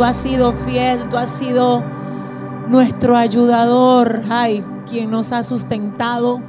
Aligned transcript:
tú 0.00 0.04
has 0.04 0.16
sido 0.16 0.54
fiel, 0.54 1.10
tú 1.10 1.18
has 1.18 1.28
sido 1.28 1.82
nuestro 2.68 3.18
ayudador, 3.18 4.22
ay, 4.30 4.64
quien 4.88 5.10
nos 5.10 5.30
ha 5.30 5.42
sustentado, 5.42 6.40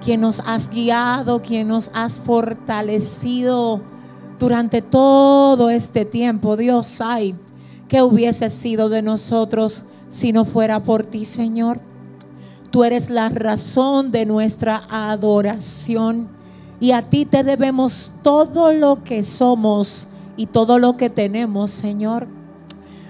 quien 0.00 0.20
nos 0.20 0.38
has 0.46 0.70
guiado, 0.70 1.42
quien 1.42 1.66
nos 1.66 1.90
has 1.92 2.20
fortalecido 2.20 3.80
durante 4.38 4.80
todo 4.80 5.70
este 5.70 6.04
tiempo. 6.04 6.56
Dios, 6.56 7.00
ay, 7.00 7.34
que 7.88 8.00
hubiese 8.00 8.48
sido 8.48 8.88
de 8.88 9.02
nosotros 9.02 9.86
si 10.08 10.32
no 10.32 10.44
fuera 10.44 10.84
por 10.84 11.04
ti, 11.04 11.24
Señor. 11.24 11.80
Tú 12.70 12.84
eres 12.84 13.10
la 13.10 13.28
razón 13.28 14.12
de 14.12 14.24
nuestra 14.24 14.84
adoración 14.88 16.28
y 16.78 16.92
a 16.92 17.10
ti 17.10 17.24
te 17.24 17.42
debemos 17.42 18.12
todo 18.22 18.72
lo 18.72 19.02
que 19.02 19.24
somos 19.24 20.06
y 20.36 20.46
todo 20.46 20.78
lo 20.78 20.96
que 20.96 21.10
tenemos, 21.10 21.72
Señor. 21.72 22.38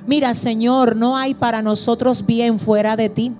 Mira, 0.06 0.34
Señor, 0.34 0.96
no 0.96 1.16
hay 1.16 1.34
para 1.34 1.62
nosotros 1.62 2.24
bien 2.24 2.58
fuera 2.58 2.96
de 2.96 3.08
ti. 3.08 3.32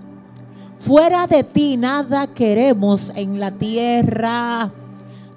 Fuera 0.78 1.27
de 1.27 1.45
ti 1.45 1.77
nada 1.77 2.27
queremos 2.27 3.12
en 3.14 3.38
la 3.38 3.51
tierra. 3.51 4.70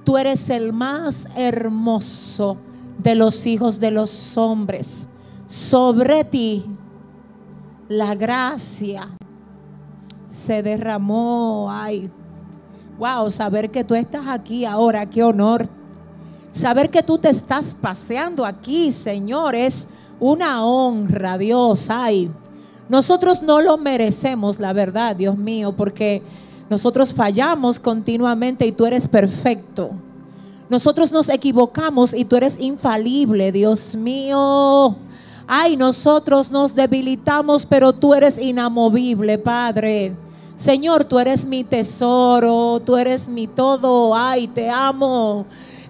Tú 0.03 0.17
eres 0.17 0.49
el 0.49 0.73
más 0.73 1.27
hermoso 1.35 2.57
de 2.97 3.15
los 3.15 3.45
hijos 3.45 3.79
de 3.79 3.91
los 3.91 4.37
hombres. 4.37 5.09
Sobre 5.47 6.23
ti 6.23 6.65
la 7.89 8.15
gracia 8.15 9.09
se 10.27 10.63
derramó. 10.63 11.67
Ay, 11.69 12.09
wow, 12.97 13.29
saber 13.29 13.69
que 13.69 13.83
tú 13.83 13.95
estás 13.95 14.27
aquí 14.27 14.65
ahora, 14.65 15.09
qué 15.09 15.23
honor. 15.23 15.69
Saber 16.51 16.89
que 16.89 17.03
tú 17.03 17.17
te 17.17 17.29
estás 17.29 17.75
paseando 17.79 18.45
aquí, 18.45 18.91
Señor, 18.91 19.55
es 19.55 19.89
una 20.19 20.65
honra, 20.65 21.37
Dios. 21.37 21.89
Ay, 21.89 22.31
nosotros 22.89 23.41
no 23.41 23.61
lo 23.61 23.77
merecemos, 23.77 24.59
la 24.59 24.73
verdad, 24.73 25.15
Dios 25.15 25.37
mío, 25.37 25.73
porque 25.75 26.21
nosotros 26.69 27.13
fallamos 27.13 27.79
continuamente 27.79 28.65
y 28.65 28.71
tú 28.71 28.85
eres 28.85 29.07
perfecto. 29.07 29.91
Nosotros 30.69 31.11
nos 31.11 31.29
equivocamos 31.29 32.13
y 32.13 32.25
tú 32.25 32.35
eres 32.35 32.59
infalible, 32.59 33.51
Dios 33.51 33.95
mío. 33.95 34.95
Ay, 35.45 35.75
nosotros 35.75 36.51
nos 36.51 36.73
debilitamos, 36.73 37.65
pero 37.65 37.93
tú 37.93 38.13
eres 38.13 38.37
inamovible, 38.37 39.37
Padre. 39.37 40.15
Señor, 40.55 41.03
tú 41.03 41.19
eres 41.19 41.45
mi 41.45 41.63
tesoro, 41.63 42.81
tú 42.85 42.95
eres 42.95 43.27
mi 43.27 43.47
todo. 43.47 44.15
Ay, 44.15 44.47
te 44.47 44.69
amo. 44.69 45.45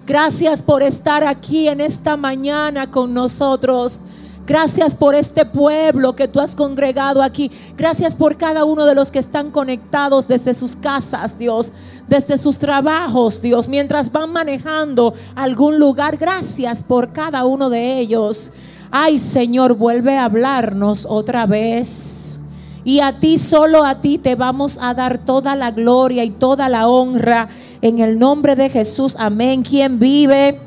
Gracias 0.06 0.60
por 0.60 0.82
estar 0.82 1.24
aquí 1.24 1.66
en 1.66 1.80
esta 1.80 2.18
mañana 2.18 2.90
con 2.90 3.14
nosotros. 3.14 4.00
Gracias 4.46 4.94
por 4.94 5.14
este 5.14 5.46
pueblo 5.46 6.14
que 6.14 6.28
tú 6.28 6.40
has 6.40 6.54
congregado 6.54 7.22
aquí. 7.22 7.50
Gracias 7.78 8.14
por 8.14 8.36
cada 8.36 8.66
uno 8.66 8.84
de 8.84 8.94
los 8.94 9.10
que 9.10 9.18
están 9.18 9.50
conectados 9.50 10.28
desde 10.28 10.52
sus 10.52 10.76
casas, 10.76 11.38
Dios, 11.38 11.72
desde 12.06 12.36
sus 12.36 12.58
trabajos, 12.58 13.40
Dios, 13.40 13.66
mientras 13.66 14.12
van 14.12 14.30
manejando 14.30 15.14
algún 15.34 15.78
lugar. 15.78 16.18
Gracias 16.18 16.82
por 16.82 17.14
cada 17.14 17.46
uno 17.46 17.70
de 17.70 17.98
ellos. 17.98 18.52
Ay, 18.90 19.18
Señor, 19.18 19.72
vuelve 19.72 20.18
a 20.18 20.26
hablarnos 20.26 21.06
otra 21.08 21.46
vez. 21.46 22.40
Y 22.84 23.00
a 23.00 23.18
ti, 23.18 23.38
solo 23.38 23.82
a 23.82 24.02
ti, 24.02 24.18
te 24.18 24.34
vamos 24.34 24.78
a 24.82 24.92
dar 24.92 25.16
toda 25.16 25.56
la 25.56 25.70
gloria 25.70 26.22
y 26.24 26.30
toda 26.30 26.68
la 26.68 26.88
honra 26.88 27.48
en 27.84 27.98
el 27.98 28.18
nombre 28.18 28.56
de 28.56 28.70
Jesús. 28.70 29.14
Amén. 29.18 29.62
Quien 29.62 29.98
vive 29.98 30.58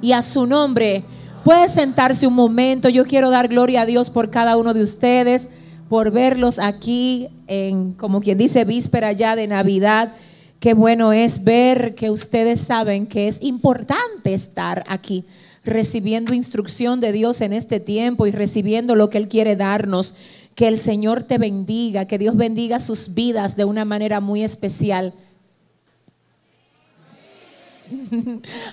y 0.00 0.12
a 0.12 0.22
su 0.22 0.46
nombre. 0.46 1.04
Puede 1.44 1.68
sentarse 1.68 2.26
un 2.26 2.32
momento. 2.32 2.88
Yo 2.88 3.04
quiero 3.04 3.28
dar 3.28 3.48
gloria 3.48 3.82
a 3.82 3.86
Dios 3.86 4.08
por 4.08 4.30
cada 4.30 4.56
uno 4.56 4.72
de 4.72 4.82
ustedes, 4.82 5.50
por 5.90 6.10
verlos 6.10 6.58
aquí 6.58 7.28
en, 7.46 7.92
como 7.92 8.22
quien 8.22 8.38
dice, 8.38 8.64
víspera 8.64 9.12
ya 9.12 9.36
de 9.36 9.48
Navidad. 9.48 10.14
Qué 10.60 10.72
bueno 10.72 11.12
es 11.12 11.44
ver 11.44 11.94
que 11.94 12.10
ustedes 12.10 12.58
saben 12.62 13.06
que 13.06 13.28
es 13.28 13.42
importante 13.42 14.32
estar 14.32 14.84
aquí 14.88 15.26
recibiendo 15.62 16.32
instrucción 16.32 17.00
de 17.00 17.12
Dios 17.12 17.42
en 17.42 17.52
este 17.52 17.80
tiempo 17.80 18.26
y 18.26 18.30
recibiendo 18.30 18.94
lo 18.94 19.10
que 19.10 19.18
Él 19.18 19.28
quiere 19.28 19.56
darnos. 19.56 20.14
Que 20.54 20.68
el 20.68 20.78
Señor 20.78 21.24
te 21.24 21.36
bendiga, 21.36 22.06
que 22.06 22.16
Dios 22.16 22.34
bendiga 22.34 22.80
sus 22.80 23.12
vidas 23.12 23.56
de 23.56 23.66
una 23.66 23.84
manera 23.84 24.20
muy 24.20 24.42
especial. 24.42 25.12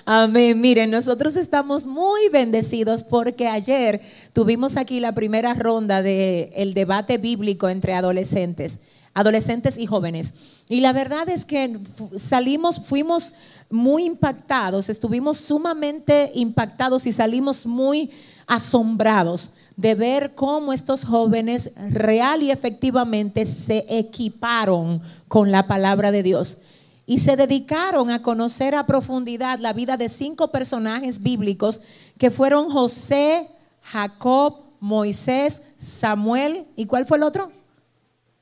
Amén. 0.04 0.60
Miren, 0.60 0.90
nosotros 0.90 1.36
estamos 1.36 1.86
muy 1.86 2.28
bendecidos 2.28 3.04
porque 3.04 3.48
ayer 3.48 4.00
tuvimos 4.32 4.76
aquí 4.76 5.00
la 5.00 5.12
primera 5.12 5.54
ronda 5.54 6.02
del 6.02 6.74
debate 6.74 7.18
bíblico 7.18 7.68
entre 7.68 7.94
adolescentes, 7.94 8.80
adolescentes 9.14 9.78
y 9.78 9.86
jóvenes. 9.86 10.34
Y 10.68 10.80
la 10.80 10.92
verdad 10.92 11.28
es 11.28 11.44
que 11.44 11.78
salimos, 12.16 12.80
fuimos 12.80 13.32
muy 13.70 14.04
impactados, 14.04 14.88
estuvimos 14.88 15.38
sumamente 15.38 16.30
impactados 16.34 17.06
y 17.06 17.12
salimos 17.12 17.66
muy 17.66 18.10
asombrados 18.46 19.52
de 19.76 19.94
ver 19.94 20.34
cómo 20.34 20.72
estos 20.72 21.04
jóvenes 21.04 21.72
real 21.90 22.42
y 22.42 22.50
efectivamente 22.50 23.44
se 23.44 23.84
equiparon 23.88 25.02
con 25.28 25.50
la 25.50 25.66
palabra 25.66 26.10
de 26.10 26.22
Dios 26.22 26.58
y 27.06 27.18
se 27.18 27.36
dedicaron 27.36 28.10
a 28.10 28.20
conocer 28.20 28.74
a 28.74 28.84
profundidad 28.84 29.60
la 29.60 29.72
vida 29.72 29.96
de 29.96 30.08
cinco 30.08 30.50
personajes 30.50 31.22
bíblicos 31.22 31.80
que 32.18 32.32
fueron 32.32 32.68
José, 32.68 33.48
Jacob, 33.80 34.64
Moisés, 34.80 35.62
Samuel 35.76 36.66
y 36.74 36.86
¿cuál 36.86 37.06
fue 37.06 37.18
el 37.18 37.22
otro? 37.22 37.52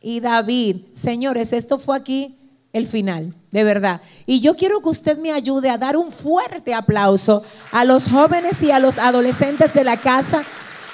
Y 0.00 0.20
David. 0.20 0.76
Señores, 0.94 1.53
esto 1.53 1.78
fue 1.78 1.97
aquí 1.97 2.38
el 2.72 2.86
final, 2.86 3.34
de 3.50 3.64
verdad. 3.64 4.00
Y 4.26 4.41
yo 4.41 4.56
quiero 4.56 4.80
que 4.80 4.88
usted 4.88 5.19
me 5.19 5.30
ayude 5.30 5.69
a 5.70 5.78
dar 5.78 5.97
un 5.97 6.10
fuerte 6.10 6.74
aplauso 6.74 7.42
a 7.70 7.84
los 7.84 8.08
jóvenes 8.08 8.62
y 8.62 8.70
a 8.70 8.80
los 8.80 8.98
adolescentes 8.98 9.72
de 9.74 9.84
la 9.84 9.98
casa, 9.98 10.42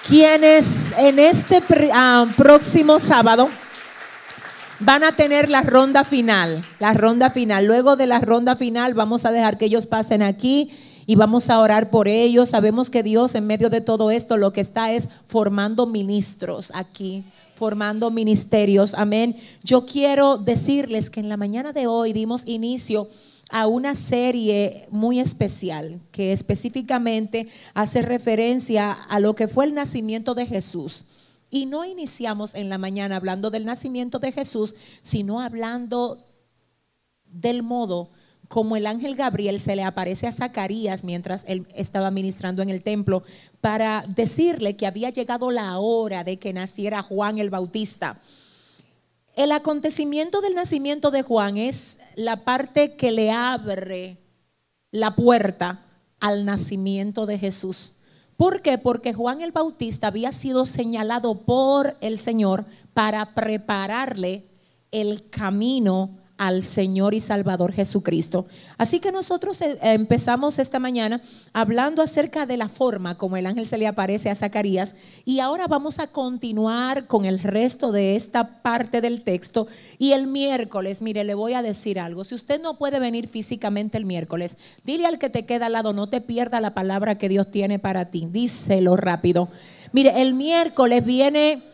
quienes 0.06 0.92
en 0.98 1.19
este 1.19 1.62
ah, 1.92 2.26
próximo 2.36 2.98
sábado 2.98 3.48
van 4.80 5.04
a 5.04 5.12
tener 5.12 5.48
la 5.48 5.62
ronda 5.62 6.04
final, 6.04 6.64
la 6.78 6.94
ronda 6.94 7.30
final. 7.30 7.66
Luego 7.66 7.96
de 7.96 8.06
la 8.06 8.18
ronda 8.18 8.56
final 8.56 8.94
vamos 8.94 9.24
a 9.24 9.30
dejar 9.30 9.58
que 9.58 9.66
ellos 9.66 9.86
pasen 9.86 10.22
aquí 10.22 10.70
y 11.06 11.16
vamos 11.16 11.50
a 11.50 11.60
orar 11.60 11.91
por 11.91 12.08
ellos. 12.08 12.48
Sabemos 12.48 12.91
que 12.91 13.02
Dios 13.02 13.34
en 13.34 13.46
medio 13.46 13.68
de 13.68 13.82
todo 13.82 14.10
esto 14.10 14.36
lo 14.36 14.52
que 14.52 14.62
está 14.62 14.92
es 14.92 15.08
formando 15.26 15.86
ministros 15.86 16.72
aquí, 16.74 17.24
formando 17.54 18.10
ministerios. 18.10 18.94
Amén. 18.94 19.36
Yo 19.62 19.84
quiero 19.84 20.38
decirles 20.38 21.10
que 21.10 21.20
en 21.20 21.28
la 21.28 21.36
mañana 21.36 21.72
de 21.72 21.86
hoy 21.86 22.12
dimos 22.12 22.47
inicio 22.47 23.08
a 23.50 23.66
una 23.66 23.94
serie 23.94 24.86
muy 24.91 25.20
especial 25.20 26.00
que 26.12 26.32
específicamente 26.32 27.48
hace 27.74 28.00
referencia 28.00 28.92
a 28.92 29.20
lo 29.20 29.34
que 29.34 29.48
fue 29.48 29.66
el 29.66 29.74
nacimiento 29.74 30.34
de 30.34 30.47
Jesús. 30.47 31.04
Y 31.50 31.66
no 31.66 31.84
iniciamos 31.84 32.55
en 32.55 32.69
la 32.69 32.78
mañana 32.78 33.16
hablando 33.16 33.50
del 33.50 33.65
nacimiento 33.65 34.19
de 34.19 34.33
Jesús, 34.33 34.77
sino 35.03 35.41
hablando 35.41 36.27
del 37.25 37.62
modo 37.62 38.11
como 38.50 38.75
el 38.77 38.88
ángel 38.88 39.15
Gabriel 39.15 39.60
se 39.60 39.77
le 39.77 39.84
aparece 39.84 40.27
a 40.27 40.33
Zacarías 40.33 41.05
mientras 41.05 41.44
él 41.47 41.69
estaba 41.72 42.10
ministrando 42.10 42.62
en 42.62 42.69
el 42.69 42.83
templo 42.83 43.22
para 43.60 44.05
decirle 44.09 44.75
que 44.75 44.89
había 44.89 45.10
llegado 45.10 45.53
la 45.53 45.78
hora 45.78 46.25
de 46.25 46.37
que 46.41 46.53
naciera 46.53 47.00
Juan 47.00 47.39
el 47.39 47.49
Bautista. 47.49 48.21
El 49.36 49.53
acontecimiento 49.53 50.41
del 50.41 50.57
nacimiento 50.57 51.13
de 51.13 51.22
Juan 51.22 51.59
es 51.59 52.01
la 52.16 52.45
parte 52.45 52.97
que 52.97 53.13
le 53.13 53.30
abre 53.30 54.19
la 54.91 55.15
puerta 55.15 55.86
al 56.19 56.45
nacimiento 56.45 57.27
de 57.27 57.39
Jesús. 57.39 57.99
¿Por 58.41 58.63
qué? 58.63 58.78
Porque 58.78 59.13
Juan 59.13 59.42
el 59.42 59.53
Bautista 59.53 60.07
había 60.07 60.33
sido 60.33 60.65
señalado 60.65 61.42
por 61.42 61.98
el 62.01 62.16
Señor 62.16 62.65
para 62.95 63.34
prepararle 63.34 64.47
el 64.91 65.28
camino 65.28 66.16
al 66.41 66.63
Señor 66.63 67.13
y 67.13 67.21
Salvador 67.21 67.71
Jesucristo. 67.71 68.47
Así 68.78 68.98
que 68.98 69.13
nosotros 69.13 69.60
eh, 69.60 69.78
empezamos 69.83 70.59
esta 70.59 70.78
mañana 70.78 71.21
hablando 71.53 72.01
acerca 72.01 72.47
de 72.47 72.57
la 72.57 72.69
forma 72.69 73.19
como 73.19 73.37
el 73.37 73.45
ángel 73.45 73.66
se 73.66 73.77
le 73.77 73.87
aparece 73.87 74.31
a 74.31 74.34
Zacarías. 74.34 74.95
Y 75.27 75.41
ahora 75.41 75.66
vamos 75.66 75.98
a 75.98 76.07
continuar 76.07 77.07
con 77.07 77.27
el 77.27 77.41
resto 77.41 77.92
de 77.92 78.16
esta 78.16 78.63
parte 78.63 79.03
del 79.03 79.21
texto. 79.21 79.69
Y 79.98 80.13
el 80.13 80.28
miércoles, 80.28 81.03
mire, 81.03 81.25
le 81.25 81.34
voy 81.34 81.53
a 81.53 81.60
decir 81.60 82.01
algo, 82.01 82.25
si 82.25 82.34
usted 82.34 82.59
no 82.59 82.78
puede 82.78 83.01
venir 83.01 83.28
físicamente 83.28 83.98
el 83.98 84.07
miércoles, 84.07 84.57
dile 84.83 85.09
al 85.09 85.19
que 85.19 85.28
te 85.28 85.45
queda 85.45 85.66
al 85.66 85.72
lado, 85.72 85.93
no 85.93 86.09
te 86.09 86.22
pierda 86.22 86.63
la 86.63 86.72
palabra 86.72 87.19
que 87.19 87.28
Dios 87.28 87.51
tiene 87.51 87.78
para 87.78 88.07
ti, 88.07 88.27
díselo 88.33 88.97
rápido. 88.97 89.51
Mire, 89.93 90.22
el 90.22 90.33
miércoles 90.33 91.04
viene 91.04 91.65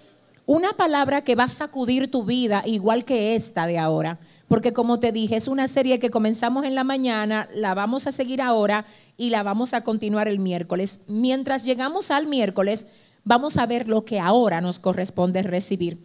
una 0.45 0.73
palabra 0.73 1.23
que 1.23 1.37
va 1.37 1.45
a 1.45 1.49
sacudir 1.49 2.11
tu 2.11 2.25
vida 2.25 2.65
igual 2.67 3.05
que 3.05 3.37
esta 3.37 3.69
de 3.69 3.79
ahora 3.79 4.19
porque 4.49 4.73
como 4.73 5.01
te 5.01 5.13
dije, 5.13 5.37
es 5.37 5.49
una 5.49 5.69
serie 5.69 5.99
que 5.99 6.11
comenzamos 6.11 6.65
en 6.65 6.75
la 6.75 6.85
mañana, 6.85 7.49
la 7.55 7.75
vamos 7.75 8.07
a 8.07 8.13
seguir 8.13 8.41
ahora 8.41 8.87
y 9.17 9.31
la 9.31 9.43
vamos 9.43 9.75
a 9.75 9.81
continuar 9.83 10.29
el 10.29 10.39
miércoles. 10.39 11.03
Mientras 11.09 11.65
llegamos 11.65 12.11
al 12.11 12.27
miércoles, 12.27 12.87
vamos 13.25 13.57
a 13.57 13.67
ver 13.67 13.89
lo 13.89 14.05
que 14.05 14.21
ahora 14.21 14.61
nos 14.61 14.79
corresponde 14.79 15.43
recibir. 15.43 15.99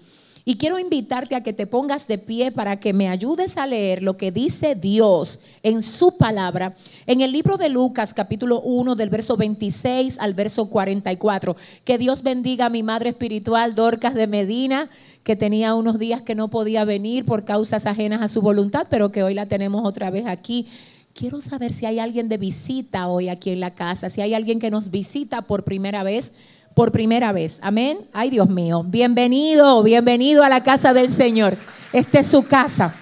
Y 0.44 0.58
quiero 0.58 0.80
invitarte 0.80 1.36
a 1.36 1.44
que 1.44 1.54
te 1.54 1.68
pongas 1.68 2.08
de 2.08 2.18
pie 2.18 2.52
para 2.52 2.80
que 2.80 2.94
me 2.94 3.10
ayudes 3.10 3.58
a 3.58 3.68
leer 3.68 4.02
lo 4.02 4.18
que 4.18 4.32
dice 4.32 4.74
Dios 4.74 5.40
en 5.62 5.84
su 5.84 6.18
palabra 6.18 6.76
en 7.06 7.22
el 7.22 7.32
libro 7.32 7.58
de 7.58 7.70
Lucas 7.70 8.14
capítulo 8.14 8.60
1 8.62 8.96
del 8.96 9.10
verso 9.10 9.38
26 9.38 10.18
al 10.20 10.34
verso 10.34 10.68
44. 10.70 11.56
Que 11.84 12.00
Dios 12.00 12.24
bendiga 12.24 12.66
a 12.66 12.70
mi 12.70 12.82
madre 12.82 13.12
espiritual 13.12 13.76
Dorcas 13.76 14.16
de 14.16 14.26
Medina, 14.26 14.90
que 15.24 15.36
tenía 15.36 15.76
unos 15.76 16.00
días 16.00 16.22
que 16.22 16.34
no 16.34 16.48
podía 16.48 16.86
venir 16.86 17.24
por 17.24 17.46
causas 17.46 17.86
ajenas 17.86 18.24
a 18.24 18.28
su 18.28 18.42
voluntad, 18.42 18.88
pero 18.90 19.12
que 19.12 19.22
hoy 19.22 19.36
la 19.36 19.46
tenemos 19.46 19.86
otra 19.86 20.10
vez 20.10 20.26
aquí. 20.26 20.68
Quiero 21.14 21.42
saber 21.42 21.72
si 21.72 21.86
hay 21.86 22.00
alguien 22.00 22.30
de 22.30 22.38
visita 22.38 23.08
hoy 23.08 23.30
aquí 23.30 23.52
en 23.52 23.60
la 23.60 23.76
casa, 23.76 24.10
si 24.10 24.22
hay 24.22 24.34
alguien 24.34 24.60
que 24.60 24.72
nos 24.72 24.90
visita 24.90 25.44
por 25.44 25.64
primera 25.64 26.02
vez 26.04 26.34
por 26.74 26.92
primera 26.92 27.32
vez. 27.32 27.60
Amén. 27.62 28.00
Ay, 28.14 28.30
Dios 28.30 28.50
mío. 28.50 28.84
Bienvenido, 28.88 29.84
bienvenido 29.84 30.44
a 30.44 30.50
la 30.50 30.64
casa 30.64 30.94
del 30.94 31.10
Señor. 31.10 31.58
Esta 31.94 32.20
es 32.20 32.28
su 32.28 32.44
casa. 32.48 32.94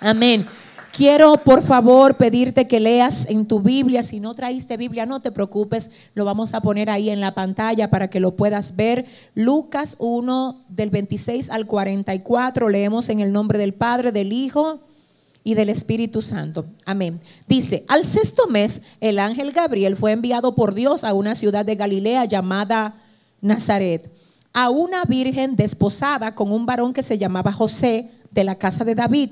Amén. 0.00 0.46
Quiero, 0.92 1.36
por 1.36 1.62
favor, 1.62 2.16
pedirte 2.16 2.66
que 2.66 2.80
leas 2.80 3.28
en 3.28 3.46
tu 3.46 3.60
Biblia. 3.60 4.02
Si 4.02 4.20
no 4.20 4.34
traíste 4.34 4.76
Biblia, 4.76 5.06
no 5.06 5.20
te 5.20 5.30
preocupes. 5.30 5.90
Lo 6.14 6.24
vamos 6.24 6.54
a 6.54 6.60
poner 6.60 6.90
ahí 6.90 7.10
en 7.10 7.20
la 7.20 7.34
pantalla 7.34 7.88
para 7.90 8.08
que 8.08 8.20
lo 8.20 8.34
puedas 8.34 8.74
ver. 8.74 9.06
Lucas 9.34 9.96
1, 9.98 10.64
del 10.68 10.90
26 10.90 11.50
al 11.50 11.66
44. 11.66 12.68
Leemos 12.68 13.08
en 13.10 13.20
el 13.20 13.32
nombre 13.32 13.58
del 13.58 13.74
Padre, 13.74 14.12
del 14.12 14.32
Hijo 14.32 14.87
y 15.48 15.54
del 15.54 15.70
Espíritu 15.70 16.20
Santo. 16.20 16.66
Amén. 16.84 17.22
Dice, 17.46 17.82
al 17.88 18.04
sexto 18.04 18.48
mes, 18.48 18.82
el 19.00 19.18
ángel 19.18 19.50
Gabriel 19.50 19.96
fue 19.96 20.12
enviado 20.12 20.54
por 20.54 20.74
Dios 20.74 21.04
a 21.04 21.14
una 21.14 21.34
ciudad 21.34 21.64
de 21.64 21.74
Galilea 21.74 22.26
llamada 22.26 23.02
Nazaret, 23.40 24.12
a 24.52 24.68
una 24.68 25.04
virgen 25.04 25.56
desposada 25.56 26.34
con 26.34 26.52
un 26.52 26.66
varón 26.66 26.92
que 26.92 27.02
se 27.02 27.16
llamaba 27.16 27.50
José 27.50 28.10
de 28.30 28.44
la 28.44 28.56
casa 28.56 28.84
de 28.84 28.94
David. 28.94 29.30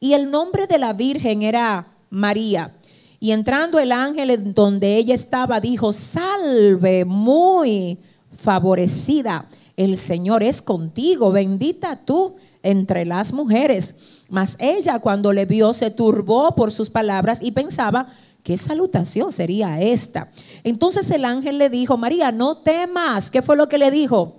Y 0.00 0.14
el 0.14 0.32
nombre 0.32 0.66
de 0.66 0.80
la 0.80 0.92
virgen 0.92 1.42
era 1.42 1.92
María. 2.10 2.74
Y 3.20 3.30
entrando 3.30 3.78
el 3.78 3.92
ángel 3.92 4.30
en 4.30 4.52
donde 4.52 4.96
ella 4.96 5.14
estaba, 5.14 5.60
dijo, 5.60 5.92
salve 5.92 7.04
muy 7.04 8.00
favorecida, 8.36 9.48
el 9.76 9.96
Señor 9.96 10.42
es 10.42 10.60
contigo, 10.60 11.30
bendita 11.30 11.94
tú 11.94 12.34
entre 12.64 13.04
las 13.04 13.32
mujeres. 13.32 14.15
Mas 14.28 14.56
ella 14.58 14.98
cuando 14.98 15.32
le 15.32 15.46
vio 15.46 15.72
se 15.72 15.90
turbó 15.90 16.54
por 16.54 16.72
sus 16.72 16.90
palabras 16.90 17.38
y 17.42 17.52
pensaba, 17.52 18.08
¿qué 18.42 18.56
salutación 18.56 19.32
sería 19.32 19.80
esta? 19.80 20.30
Entonces 20.64 21.10
el 21.10 21.24
ángel 21.24 21.58
le 21.58 21.70
dijo, 21.70 21.96
María, 21.96 22.32
no 22.32 22.56
temas. 22.56 23.30
¿Qué 23.30 23.42
fue 23.42 23.56
lo 23.56 23.68
que 23.68 23.78
le 23.78 23.90
dijo? 23.90 24.36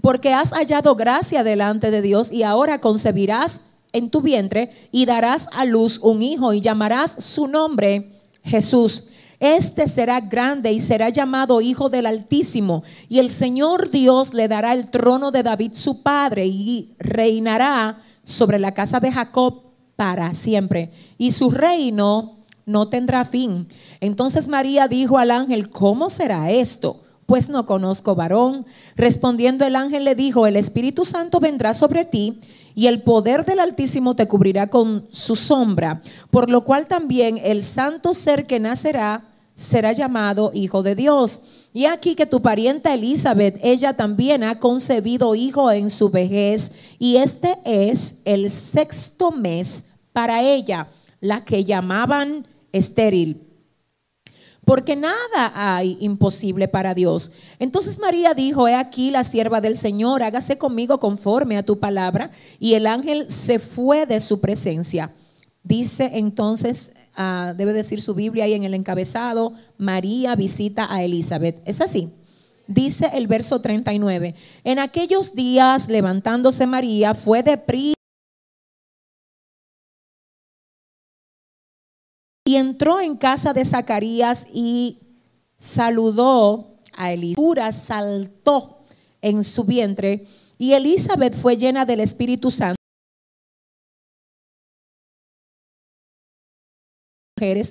Porque 0.00 0.32
has 0.32 0.50
hallado 0.50 0.94
gracia 0.94 1.42
delante 1.42 1.90
de 1.90 2.02
Dios 2.02 2.30
y 2.30 2.42
ahora 2.42 2.80
concebirás 2.80 3.62
en 3.92 4.10
tu 4.10 4.20
vientre 4.20 4.88
y 4.92 5.06
darás 5.06 5.48
a 5.52 5.64
luz 5.64 5.98
un 6.02 6.22
hijo 6.22 6.52
y 6.52 6.60
llamarás 6.60 7.10
su 7.24 7.46
nombre 7.46 8.10
Jesús. 8.42 9.08
Este 9.40 9.88
será 9.88 10.20
grande 10.20 10.72
y 10.72 10.80
será 10.80 11.08
llamado 11.08 11.60
Hijo 11.60 11.88
del 11.88 12.06
Altísimo. 12.06 12.82
Y 13.08 13.18
el 13.18 13.30
Señor 13.30 13.90
Dios 13.90 14.32
le 14.32 14.48
dará 14.48 14.72
el 14.72 14.90
trono 14.90 15.30
de 15.30 15.42
David 15.42 15.72
su 15.74 16.02
padre 16.02 16.46
y 16.46 16.94
reinará 16.98 18.02
sobre 18.24 18.58
la 18.58 18.74
casa 18.74 19.00
de 19.00 19.12
Jacob 19.12 19.62
para 19.96 20.34
siempre, 20.34 20.90
y 21.18 21.30
su 21.30 21.50
reino 21.50 22.38
no 22.66 22.86
tendrá 22.86 23.24
fin. 23.24 23.66
Entonces 24.00 24.48
María 24.48 24.88
dijo 24.88 25.18
al 25.18 25.30
ángel, 25.30 25.70
¿cómo 25.70 26.10
será 26.10 26.50
esto? 26.50 27.00
Pues 27.26 27.48
no 27.48 27.66
conozco 27.66 28.14
varón. 28.14 28.66
Respondiendo 28.96 29.64
el 29.64 29.76
ángel 29.76 30.04
le 30.04 30.14
dijo, 30.14 30.46
el 30.46 30.56
Espíritu 30.56 31.04
Santo 31.04 31.40
vendrá 31.40 31.74
sobre 31.74 32.04
ti 32.04 32.38
y 32.74 32.86
el 32.88 33.02
poder 33.02 33.44
del 33.44 33.60
Altísimo 33.60 34.16
te 34.16 34.26
cubrirá 34.26 34.68
con 34.68 35.06
su 35.12 35.36
sombra, 35.36 36.02
por 36.30 36.50
lo 36.50 36.64
cual 36.64 36.86
también 36.86 37.38
el 37.42 37.62
santo 37.62 38.14
ser 38.14 38.46
que 38.46 38.58
nacerá 38.58 39.22
será 39.54 39.92
llamado 39.92 40.50
Hijo 40.52 40.82
de 40.82 40.96
Dios. 40.96 41.53
Y 41.76 41.86
aquí 41.86 42.14
que 42.14 42.24
tu 42.24 42.40
parienta 42.40 42.94
Elizabeth, 42.94 43.58
ella 43.60 43.94
también 43.94 44.44
ha 44.44 44.60
concebido 44.60 45.34
hijo 45.34 45.72
en 45.72 45.90
su 45.90 46.08
vejez, 46.08 46.70
y 47.00 47.16
este 47.16 47.58
es 47.64 48.20
el 48.24 48.48
sexto 48.48 49.32
mes 49.32 49.86
para 50.12 50.40
ella, 50.40 50.88
la 51.20 51.44
que 51.44 51.64
llamaban 51.64 52.46
estéril. 52.70 53.42
Porque 54.64 54.94
nada 54.94 55.52
hay 55.52 55.98
imposible 56.00 56.68
para 56.68 56.94
Dios. 56.94 57.32
Entonces 57.58 57.98
María 57.98 58.34
dijo, 58.34 58.68
he 58.68 58.76
aquí 58.76 59.10
la 59.10 59.24
sierva 59.24 59.60
del 59.60 59.74
Señor, 59.74 60.22
hágase 60.22 60.56
conmigo 60.56 61.00
conforme 61.00 61.58
a 61.58 61.64
tu 61.64 61.80
palabra. 61.80 62.30
Y 62.60 62.74
el 62.74 62.86
ángel 62.86 63.28
se 63.28 63.58
fue 63.58 64.06
de 64.06 64.20
su 64.20 64.40
presencia. 64.40 65.12
Dice 65.64 66.12
entonces 66.14 66.92
Ah, 67.16 67.54
debe 67.56 67.72
decir 67.72 68.00
su 68.00 68.14
Biblia 68.14 68.44
ahí 68.44 68.54
en 68.54 68.64
el 68.64 68.74
encabezado, 68.74 69.54
María 69.78 70.34
visita 70.34 70.92
a 70.92 71.02
Elizabeth. 71.04 71.62
Es 71.64 71.80
así. 71.80 72.12
Dice 72.66 73.10
el 73.14 73.26
verso 73.26 73.60
39. 73.60 74.34
En 74.64 74.78
aquellos 74.78 75.34
días, 75.34 75.88
levantándose 75.88 76.66
María, 76.66 77.14
fue 77.14 77.42
de 77.42 77.58
prisa 77.58 77.94
y 82.46 82.56
entró 82.56 83.00
en 83.00 83.16
casa 83.16 83.52
de 83.52 83.64
Zacarías 83.64 84.46
y 84.52 84.98
saludó 85.58 86.78
a 86.96 87.12
Elizabeth. 87.12 87.72
Saltó 87.72 88.84
en 89.22 89.44
su 89.44 89.64
vientre 89.64 90.26
y 90.58 90.72
Elizabeth 90.72 91.34
fue 91.34 91.56
llena 91.56 91.84
del 91.84 92.00
Espíritu 92.00 92.50
Santo. 92.50 92.83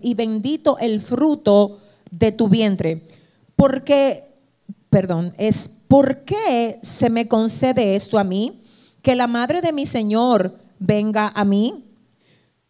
Y 0.02 0.14
bendito 0.14 0.78
el 0.80 1.02
fruto 1.02 1.80
de 2.12 2.32
tu 2.32 2.48
vientre. 2.48 3.02
Porque, 3.56 4.24
perdón, 4.90 5.34
es 5.38 5.82
¿por 5.88 6.24
qué 6.24 6.80
se 6.82 7.10
me 7.10 7.28
concede 7.28 7.96
esto 7.96 8.20
a 8.20 8.24
mí? 8.24 8.62
Que 9.02 9.16
la 9.16 9.28
madre 9.28 9.62
de 9.62 9.74
mi 9.74 9.86
Señor 9.86 10.58
venga 10.80 11.32
a 11.34 11.44
mí. 11.46 11.86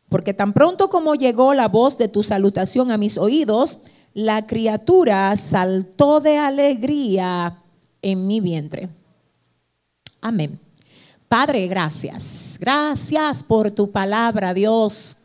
Porque 0.10 0.34
tan 0.34 0.54
pronto 0.54 0.90
como 0.90 1.16
llegó 1.16 1.54
la 1.54 1.68
voz 1.68 1.98
de 1.98 2.08
tu 2.08 2.24
salutación 2.24 2.92
a 2.92 2.98
mis 2.98 3.18
oídos, 3.18 3.80
la 4.14 4.46
criatura 4.46 5.36
saltó 5.36 6.20
de 6.20 6.38
alegría 6.38 7.58
en 8.02 8.28
mi 8.28 8.40
vientre. 8.40 8.90
Amén. 10.22 10.60
Padre, 11.28 11.68
gracias. 11.68 12.58
Gracias 12.60 13.44
por 13.44 13.72
tu 13.72 13.92
palabra, 13.92 14.54
Dios. 14.54 15.23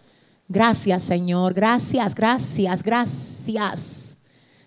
Gracias 0.49 1.03
Señor, 1.03 1.53
gracias, 1.53 2.15
gracias, 2.15 2.83
gracias. 2.83 4.17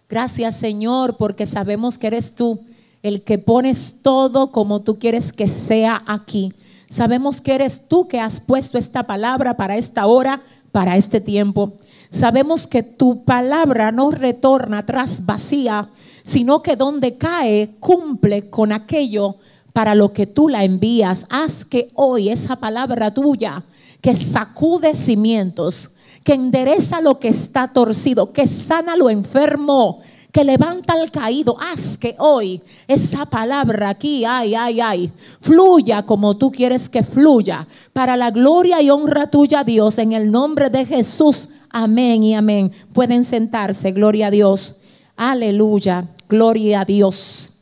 Gracias 0.07 0.55
Señor, 0.55 1.17
porque 1.17 1.45
sabemos 1.45 1.97
que 1.97 2.07
eres 2.07 2.35
tú 2.35 2.65
el 3.01 3.23
que 3.23 3.39
pones 3.39 4.01
todo 4.03 4.51
como 4.51 4.81
tú 4.81 4.99
quieres 4.99 5.33
que 5.33 5.47
sea 5.47 6.03
aquí. 6.05 6.53
Sabemos 6.87 7.41
que 7.41 7.55
eres 7.55 7.87
tú 7.87 8.07
que 8.07 8.19
has 8.19 8.39
puesto 8.39 8.77
esta 8.77 9.07
palabra 9.07 9.57
para 9.57 9.77
esta 9.77 10.05
hora, 10.05 10.43
para 10.71 10.97
este 10.97 11.19
tiempo. 11.19 11.73
Sabemos 12.09 12.67
que 12.67 12.83
tu 12.83 13.23
palabra 13.23 13.91
no 13.91 14.11
retorna 14.11 14.79
atrás 14.79 15.25
vacía, 15.25 15.89
sino 16.23 16.61
que 16.61 16.75
donde 16.75 17.17
cae 17.17 17.77
cumple 17.79 18.49
con 18.49 18.71
aquello 18.71 19.37
para 19.73 19.95
lo 19.95 20.11
que 20.13 20.27
tú 20.27 20.49
la 20.49 20.63
envías. 20.63 21.27
Haz 21.29 21.65
que 21.65 21.89
hoy 21.93 22.29
esa 22.29 22.55
palabra 22.55 23.13
tuya 23.13 23.63
que 24.01 24.15
sacude 24.15 24.95
cimientos, 24.95 25.97
que 26.23 26.33
endereza 26.33 27.01
lo 27.01 27.19
que 27.19 27.29
está 27.29 27.67
torcido, 27.67 28.33
que 28.33 28.47
sana 28.47 28.95
lo 28.95 29.09
enfermo, 29.09 29.99
que 30.31 30.43
levanta 30.43 30.93
al 30.93 31.11
caído. 31.11 31.57
Haz 31.59 31.97
que 31.97 32.15
hoy 32.17 32.61
esa 32.87 33.25
palabra 33.25 33.89
aquí, 33.89 34.25
ay, 34.25 34.55
ay, 34.55 34.81
ay, 34.81 35.11
fluya 35.39 36.03
como 36.03 36.37
tú 36.37 36.51
quieres 36.51 36.89
que 36.89 37.03
fluya, 37.03 37.67
para 37.93 38.17
la 38.17 38.31
gloria 38.31 38.81
y 38.81 38.89
honra 38.89 39.29
tuya, 39.29 39.63
Dios, 39.63 39.97
en 39.99 40.13
el 40.13 40.31
nombre 40.31 40.69
de 40.69 40.85
Jesús. 40.85 41.49
Amén 41.69 42.23
y 42.23 42.35
amén. 42.35 42.71
Pueden 42.93 43.23
sentarse, 43.23 43.91
gloria 43.91 44.27
a 44.27 44.31
Dios. 44.31 44.81
Aleluya, 45.15 46.07
gloria 46.27 46.81
a 46.81 46.85
Dios. 46.85 47.59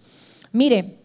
Mire, 0.51 0.99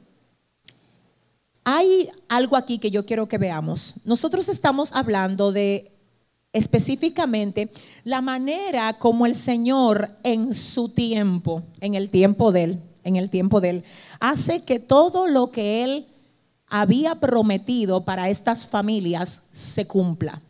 hay 1.64 2.10
algo 2.28 2.56
aquí 2.56 2.78
que 2.78 2.90
yo 2.90 3.06
quiero 3.06 3.26
que 3.28 3.38
veamos. 3.38 3.94
Nosotros 4.04 4.48
estamos 4.48 4.92
hablando 4.92 5.50
de 5.50 5.90
específicamente 6.52 7.70
la 8.04 8.20
manera 8.20 8.98
como 8.98 9.26
el 9.26 9.34
Señor 9.34 10.10
en 10.22 10.54
su 10.54 10.90
tiempo, 10.90 11.62
en 11.80 11.94
el 11.94 12.10
tiempo 12.10 12.52
de 12.52 12.64
Él, 12.64 12.82
en 13.02 13.16
el 13.16 13.28
tiempo 13.30 13.60
de 13.60 13.70
Él, 13.70 13.84
hace 14.20 14.62
que 14.62 14.78
todo 14.78 15.26
lo 15.26 15.50
que 15.50 15.82
Él 15.82 16.06
había 16.68 17.16
prometido 17.16 18.04
para 18.04 18.28
estas 18.28 18.66
familias 18.66 19.42
se 19.52 19.86
cumpla. 19.86 20.40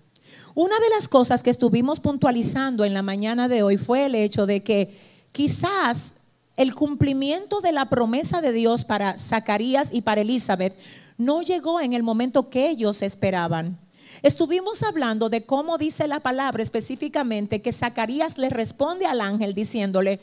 Una 0.54 0.78
de 0.78 0.88
las 0.90 1.08
cosas 1.08 1.42
que 1.42 1.50
estuvimos 1.50 2.00
puntualizando 2.00 2.84
en 2.84 2.94
la 2.94 3.02
mañana 3.02 3.48
de 3.48 3.62
hoy 3.62 3.76
fue 3.76 4.06
el 4.06 4.14
hecho 4.14 4.46
de 4.46 4.62
que 4.62 4.96
quizás 5.32 6.16
el 6.56 6.74
cumplimiento 6.74 7.60
de 7.60 7.72
la 7.72 7.88
promesa 7.88 8.40
de 8.40 8.52
Dios 8.52 8.84
para 8.84 9.18
Zacarías 9.18 9.88
y 9.92 10.02
para 10.02 10.20
Elizabeth 10.20 10.76
no 11.16 11.42
llegó 11.42 11.80
en 11.80 11.92
el 11.92 12.02
momento 12.02 12.50
que 12.50 12.68
ellos 12.68 13.02
esperaban. 13.02 13.78
Estuvimos 14.22 14.82
hablando 14.82 15.28
de 15.28 15.44
cómo 15.44 15.78
dice 15.78 16.08
la 16.08 16.20
palabra 16.20 16.62
específicamente 16.62 17.62
que 17.62 17.72
Zacarías 17.72 18.38
le 18.38 18.48
responde 18.48 19.06
al 19.06 19.20
ángel 19.20 19.54
diciéndole, 19.54 20.20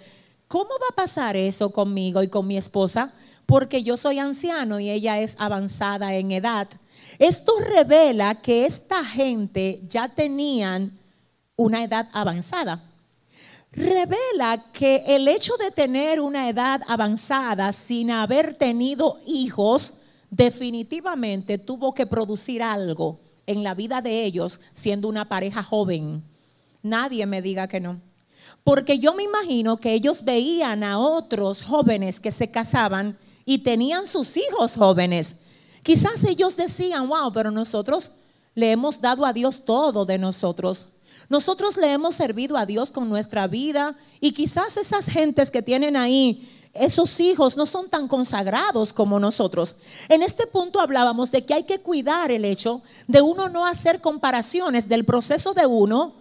¿cómo 0.48 0.70
va 0.70 0.88
a 0.92 0.96
pasar 0.96 1.36
eso 1.36 1.72
conmigo 1.72 2.24
y 2.24 2.28
con 2.28 2.48
mi 2.48 2.58
esposa? 2.58 3.14
Porque 3.46 3.84
yo 3.84 3.98
soy 3.98 4.20
anciano 4.20 4.80
y 4.80 4.90
ella 4.90 5.20
es 5.20 5.36
avanzada 5.40 6.16
en 6.16 6.32
edad. 6.32 6.68
Esto 7.20 7.54
revela 7.60 8.36
que 8.36 8.66
esta 8.66 9.04
gente 9.04 9.82
ya 9.88 10.08
tenían 10.08 10.98
una 11.56 11.84
edad 11.84 12.10
avanzada. 12.14 12.84
Revela 13.72 14.66
que 14.74 15.04
el 15.08 15.28
hecho 15.28 15.56
de 15.58 15.72
tener 15.72 16.20
una 16.20 16.50
edad 16.50 16.82
avanzada 16.88 17.72
sin 17.72 18.12
haber 18.12 18.54
tenido 18.54 19.20
hijos 19.26 20.01
definitivamente 20.32 21.60
tuvo 21.60 21.94
que 21.94 22.08
producir 22.08 22.64
algo 22.64 23.20
en 23.46 23.64
la 23.64 23.76
vida 23.76 24.02
de 24.02 24.24
ellos 24.24 24.60
siendo 24.72 25.08
una 25.08 25.28
pareja 25.30 25.62
joven. 25.62 26.24
Nadie 26.82 27.26
me 27.28 27.42
diga 27.44 27.68
que 27.68 27.80
no. 27.80 28.02
Porque 28.64 28.98
yo 28.98 29.14
me 29.14 29.24
imagino 29.24 29.78
que 29.78 29.94
ellos 29.94 30.24
veían 30.24 30.84
a 30.84 31.00
otros 31.00 31.62
jóvenes 31.62 32.20
que 32.20 32.32
se 32.32 32.50
casaban 32.50 33.18
y 33.46 33.60
tenían 33.60 34.08
sus 34.08 34.38
hijos 34.38 34.76
jóvenes. 34.76 35.38
Quizás 35.84 36.24
ellos 36.24 36.56
decían, 36.56 37.08
wow, 37.10 37.32
pero 37.34 37.52
nosotros 37.52 38.12
le 38.56 38.72
hemos 38.72 39.02
dado 39.02 39.26
a 39.26 39.34
Dios 39.34 39.66
todo 39.66 40.06
de 40.06 40.18
nosotros. 40.18 40.88
Nosotros 41.28 41.78
le 41.78 41.92
hemos 41.92 42.16
servido 42.16 42.58
a 42.58 42.66
Dios 42.66 42.92
con 42.92 43.10
nuestra 43.10 43.48
vida 43.48 43.98
y 44.20 44.32
quizás 44.32 44.78
esas 44.78 45.08
gentes 45.08 45.50
que 45.50 45.62
tienen 45.62 45.98
ahí, 45.98 46.48
esos 46.74 47.20
hijos 47.20 47.58
no 47.58 47.66
son 47.66 47.90
tan 47.90 48.08
consagrados 48.08 48.94
como 48.94 49.20
nosotros. 49.20 49.78
En 50.08 50.24
este 50.24 50.48
punto 50.48 50.80
hablábamos 50.80 51.30
de 51.32 51.46
que 51.46 51.54
hay 51.54 51.64
que 51.64 51.80
cuidar 51.80 52.32
el 52.32 52.46
hecho 52.46 52.82
de 53.08 53.22
uno 53.22 53.50
no 53.50 53.66
hacer 53.66 54.00
comparaciones 54.00 54.88
del 54.88 55.04
proceso 55.04 55.54
de 55.54 55.66
uno 55.66 56.16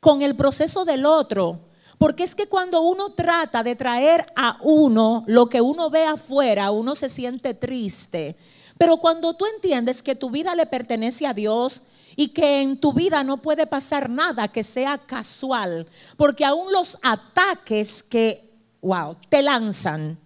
con 0.00 0.22
el 0.22 0.34
proceso 0.34 0.84
del 0.84 1.06
otro. 1.06 1.60
Porque 1.98 2.24
es 2.24 2.34
que 2.34 2.48
cuando 2.48 2.80
uno 2.80 3.10
trata 3.10 3.62
de 3.62 3.76
traer 3.76 4.26
a 4.34 4.58
uno 4.60 5.22
lo 5.28 5.48
que 5.48 5.60
uno 5.60 5.88
ve 5.88 6.04
afuera, 6.04 6.72
uno 6.72 6.96
se 6.96 7.08
siente 7.08 7.54
triste. 7.54 8.36
Pero 8.76 8.96
cuando 8.96 9.34
tú 9.34 9.46
entiendes 9.46 10.02
que 10.02 10.16
tu 10.16 10.28
vida 10.28 10.56
le 10.56 10.66
pertenece 10.66 11.28
a 11.28 11.34
Dios 11.34 11.82
y 12.16 12.30
que 12.30 12.60
en 12.60 12.76
tu 12.76 12.92
vida 12.92 13.22
no 13.22 13.36
puede 13.36 13.68
pasar 13.68 14.10
nada 14.10 14.48
que 14.48 14.64
sea 14.64 14.98
casual, 14.98 15.86
porque 16.16 16.44
aún 16.44 16.72
los 16.72 16.98
ataques 17.02 18.02
que, 18.02 18.51
wow, 18.82 19.16
te 19.28 19.42
lanzan, 19.42 20.18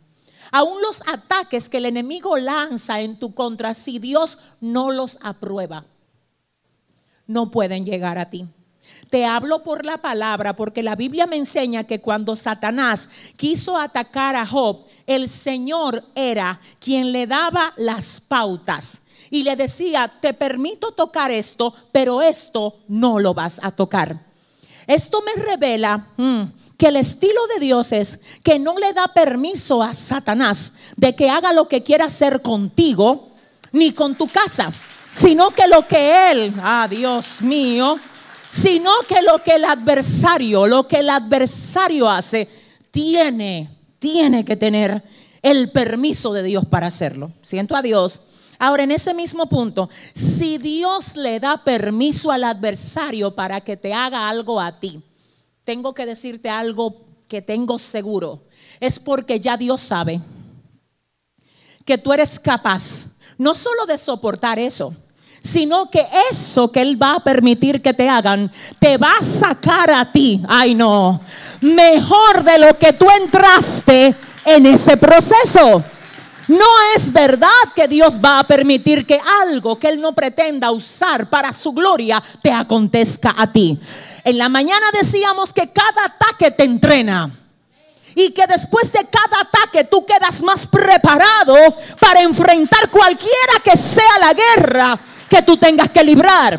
aún 0.51 0.83
los 0.83 1.03
ataques 1.07 1.69
que 1.69 1.77
el 1.77 1.87
enemigo 1.87 2.37
lanza 2.39 3.01
en 3.01 3.19
tu 3.19 3.35
contra, 3.35 3.75
si 3.75 3.99
Dios 3.99 4.39
no 4.61 4.91
los 4.91 5.19
aprueba, 5.23 5.85
no 7.27 7.51
pueden 7.51 7.85
llegar 7.85 8.19
a 8.19 8.31
ti. 8.31 8.49
Te 9.11 9.25
hablo 9.25 9.63
por 9.63 9.85
la 9.85 9.99
palabra 9.99 10.57
porque 10.57 10.83
la 10.83 10.97
Biblia 10.97 11.27
me 11.27 11.37
enseña 11.37 11.85
que 11.85 12.01
cuando 12.01 12.35
Satanás 12.35 13.09
quiso 13.37 13.79
atacar 13.79 14.35
a 14.35 14.47
Job, 14.47 14.85
el 15.07 15.29
Señor 15.29 16.03
era 16.15 16.61
quien 16.81 17.13
le 17.13 17.27
daba 17.27 17.73
las 17.77 18.21
pautas 18.21 19.03
y 19.31 19.43
le 19.43 19.57
decía, 19.57 20.13
te 20.21 20.35
permito 20.35 20.93
tocar 20.93 21.31
esto, 21.31 21.75
pero 21.93 22.23
esto 22.23 22.79
no 22.89 23.19
lo 23.19 23.35
vas 23.35 23.61
a 23.63 23.71
tocar. 23.71 24.26
Esto 24.87 25.23
me 25.23 25.43
revela 25.43 26.07
mm, 26.17 26.43
que 26.77 26.89
el 26.89 26.97
estilo 26.97 27.41
de 27.55 27.61
Dios 27.61 27.93
es 27.93 28.21
que 28.43 28.59
no 28.59 28.79
le 28.79 28.93
da 28.93 29.09
permiso 29.09 29.83
a 29.83 29.95
Satanás 29.95 30.75
de 30.97 31.15
que 31.15 31.29
haga 31.31 31.53
lo 31.53 31.67
que 31.67 31.83
quiera 31.83 32.07
hacer 32.07 32.43
contigo 32.43 33.29
ni 33.73 33.93
con 33.93 34.15
tu 34.15 34.29
casa, 34.29 34.73
sino 35.13 35.51
que 35.51 35.67
lo 35.67 35.87
que 35.87 36.31
él, 36.31 36.53
ah 36.63 36.87
Dios 36.89 37.43
mío, 37.43 37.99
sino 38.49 38.93
que 39.09 39.23
lo 39.23 39.43
que 39.43 39.57
el 39.57 39.65
adversario, 39.65 40.67
lo 40.67 40.87
que 40.87 40.99
el 40.99 41.11
adversario 41.11 42.09
hace, 42.09 42.49
tiene, 42.91 43.69
tiene 43.99 44.45
que 44.45 44.57
tener 44.57 45.03
el 45.43 45.71
permiso 45.73 46.33
de 46.33 46.43
Dios 46.43 46.65
para 46.65 46.87
hacerlo. 46.87 47.33
Siento 47.43 47.77
a 47.77 47.83
Dios. 47.83 48.21
Ahora, 48.59 48.85
en 48.85 48.93
ese 48.93 49.15
mismo 49.15 49.49
punto, 49.49 49.91
si 50.15 50.59
Dios 50.59 51.17
le 51.17 51.41
da 51.41 51.59
permiso 51.59 52.31
al 52.31 52.45
adversario 52.45 53.35
para 53.35 53.61
que 53.61 53.77
te 53.77 53.93
haga 53.93 54.29
algo 54.29 54.61
a 54.61 54.79
ti, 54.79 55.03
tengo 55.65 55.95
que 55.95 56.07
decirte 56.07 56.49
algo 56.49 57.07
que 57.29 57.43
tengo 57.43 57.79
seguro. 57.79 58.45
Es 58.81 58.99
porque 58.99 59.41
ya 59.41 59.57
Dios 59.57 59.81
sabe 59.81 60.21
que 61.85 61.99
tú 61.99 62.13
eres 62.13 62.39
capaz 62.39 63.17
no 63.39 63.55
solo 63.55 63.87
de 63.87 63.99
soportar 63.99 64.59
eso, 64.59 64.95
sino 65.41 65.91
que 65.91 66.07
eso 66.31 66.73
que 66.73 66.83
Él 66.83 67.01
va 67.01 67.15
a 67.15 67.25
permitir 67.25 67.81
que 67.81 67.95
te 67.95 68.09
hagan, 68.09 68.51
te 68.79 68.97
va 68.97 69.13
a 69.21 69.25
sacar 69.25 69.91
a 69.91 70.11
ti, 70.11 70.43
ay 70.49 70.75
no, 70.75 71.21
mejor 71.61 72.43
de 72.43 72.59
lo 72.59 72.79
que 72.79 72.93
tú 72.93 73.07
entraste 73.23 74.15
en 74.45 74.67
ese 74.67 74.97
proceso. 74.97 75.85
No 76.49 76.67
es 76.95 77.13
verdad 77.13 77.49
que 77.75 77.89
Dios 77.89 78.21
va 78.25 78.39
a 78.39 78.45
permitir 78.45 79.05
que 79.05 79.21
algo 79.43 79.79
que 79.79 79.89
Él 79.89 80.01
no 80.01 80.15
pretenda 80.15 80.71
usar 80.71 81.29
para 81.29 81.53
su 81.53 81.73
gloria 81.73 82.23
te 82.41 82.53
acontezca 82.53 83.35
a 83.37 83.51
ti. 83.51 83.79
En 84.23 84.39
la 84.39 84.49
mañana 84.49 84.87
decíamos 84.93 85.53
que 85.53 85.71
cada 85.73 86.05
ataque 86.05 86.53
te 86.53 86.65
entrena. 86.65 87.31
Y 88.15 88.31
que 88.31 88.47
después 88.47 88.91
de 88.93 89.07
cada 89.11 89.41
ataque 89.41 89.85
tú 89.85 90.07
quedas 90.07 90.43
más 90.43 90.67
preparado 90.67 91.55
para 92.01 92.23
enfrentar 92.23 92.91
cualquiera 92.91 93.61
que 93.63 93.77
sea 93.77 94.19
la 94.21 94.33
guerra 94.33 94.99
que 95.29 95.43
tú 95.43 95.57
tengas 95.57 95.91
que 95.91 96.03
librar. 96.03 96.59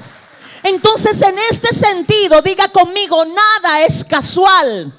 Entonces 0.64 1.20
en 1.22 1.36
este 1.50 1.74
sentido, 1.74 2.42
diga 2.42 2.68
conmigo, 2.68 3.24
nada 3.26 3.82
es 3.82 4.04
casual. 4.04 4.94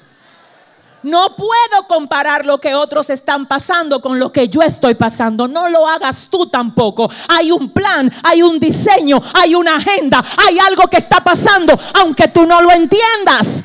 No 1.03 1.35
puedo 1.35 1.87
comparar 1.87 2.45
lo 2.45 2.59
que 2.59 2.75
otros 2.75 3.09
están 3.09 3.47
pasando 3.47 4.01
con 4.01 4.19
lo 4.19 4.31
que 4.31 4.49
yo 4.49 4.61
estoy 4.61 4.95
pasando. 4.95 5.47
No 5.47 5.69
lo 5.69 5.87
hagas 5.87 6.27
tú 6.29 6.47
tampoco. 6.47 7.09
Hay 7.27 7.51
un 7.51 7.69
plan, 7.69 8.11
hay 8.23 8.41
un 8.41 8.59
diseño, 8.59 9.21
hay 9.33 9.55
una 9.55 9.77
agenda, 9.77 10.23
hay 10.37 10.59
algo 10.59 10.87
que 10.87 10.97
está 10.97 11.21
pasando, 11.23 11.77
aunque 11.93 12.27
tú 12.27 12.45
no 12.45 12.61
lo 12.61 12.71
entiendas. 12.71 13.63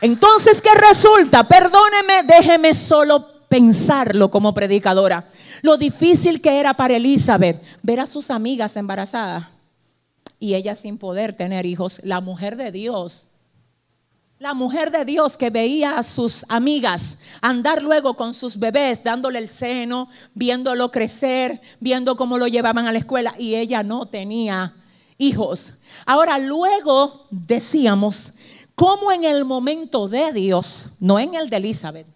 Entonces, 0.00 0.62
¿qué 0.62 0.70
resulta? 0.74 1.44
Perdóneme, 1.44 2.22
déjeme 2.24 2.72
solo 2.72 3.26
pensarlo 3.48 4.30
como 4.30 4.54
predicadora. 4.54 5.28
Lo 5.62 5.76
difícil 5.76 6.40
que 6.40 6.60
era 6.60 6.72
para 6.72 6.96
Elizabeth 6.96 7.62
ver 7.82 8.00
a 8.00 8.06
sus 8.06 8.30
amigas 8.30 8.76
embarazadas 8.76 9.48
y 10.38 10.54
ella 10.54 10.74
sin 10.74 10.96
poder 10.96 11.34
tener 11.34 11.66
hijos. 11.66 12.00
La 12.04 12.20
mujer 12.20 12.56
de 12.56 12.72
Dios 12.72 13.26
la 14.40 14.54
mujer 14.54 14.90
de 14.90 15.04
Dios 15.04 15.36
que 15.36 15.50
veía 15.50 15.98
a 15.98 16.02
sus 16.02 16.46
amigas 16.48 17.18
andar 17.42 17.82
luego 17.82 18.14
con 18.14 18.32
sus 18.32 18.58
bebés, 18.58 19.04
dándole 19.04 19.38
el 19.38 19.48
seno, 19.48 20.08
viéndolo 20.34 20.90
crecer, 20.90 21.60
viendo 21.78 22.16
cómo 22.16 22.38
lo 22.38 22.48
llevaban 22.48 22.86
a 22.86 22.92
la 22.92 22.98
escuela 23.00 23.34
y 23.38 23.56
ella 23.56 23.82
no 23.82 24.06
tenía 24.06 24.74
hijos. 25.18 25.74
Ahora, 26.06 26.38
luego 26.38 27.26
decíamos, 27.30 28.36
como 28.74 29.12
en 29.12 29.24
el 29.24 29.44
momento 29.44 30.08
de 30.08 30.32
Dios, 30.32 30.92
no 31.00 31.18
en 31.18 31.34
el 31.34 31.50
de 31.50 31.58
Elizabeth, 31.58 32.06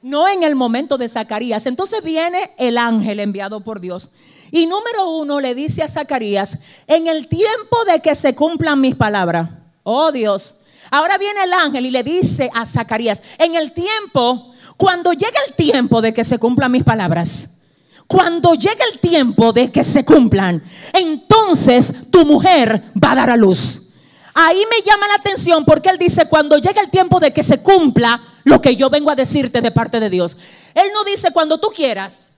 no 0.00 0.26
en 0.26 0.42
el 0.42 0.54
momento 0.54 0.96
de 0.96 1.06
Zacarías. 1.06 1.66
Entonces 1.66 2.02
viene 2.02 2.50
el 2.56 2.78
ángel 2.78 3.20
enviado 3.20 3.60
por 3.60 3.78
Dios. 3.78 4.08
Y 4.50 4.64
número 4.64 5.10
uno 5.18 5.38
le 5.38 5.54
dice 5.54 5.82
a 5.82 5.88
Zacarías, 5.88 6.60
en 6.86 7.08
el 7.08 7.28
tiempo 7.28 7.84
de 7.84 8.00
que 8.00 8.14
se 8.14 8.34
cumplan 8.34 8.80
mis 8.80 8.94
palabras, 8.94 9.50
oh 9.82 10.10
Dios, 10.12 10.60
Ahora 10.92 11.16
viene 11.16 11.44
el 11.44 11.54
ángel 11.54 11.86
y 11.86 11.90
le 11.90 12.02
dice 12.02 12.50
a 12.52 12.66
Zacarías, 12.66 13.22
en 13.38 13.54
el 13.54 13.72
tiempo, 13.72 14.52
cuando 14.76 15.14
llegue 15.14 15.38
el 15.48 15.54
tiempo 15.54 16.02
de 16.02 16.12
que 16.12 16.22
se 16.22 16.38
cumplan 16.38 16.70
mis 16.70 16.84
palabras, 16.84 17.62
cuando 18.06 18.52
llegue 18.52 18.82
el 18.92 18.98
tiempo 18.98 19.54
de 19.54 19.70
que 19.72 19.84
se 19.84 20.04
cumplan, 20.04 20.62
entonces 20.92 22.10
tu 22.10 22.26
mujer 22.26 22.92
va 23.02 23.12
a 23.12 23.14
dar 23.14 23.30
a 23.30 23.38
luz. 23.38 23.94
Ahí 24.34 24.62
me 24.70 24.82
llama 24.82 25.08
la 25.08 25.14
atención 25.14 25.64
porque 25.64 25.88
él 25.88 25.96
dice, 25.96 26.26
cuando 26.26 26.58
llegue 26.58 26.80
el 26.80 26.90
tiempo 26.90 27.20
de 27.20 27.32
que 27.32 27.42
se 27.42 27.62
cumpla 27.62 28.20
lo 28.44 28.60
que 28.60 28.76
yo 28.76 28.90
vengo 28.90 29.10
a 29.10 29.16
decirte 29.16 29.62
de 29.62 29.70
parte 29.70 29.98
de 29.98 30.10
Dios. 30.10 30.36
Él 30.74 30.88
no 30.92 31.04
dice 31.04 31.30
cuando 31.32 31.58
tú 31.58 31.68
quieras. 31.68 32.32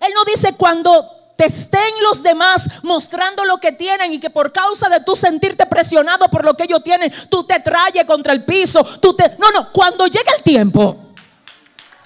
Él 0.00 0.12
no 0.14 0.26
dice 0.26 0.52
cuando 0.52 1.08
te 1.36 1.46
estén 1.46 1.94
los 2.02 2.22
demás 2.22 2.68
mostrando 2.82 3.44
lo 3.44 3.58
que 3.58 3.72
tienen 3.72 4.12
y 4.12 4.20
que 4.20 4.30
por 4.30 4.52
causa 4.52 4.88
de 4.88 5.00
tú 5.00 5.16
sentirte 5.16 5.66
presionado 5.66 6.28
por 6.28 6.44
lo 6.44 6.54
que 6.54 6.64
ellos 6.64 6.82
tienen, 6.84 7.12
tú 7.28 7.44
te 7.44 7.60
traes 7.60 8.04
contra 8.06 8.32
el 8.32 8.44
piso, 8.44 8.84
tú 9.00 9.14
te 9.14 9.36
No, 9.38 9.50
no, 9.50 9.72
cuando 9.72 10.06
llegue 10.06 10.30
el 10.36 10.42
tiempo. 10.42 10.98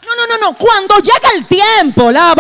No, 0.07 0.15
no, 0.17 0.27
no, 0.27 0.51
no, 0.51 0.57
cuando 0.57 0.97
llegue 0.97 1.37
el 1.37 1.47
tiempo, 1.47 2.11
la 2.11 2.35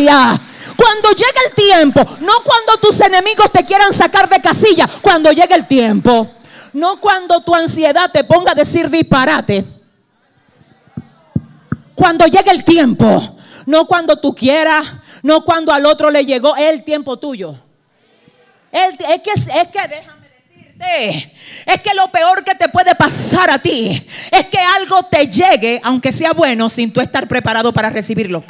ya. 0.00 0.40
Cuando 0.76 1.10
llegue 1.10 1.46
el 1.48 1.54
tiempo, 1.54 2.04
no 2.20 2.34
cuando 2.44 2.76
tus 2.80 3.00
enemigos 3.00 3.50
te 3.50 3.64
quieran 3.64 3.92
sacar 3.92 4.28
de 4.28 4.40
casilla, 4.40 4.88
cuando 5.02 5.32
llegue 5.32 5.54
el 5.54 5.66
tiempo. 5.66 6.30
No 6.72 7.00
cuando 7.00 7.40
tu 7.40 7.54
ansiedad 7.54 8.10
te 8.12 8.22
ponga 8.22 8.52
a 8.52 8.54
decir 8.54 8.88
disparate. 8.88 9.66
Cuando 11.94 12.26
llegue 12.26 12.50
el 12.52 12.62
tiempo, 12.64 13.36
no 13.66 13.86
cuando 13.86 14.16
tú 14.16 14.32
quieras, 14.34 14.86
no 15.22 15.42
cuando 15.44 15.72
al 15.72 15.86
otro 15.86 16.10
le 16.10 16.24
llegó 16.24 16.56
el 16.56 16.84
tiempo 16.84 17.18
tuyo. 17.18 17.54
es 18.72 19.20
que, 19.22 19.30
es 19.32 19.68
que 19.68 19.88
déjame 19.88 20.28
decirte, 20.28 21.34
es 21.66 21.82
que 21.82 21.94
lo 21.94 22.10
peor 22.10 22.44
que 22.44 22.54
te 22.54 22.68
puede 22.68 22.94
pasar 22.94 23.50
a 23.50 23.58
ti 23.58 24.06
es 24.30 24.46
que 24.46 24.58
algo 24.58 25.02
te 25.04 25.26
llegue, 25.26 25.80
aunque 25.82 26.12
sea 26.12 26.32
bueno, 26.32 26.68
sin 26.68 26.92
tú 26.92 27.00
estar 27.00 27.26
preparado 27.26 27.72
para 27.72 27.90
recibirlo. 27.90 28.44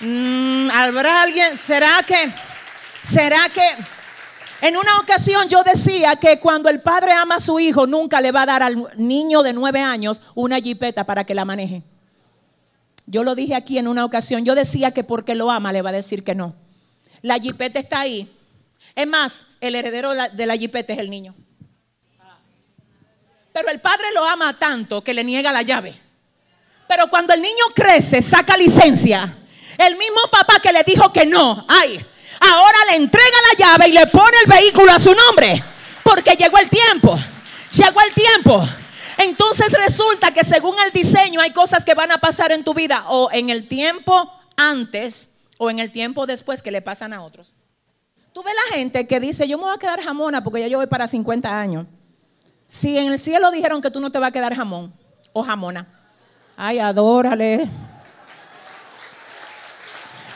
Mm, 0.00 0.70
¿Habrá 0.70 1.22
alguien? 1.22 1.56
¿Será 1.56 2.02
que? 2.06 2.32
¿Será 3.02 3.48
que? 3.48 3.62
En 4.60 4.76
una 4.76 4.98
ocasión 4.98 5.48
yo 5.48 5.62
decía 5.62 6.16
que 6.16 6.40
cuando 6.40 6.68
el 6.68 6.80
padre 6.80 7.12
ama 7.12 7.36
a 7.36 7.40
su 7.40 7.60
hijo, 7.60 7.86
nunca 7.86 8.20
le 8.20 8.32
va 8.32 8.42
a 8.42 8.46
dar 8.46 8.62
al 8.62 8.76
niño 8.96 9.42
de 9.42 9.52
nueve 9.52 9.80
años 9.80 10.20
una 10.34 10.58
jipeta 10.58 11.04
para 11.04 11.24
que 11.24 11.34
la 11.34 11.44
maneje. 11.44 11.82
Yo 13.10 13.24
lo 13.24 13.34
dije 13.34 13.54
aquí 13.54 13.78
en 13.78 13.88
una 13.88 14.04
ocasión. 14.04 14.44
Yo 14.44 14.54
decía 14.54 14.90
que 14.90 15.02
porque 15.02 15.34
lo 15.34 15.50
ama 15.50 15.72
le 15.72 15.80
va 15.80 15.88
a 15.88 15.94
decir 15.94 16.22
que 16.22 16.34
no. 16.34 16.54
La 17.22 17.38
jipeta 17.38 17.78
está 17.80 18.00
ahí. 18.00 18.30
Es 18.94 19.06
más, 19.06 19.46
el 19.62 19.74
heredero 19.74 20.12
de 20.14 20.46
la 20.46 20.56
jipeta 20.56 20.92
es 20.92 20.98
el 20.98 21.08
niño. 21.08 21.34
Pero 23.50 23.70
el 23.70 23.80
padre 23.80 24.08
lo 24.14 24.24
ama 24.24 24.58
tanto 24.58 25.02
que 25.02 25.14
le 25.14 25.24
niega 25.24 25.50
la 25.52 25.62
llave. 25.62 25.98
Pero 26.86 27.08
cuando 27.08 27.32
el 27.32 27.40
niño 27.40 27.64
crece, 27.74 28.20
saca 28.20 28.58
licencia. 28.58 29.38
El 29.78 29.96
mismo 29.96 30.20
papá 30.30 30.60
que 30.62 30.72
le 30.72 30.82
dijo 30.82 31.10
que 31.10 31.24
no, 31.24 31.64
ay, 31.66 32.04
ahora 32.40 32.78
le 32.90 32.96
entrega 32.96 33.36
la 33.50 33.66
llave 33.66 33.88
y 33.88 33.92
le 33.92 34.06
pone 34.08 34.36
el 34.44 34.50
vehículo 34.50 34.92
a 34.92 34.98
su 34.98 35.14
nombre. 35.14 35.62
Porque 36.02 36.32
llegó 36.32 36.58
el 36.58 36.68
tiempo. 36.68 37.18
Llegó 37.72 38.00
el 38.02 38.12
tiempo. 38.12 38.68
Entonces 39.18 39.72
resulta 39.72 40.32
que 40.32 40.44
según 40.44 40.76
el 40.86 40.92
diseño 40.92 41.40
hay 41.40 41.52
cosas 41.52 41.84
que 41.84 41.94
van 41.94 42.12
a 42.12 42.18
pasar 42.18 42.52
en 42.52 42.62
tu 42.62 42.72
vida 42.72 43.04
o 43.08 43.28
en 43.32 43.50
el 43.50 43.66
tiempo 43.66 44.32
antes 44.56 45.40
o 45.58 45.70
en 45.70 45.80
el 45.80 45.90
tiempo 45.90 46.24
después 46.24 46.62
que 46.62 46.70
le 46.70 46.82
pasan 46.82 47.12
a 47.12 47.22
otros. 47.22 47.54
Tú 48.32 48.44
ves 48.44 48.54
la 48.54 48.76
gente 48.76 49.08
que 49.08 49.18
dice, 49.18 49.48
yo 49.48 49.58
me 49.58 49.64
voy 49.64 49.74
a 49.74 49.78
quedar 49.78 50.00
jamona 50.00 50.44
porque 50.44 50.60
ya 50.60 50.68
yo 50.68 50.78
voy 50.78 50.86
para 50.86 51.08
50 51.08 51.60
años. 51.60 51.86
Si 52.66 52.96
en 52.96 53.12
el 53.12 53.18
cielo 53.18 53.50
dijeron 53.50 53.82
que 53.82 53.90
tú 53.90 54.00
no 54.00 54.12
te 54.12 54.20
vas 54.20 54.28
a 54.28 54.32
quedar 54.32 54.54
jamón 54.54 54.94
o 55.32 55.42
jamona. 55.42 55.86
Ay, 56.56 56.78
adórale. 56.78 57.68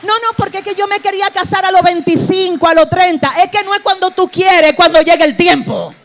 No, 0.01 0.13
no, 0.19 0.35
porque 0.35 0.57
es 0.57 0.63
que 0.65 0.75
yo 0.75 0.87
me 0.87 0.99
quería 0.99 1.29
casar 1.31 1.63
a 1.63 1.71
los 1.71 1.81
25, 1.81 2.67
a 2.67 2.73
los 2.73 2.89
30. 2.89 3.35
Es 3.43 3.49
que 3.49 3.63
no 3.63 3.73
es 3.73 3.79
cuando 3.79 4.11
tú 4.11 4.27
quieres, 4.27 4.73
cuando 4.73 5.01
llegue 5.01 5.23
el 5.23 5.37
tiempo. 5.37 5.95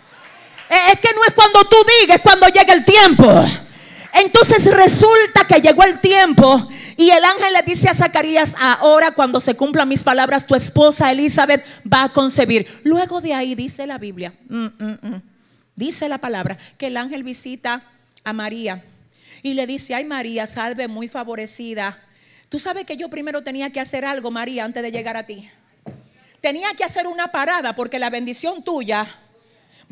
Eh, 0.70 0.92
es 0.92 1.00
que 1.00 1.14
no 1.14 1.24
es 1.26 1.32
cuando 1.34 1.64
tú 1.64 1.76
digas, 2.00 2.20
cuando 2.22 2.46
llega 2.48 2.74
el 2.74 2.84
tiempo. 2.84 3.44
Entonces 4.12 4.64
resulta 4.64 5.46
que 5.46 5.60
llegó 5.60 5.84
el 5.84 6.00
tiempo 6.00 6.68
y 6.96 7.10
el 7.10 7.22
ángel 7.24 7.52
le 7.52 7.62
dice 7.62 7.88
a 7.88 7.94
Zacarías, 7.94 8.54
ahora 8.58 9.12
cuando 9.12 9.38
se 9.38 9.54
cumplan 9.54 9.88
mis 9.88 10.02
palabras, 10.02 10.46
tu 10.46 10.54
esposa 10.54 11.12
Elizabeth 11.12 11.64
va 11.90 12.04
a 12.04 12.12
concebir. 12.12 12.66
Luego 12.84 13.20
de 13.20 13.34
ahí 13.34 13.54
dice 13.54 13.86
la 13.86 13.98
Biblia, 13.98 14.32
mm, 14.48 14.64
mm, 14.64 14.98
mm, 15.02 15.22
dice 15.76 16.08
la 16.08 16.18
palabra, 16.18 16.58
que 16.76 16.88
el 16.88 16.96
ángel 16.96 17.22
visita 17.22 17.82
a 18.24 18.32
María 18.32 18.82
y 19.42 19.54
le 19.54 19.66
dice, 19.66 19.94
ay 19.94 20.04
María, 20.04 20.46
salve 20.46 20.88
muy 20.88 21.06
favorecida. 21.06 21.98
Tú 22.48 22.58
sabes 22.58 22.86
que 22.86 22.96
yo 22.96 23.08
primero 23.10 23.42
tenía 23.42 23.70
que 23.70 23.80
hacer 23.80 24.04
algo, 24.04 24.30
María, 24.30 24.64
antes 24.64 24.82
de 24.82 24.90
llegar 24.90 25.16
a 25.16 25.26
ti. 25.26 25.48
Tenía 26.40 26.72
que 26.74 26.84
hacer 26.84 27.06
una 27.06 27.28
parada 27.28 27.74
porque 27.74 27.98
la 27.98 28.10
bendición 28.10 28.64
tuya 28.64 29.06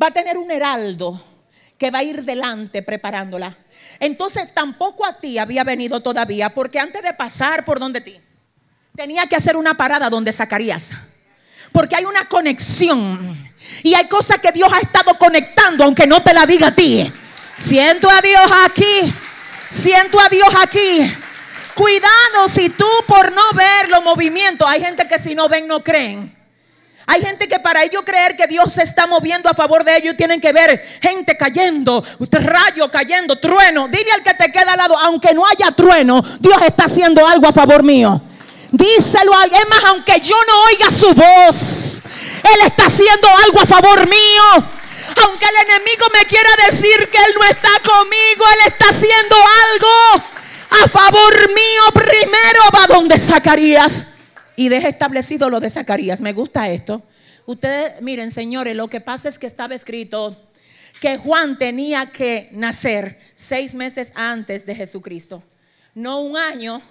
va 0.01 0.09
a 0.09 0.11
tener 0.11 0.39
un 0.39 0.51
heraldo 0.51 1.23
que 1.79 1.91
va 1.91 1.99
a 1.99 2.05
ir 2.05 2.25
delante 2.25 2.83
preparándola. 2.83 3.57
Entonces 4.01 4.53
tampoco 4.55 5.07
a 5.07 5.19
ti 5.19 5.39
había 5.39 5.65
venido 5.65 6.03
todavía, 6.03 6.55
porque 6.55 6.79
antes 6.79 7.03
de 7.03 7.15
pasar 7.15 7.65
por 7.65 7.79
donde 7.79 8.01
ti, 8.01 8.21
tenía 8.95 9.27
que 9.27 9.37
hacer 9.37 9.57
una 9.57 9.77
parada 9.77 10.11
donde 10.11 10.33
Zacarías. 10.33 10.93
Porque 11.73 11.97
hay 11.97 12.05
una 12.05 12.27
conexión. 12.27 13.51
Y 13.83 13.95
hay 13.95 14.09
cosas 14.09 14.39
que 14.39 14.53
Dios 14.53 14.71
ha 14.73 14.79
estado 14.79 15.19
conectando, 15.19 15.85
aunque 15.85 16.07
no 16.07 16.23
te 16.23 16.33
la 16.33 16.47
diga 16.47 16.69
a 16.69 16.75
ti. 16.75 17.13
Siento 17.57 18.09
a 18.09 18.21
Dios 18.21 18.51
aquí. 18.65 19.15
Siento 19.69 20.21
a 20.21 20.29
Dios 20.29 20.49
aquí. 20.59 21.13
Cuidado 21.75 22.49
si 22.49 22.71
tú 22.71 22.87
por 23.07 23.33
no 23.33 23.43
ver 23.53 23.91
los 23.91 24.03
movimientos, 24.03 24.67
hay 24.69 24.81
gente 24.81 25.07
que 25.07 25.19
si 25.19 25.35
no 25.35 25.49
ven 25.49 25.67
no 25.67 25.83
creen. 25.83 26.36
Hay 27.09 27.23
gente 27.23 27.47
que 27.47 27.61
para 27.61 27.85
ellos 27.85 28.03
creer 28.05 28.37
que 28.37 28.49
Dios 28.49 28.73
se 28.73 28.83
está 28.83 29.07
moviendo 29.07 29.49
a 29.49 29.55
favor 29.55 29.85
de 29.85 29.97
ellos 29.97 30.17
tienen 30.17 30.41
que 30.41 30.53
ver 30.53 30.99
gente 31.01 31.37
cayendo, 31.37 32.05
rayo 32.31 32.91
cayendo, 32.91 33.39
trueno. 33.39 33.87
Dile 33.87 34.11
al 34.13 34.25
que 34.25 34.35
te 34.35 34.51
queda 34.51 34.73
al 34.73 34.79
lado, 34.79 34.99
aunque 34.99 35.33
no 35.33 35.47
haya 35.47 35.71
trueno, 35.71 36.21
Dios 36.41 36.61
está 36.63 36.87
haciendo 36.87 37.25
algo 37.25 37.47
a 37.47 37.53
favor 37.53 37.85
mío. 37.85 38.21
Díselo 38.73 39.33
a 39.35 39.43
alguien 39.43 39.63
más, 39.69 39.85
aunque 39.85 40.21
yo 40.21 40.35
no 40.49 40.65
oiga 40.65 40.91
su 40.91 41.15
voz, 41.15 42.03
Él 42.43 42.67
está 42.67 42.87
haciendo 42.87 43.29
algo 43.45 43.61
a 43.61 43.67
favor 43.67 44.09
mío. 44.09 44.69
Aunque 45.25 45.47
el 45.47 45.71
enemigo 45.71 46.07
me 46.13 46.27
quiera 46.27 46.51
decir 46.69 47.09
que 47.09 47.19
Él 47.19 47.35
no 47.39 47.45
está 47.45 47.71
conmigo, 47.85 48.45
Él 48.53 48.73
está 48.73 48.89
haciendo 48.89 49.37
algo 49.37 50.25
a 50.83 50.89
favor 50.89 51.49
mío. 51.51 51.83
Primero 51.95 52.63
va 52.75 52.87
donde 52.89 53.17
Zacarías 53.21 54.09
y 54.57 54.69
deja 54.69 54.89
establecido 54.89 55.51
lo 55.51 55.61
de 55.61 55.71
Zacarías. 55.71 56.21
Me 56.21 56.33
gusta 56.33 56.69
esto. 56.71 57.03
Ustedes, 57.45 58.03
miren, 58.03 58.31
señores, 58.31 58.75
lo 58.77 58.89
que 58.89 59.01
pasa 59.01 59.29
es 59.29 59.39
que 59.39 59.47
estaba 59.47 59.75
escrito 59.75 60.37
que 61.01 61.19
Juan 61.19 61.59
tenía 61.59 62.07
que 62.07 62.49
nacer 62.53 63.21
seis 63.35 63.75
meses 63.75 64.11
antes 64.15 64.67
de 64.67 64.75
Jesucristo. 64.75 65.43
No 65.95 66.21
un 66.21 66.37
año, 66.37 66.83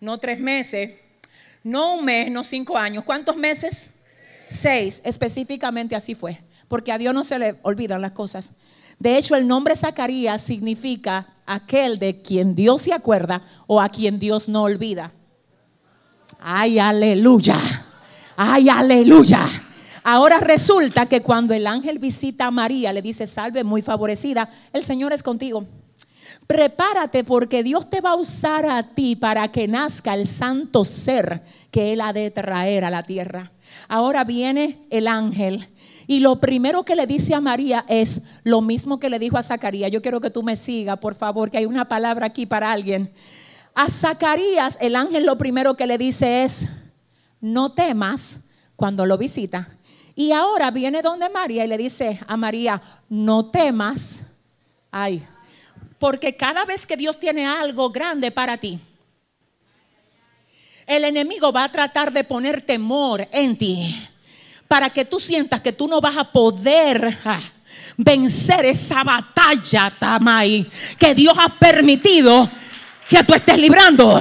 no 0.00 0.18
tres 0.18 0.38
meses, 0.38 0.92
no 1.62 1.96
un 1.96 2.04
mes, 2.04 2.30
no 2.30 2.44
cinco 2.44 2.76
años. 2.78 3.04
¿Cuántos 3.04 3.36
meses? 3.36 3.90
Seis. 4.46 5.02
Específicamente 5.04 5.96
así 5.96 6.14
fue. 6.14 6.40
Porque 6.68 6.92
a 6.92 6.98
Dios 6.98 7.14
no 7.14 7.24
se 7.24 7.38
le 7.38 7.56
olvidan 7.62 8.00
las 8.00 8.12
cosas. 8.12 8.56
De 8.98 9.16
hecho, 9.18 9.34
el 9.34 9.46
nombre 9.48 9.74
Zacarías 9.76 10.40
significa 10.40 11.34
aquel 11.46 11.98
de 11.98 12.22
quien 12.22 12.54
Dios 12.54 12.82
se 12.82 12.92
acuerda 12.92 13.42
o 13.66 13.80
a 13.80 13.88
quien 13.88 14.18
Dios 14.18 14.48
no 14.48 14.62
olvida. 14.62 15.12
Ay, 16.46 16.78
aleluya. 16.78 17.56
Ay, 18.36 18.68
aleluya. 18.68 19.46
Ahora 20.02 20.40
resulta 20.40 21.06
que 21.06 21.22
cuando 21.22 21.54
el 21.54 21.66
ángel 21.66 21.98
visita 21.98 22.44
a 22.44 22.50
María, 22.50 22.92
le 22.92 23.00
dice, 23.00 23.26
salve 23.26 23.64
muy 23.64 23.80
favorecida, 23.80 24.50
el 24.74 24.84
Señor 24.84 25.14
es 25.14 25.22
contigo. 25.22 25.64
Prepárate 26.46 27.24
porque 27.24 27.62
Dios 27.62 27.88
te 27.88 28.02
va 28.02 28.10
a 28.10 28.16
usar 28.16 28.66
a 28.66 28.82
ti 28.82 29.16
para 29.16 29.50
que 29.50 29.66
nazca 29.66 30.12
el 30.12 30.26
santo 30.26 30.84
ser 30.84 31.42
que 31.70 31.94
Él 31.94 32.02
ha 32.02 32.12
de 32.12 32.30
traer 32.30 32.84
a 32.84 32.90
la 32.90 33.04
tierra. 33.04 33.50
Ahora 33.88 34.24
viene 34.24 34.86
el 34.90 35.08
ángel 35.08 35.66
y 36.06 36.20
lo 36.20 36.40
primero 36.40 36.84
que 36.84 36.94
le 36.94 37.06
dice 37.06 37.34
a 37.34 37.40
María 37.40 37.86
es 37.88 38.20
lo 38.42 38.60
mismo 38.60 39.00
que 39.00 39.08
le 39.08 39.18
dijo 39.18 39.38
a 39.38 39.42
Zacarías. 39.42 39.90
Yo 39.90 40.02
quiero 40.02 40.20
que 40.20 40.28
tú 40.28 40.42
me 40.42 40.56
sigas, 40.56 40.98
por 40.98 41.14
favor, 41.14 41.50
que 41.50 41.56
hay 41.56 41.64
una 41.64 41.88
palabra 41.88 42.26
aquí 42.26 42.44
para 42.44 42.70
alguien. 42.70 43.10
A 43.74 43.90
Zacarías 43.90 44.78
el 44.80 44.94
ángel 44.94 45.26
lo 45.26 45.36
primero 45.36 45.76
que 45.76 45.86
le 45.86 45.98
dice 45.98 46.44
es, 46.44 46.68
no 47.40 47.72
temas 47.72 48.50
cuando 48.76 49.04
lo 49.04 49.18
visita. 49.18 49.68
Y 50.14 50.30
ahora 50.30 50.70
viene 50.70 51.02
donde 51.02 51.28
María 51.28 51.64
y 51.64 51.68
le 51.68 51.76
dice 51.76 52.20
a 52.26 52.36
María, 52.36 52.80
no 53.08 53.46
temas. 53.46 54.20
Ay, 54.92 55.26
porque 55.98 56.36
cada 56.36 56.64
vez 56.64 56.86
que 56.86 56.96
Dios 56.96 57.18
tiene 57.18 57.46
algo 57.46 57.90
grande 57.90 58.30
para 58.30 58.56
ti, 58.56 58.78
el 60.86 61.04
enemigo 61.04 61.50
va 61.50 61.64
a 61.64 61.72
tratar 61.72 62.12
de 62.12 62.22
poner 62.22 62.60
temor 62.60 63.26
en 63.32 63.56
ti 63.56 64.08
para 64.68 64.90
que 64.90 65.04
tú 65.04 65.18
sientas 65.18 65.60
que 65.60 65.72
tú 65.72 65.88
no 65.88 66.00
vas 66.00 66.16
a 66.16 66.30
poder 66.30 67.18
ah, 67.24 67.40
vencer 67.96 68.66
esa 68.66 69.02
batalla, 69.02 69.94
Tamay, 69.98 70.68
que 70.98 71.14
Dios 71.14 71.34
ha 71.38 71.48
permitido 71.58 72.48
que 73.08 73.22
tú 73.24 73.34
estés 73.34 73.58
librando. 73.58 74.20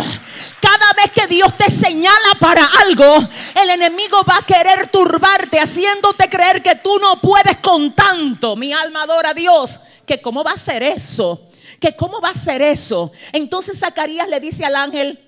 Cada 0.59 0.93
vez 0.93 1.11
que 1.11 1.27
Dios 1.27 1.57
te 1.57 1.69
señala 1.69 2.35
para 2.39 2.65
algo, 2.87 3.17
el 3.61 3.69
enemigo 3.69 4.23
va 4.23 4.37
a 4.37 4.45
querer 4.45 4.87
turbarte, 4.87 5.59
haciéndote 5.59 6.29
creer 6.29 6.63
que 6.63 6.75
tú 6.75 6.97
no 7.01 7.19
puedes 7.19 7.57
con 7.57 7.93
tanto. 7.93 8.55
Mi 8.55 8.71
alma 8.71 9.03
adora 9.03 9.31
a 9.31 9.33
Dios. 9.33 9.81
Que 10.05 10.21
cómo 10.21 10.43
va 10.43 10.51
a 10.51 10.57
ser 10.57 10.83
eso. 10.83 11.49
Que 11.79 11.95
cómo 11.95 12.21
va 12.21 12.29
a 12.29 12.33
ser 12.33 12.61
eso. 12.61 13.11
Entonces 13.33 13.79
Zacarías 13.79 14.27
le 14.29 14.39
dice 14.39 14.63
al 14.63 14.75
ángel, 14.75 15.19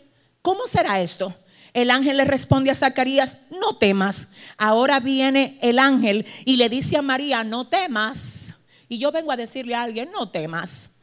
¿cómo 0.42 0.68
será 0.68 1.02
esto? 1.02 1.34
El 1.74 1.92
ángel 1.92 2.16
le 2.16 2.24
responde 2.24 2.72
a 2.72 2.76
Zacarías, 2.76 3.40
no 3.52 3.76
temas. 3.76 4.30
Ahora 4.58 5.02
viene 5.02 5.60
el 5.62 5.80
ángel 5.80 6.26
y 6.46 6.56
le 6.56 6.70
dice 6.70 6.96
a 6.96 7.02
María, 7.02 7.44
no 7.44 7.68
temas. 7.68 8.56
Y 8.88 9.00
yo 9.00 9.12
vengo 9.12 9.34
a 9.34 9.38
decirle 9.38 9.76
a 9.76 9.82
alguien, 9.82 10.10
no 10.12 10.30
temas. 10.30 10.95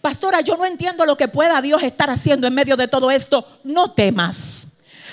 Pastora, 0.00 0.40
yo 0.40 0.56
no 0.56 0.64
entiendo 0.64 1.04
lo 1.04 1.16
que 1.16 1.28
pueda 1.28 1.60
Dios 1.60 1.82
estar 1.82 2.08
haciendo 2.08 2.46
en 2.46 2.54
medio 2.54 2.76
de 2.76 2.88
todo 2.88 3.10
esto. 3.10 3.46
No 3.64 3.92
temas. 3.92 4.66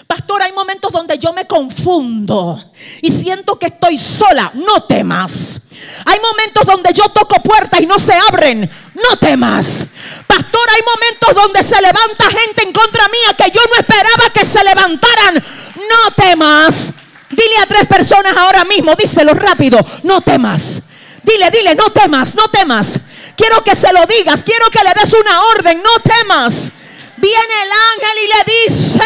Pastor, 0.05 0.41
hay 0.41 0.53
momentos 0.53 0.91
donde 0.91 1.17
yo 1.17 1.33
me 1.33 1.45
confundo 1.45 2.71
y 3.01 3.11
siento 3.11 3.59
que 3.59 3.65
estoy 3.67 3.97
sola. 3.97 4.51
No 4.53 4.83
temas. 4.83 5.63
Hay 6.05 6.19
momentos 6.19 6.65
donde 6.65 6.93
yo 6.93 7.09
toco 7.09 7.41
puertas 7.41 7.81
y 7.81 7.85
no 7.85 7.99
se 7.99 8.13
abren. 8.13 8.69
No 8.93 9.17
temas. 9.17 9.85
Pastor, 10.25 10.69
hay 10.73 10.81
momentos 10.81 11.43
donde 11.43 11.63
se 11.63 11.81
levanta 11.81 12.25
gente 12.29 12.63
en 12.63 12.71
contra 12.71 13.07
mía 13.09 13.35
que 13.37 13.51
yo 13.51 13.61
no 13.69 13.75
esperaba 13.77 14.29
que 14.33 14.45
se 14.45 14.63
levantaran. 14.63 15.35
No 15.75 16.11
temas. 16.15 16.93
Dile 17.29 17.57
a 17.61 17.65
tres 17.65 17.85
personas 17.87 18.37
ahora 18.37 18.63
mismo, 18.63 18.95
díselo 18.95 19.33
rápido. 19.33 19.85
No 20.03 20.21
temas. 20.21 20.81
Dile, 21.23 21.51
dile, 21.51 21.75
no 21.75 21.89
temas, 21.91 22.33
no 22.33 22.47
temas. 22.47 23.01
Quiero 23.37 23.63
que 23.63 23.75
se 23.75 23.93
lo 23.93 24.03
digas, 24.07 24.43
quiero 24.43 24.65
que 24.71 24.83
le 24.83 24.99
des 24.99 25.13
una 25.13 25.43
orden, 25.43 25.81
no 25.83 26.01
temas. 26.01 26.71
Viene 27.17 27.37
el 27.37 27.71
ángel 27.93 28.17
y 28.23 28.27
le 28.27 28.67
dice, 28.67 28.99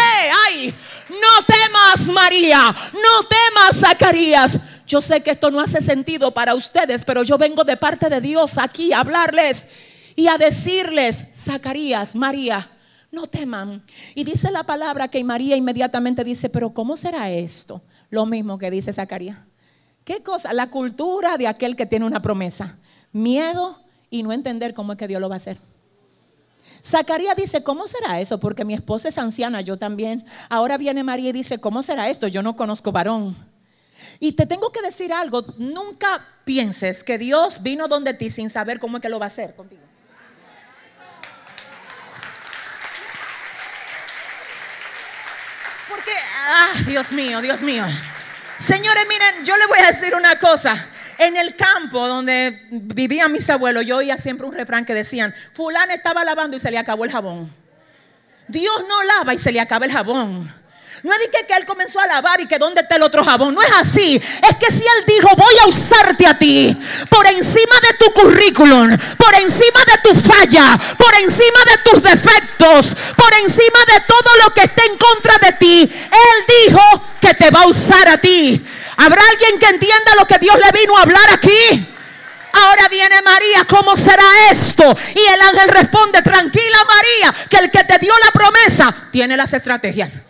ay, 0.48 0.76
no 1.10 1.46
temas 1.46 2.08
María, 2.08 2.76
no 2.94 3.28
temas 3.28 3.76
Zacarías. 3.78 4.58
Yo 4.88 5.02
sé 5.02 5.22
que 5.22 5.32
esto 5.32 5.52
no 5.52 5.60
hace 5.60 5.82
sentido 5.82 6.32
para 6.32 6.56
ustedes, 6.56 7.04
pero 7.04 7.24
yo 7.24 7.38
vengo 7.38 7.66
de 7.66 7.76
parte 7.76 8.10
de 8.10 8.22
Dios 8.22 8.58
aquí 8.58 8.94
a 8.94 9.02
hablarles 9.02 9.68
y 10.16 10.28
a 10.28 10.38
decirles, 10.38 11.26
Zacarías, 11.36 12.16
María, 12.16 12.72
no 13.12 13.28
teman. 13.28 13.84
Y 14.16 14.24
dice 14.24 14.50
la 14.50 14.64
palabra 14.64 15.10
que 15.10 15.22
María 15.26 15.58
inmediatamente 15.58 16.24
dice, 16.24 16.50
pero 16.50 16.74
¿cómo 16.74 16.96
será 16.96 17.30
esto? 17.30 17.82
Lo 18.10 18.26
mismo 18.26 18.58
que 18.58 18.72
dice 18.72 18.94
Zacarías. 18.94 19.40
¿Qué 20.06 20.24
cosa? 20.24 20.54
La 20.54 20.70
cultura 20.70 21.38
de 21.38 21.48
aquel 21.48 21.76
que 21.76 21.86
tiene 21.86 22.06
una 22.06 22.22
promesa. 22.22 22.78
Miedo 23.12 23.81
y 24.12 24.22
no 24.22 24.32
entender 24.32 24.76
cómo 24.76 24.92
es 24.92 25.00
que 25.00 25.08
Dios 25.08 25.20
lo 25.20 25.30
va 25.30 25.36
a 25.36 25.38
hacer. 25.38 25.58
Zacarías 26.84 27.36
dice, 27.36 27.64
¿cómo 27.64 27.88
será 27.88 28.20
eso? 28.20 28.40
Porque 28.40 28.66
mi 28.66 28.74
esposa 28.74 29.10
es 29.10 29.18
anciana, 29.18 29.62
yo 29.62 29.78
también. 29.78 30.26
Ahora 30.50 30.78
viene 30.78 31.04
María 31.04 31.30
y 31.30 31.34
dice, 31.34 31.60
¿cómo 31.60 31.82
será 31.82 32.10
esto? 32.10 32.28
Yo 32.28 32.44
no 32.44 32.56
conozco 32.56 32.92
varón. 32.92 33.36
Y 34.20 34.34
te 34.34 34.46
tengo 34.46 34.72
que 34.72 34.82
decir 34.82 35.14
algo, 35.14 35.46
nunca 35.58 36.26
pienses 36.44 37.04
que 37.04 37.18
Dios 37.18 37.62
vino 37.64 37.88
donde 37.88 38.14
ti 38.14 38.30
sin 38.30 38.50
saber 38.50 38.80
cómo 38.80 38.98
es 38.98 39.02
que 39.02 39.10
lo 39.10 39.20
va 39.20 39.26
a 39.26 39.28
hacer 39.28 39.56
contigo. 39.56 39.82
Porque, 45.88 46.12
ah, 46.48 46.74
Dios 46.86 47.12
mío, 47.12 47.42
Dios 47.42 47.62
mío. 47.62 47.86
Señores, 48.58 49.04
miren, 49.08 49.46
yo 49.46 49.56
le 49.56 49.68
voy 49.68 49.80
a 49.80 49.88
decir 49.88 50.16
una 50.16 50.38
cosa. 50.40 50.91
En 51.22 51.38
el 51.38 51.56
campo 51.56 52.08
donde 52.08 52.66
vivían 52.72 53.32
mis 53.32 53.48
abuelos, 53.48 53.86
yo 53.86 53.98
oía 53.98 54.18
siempre 54.18 54.48
un 54.48 54.54
refrán 54.54 54.86
que 54.86 54.96
decían, 54.96 55.36
fulano 55.54 55.94
estaba 55.94 56.26
lavando 56.26 56.58
y 56.58 56.60
se 56.60 56.72
le 56.72 56.80
acabó 56.80 57.06
el 57.06 57.12
jabón. 57.12 57.54
Dios 58.48 58.84
no 58.90 59.04
lava 59.04 59.32
y 59.32 59.38
se 59.38 59.52
le 59.52 59.60
acaba 59.60 59.86
el 59.86 59.92
jabón. 59.92 60.52
No 61.04 61.14
es 61.14 61.20
que, 61.32 61.46
que 61.46 61.54
él 61.54 61.66
comenzó 61.68 62.00
a 62.00 62.08
lavar 62.08 62.42
y 62.42 62.48
que 62.48 62.58
dónde 62.58 62.82
está 62.82 62.96
el 62.96 63.04
otro 63.04 63.24
jabón. 63.24 63.54
No 63.54 63.62
es 63.62 63.72
así. 63.72 64.16
Es 64.16 64.56
que 64.58 64.72
si 64.72 64.84
él 64.84 65.06
dijo, 65.06 65.28
voy 65.38 65.54
a 65.64 65.68
usarte 65.68 66.26
a 66.26 66.40
ti 66.40 66.76
por 67.08 67.28
encima 67.28 67.76
de 67.88 67.98
tu 68.04 68.12
currículum, 68.14 68.98
por 69.16 69.36
encima 69.36 69.80
de 69.86 70.02
tu 70.04 70.16
falla, 70.16 70.76
por 70.98 71.14
encima 71.22 71.60
de 71.66 71.78
tus 71.84 72.02
defectos, 72.02 72.96
por 73.16 73.32
encima 73.44 73.80
de 73.94 74.00
todo 74.08 74.38
lo 74.44 74.54
que 74.56 74.62
esté 74.62 74.88
en 74.88 74.98
contra 74.98 75.38
de 75.38 75.52
ti, 75.54 75.82
él 75.84 76.66
dijo 76.66 76.82
que 77.22 77.36
te 77.36 77.52
va 77.52 77.62
a 77.62 77.68
usar 77.68 78.10
a 78.10 78.18
ti. 78.18 78.66
¿Habrá 78.98 79.22
alguien 79.32 79.60
que 79.60 79.68
entienda 79.68 80.16
lo 80.20 80.26
que 80.26 80.38
Dios 80.40 80.56
le 80.58 80.80
vino 80.80 80.98
a 80.98 81.02
hablar 81.04 81.30
aquí? 81.34 81.88
Ahora 82.54 82.90
viene 82.90 83.22
María, 83.22 83.66
¿cómo 83.68 83.96
será 83.96 84.24
esto? 84.50 84.96
Y 85.16 85.34
el 85.34 85.42
ángel 85.42 85.70
responde, 85.70 86.22
tranquila 86.22 86.78
María, 86.86 87.48
que 87.50 87.58
el 87.58 87.72
que 87.72 87.84
te 87.84 87.98
dio 88.00 88.14
la 88.26 88.32
promesa 88.32 89.08
tiene 89.12 89.38
las 89.38 89.54
estrategias. 89.54 90.22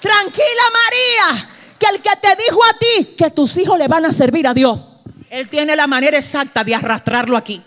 Tranquila 0.00 0.62
María, 0.84 1.48
que 1.78 1.86
el 1.86 2.02
que 2.02 2.10
te 2.20 2.42
dijo 2.42 2.60
a 2.64 2.76
ti 2.76 3.14
que 3.16 3.30
tus 3.30 3.56
hijos 3.58 3.78
le 3.78 3.86
van 3.86 4.04
a 4.04 4.12
servir 4.12 4.48
a 4.48 4.54
Dios, 4.54 4.80
Él 5.30 5.48
tiene 5.48 5.76
la 5.76 5.86
manera 5.86 6.18
exacta 6.18 6.64
de 6.64 6.74
arrastrarlo 6.74 7.36
aquí. 7.36 7.62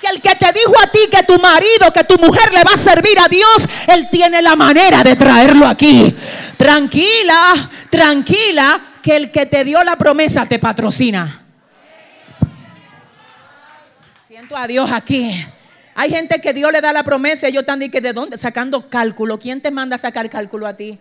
Que 0.00 0.08
el 0.08 0.20
que 0.20 0.34
te 0.34 0.52
dijo 0.52 0.74
a 0.82 0.86
ti 0.88 1.00
que 1.10 1.22
tu 1.22 1.38
marido, 1.38 1.92
que 1.92 2.04
tu 2.04 2.16
mujer 2.18 2.52
le 2.52 2.62
va 2.64 2.72
a 2.74 2.76
servir 2.76 3.18
a 3.18 3.28
Dios, 3.28 3.66
Él 3.86 4.08
tiene 4.10 4.42
la 4.42 4.54
manera 4.54 5.02
de 5.02 5.16
traerlo 5.16 5.66
aquí. 5.66 6.14
Tranquila, 6.56 7.70
tranquila, 7.88 8.80
que 9.02 9.16
el 9.16 9.30
que 9.30 9.46
te 9.46 9.64
dio 9.64 9.82
la 9.84 9.96
promesa 9.96 10.46
te 10.46 10.58
patrocina. 10.58 11.44
Siento 14.28 14.56
a 14.56 14.66
Dios 14.66 14.90
aquí. 14.92 15.46
Hay 15.94 16.10
gente 16.10 16.42
que 16.42 16.52
Dios 16.52 16.70
le 16.70 16.82
da 16.82 16.92
la 16.92 17.02
promesa 17.02 17.46
y 17.46 17.52
ellos 17.52 17.62
están 17.62 17.80
que 17.90 18.02
de 18.02 18.12
dónde 18.12 18.36
sacando 18.36 18.90
cálculo. 18.90 19.38
¿Quién 19.38 19.62
te 19.62 19.70
manda 19.70 19.96
a 19.96 19.98
sacar 19.98 20.28
cálculo 20.28 20.66
a 20.66 20.76
ti? 20.76 20.98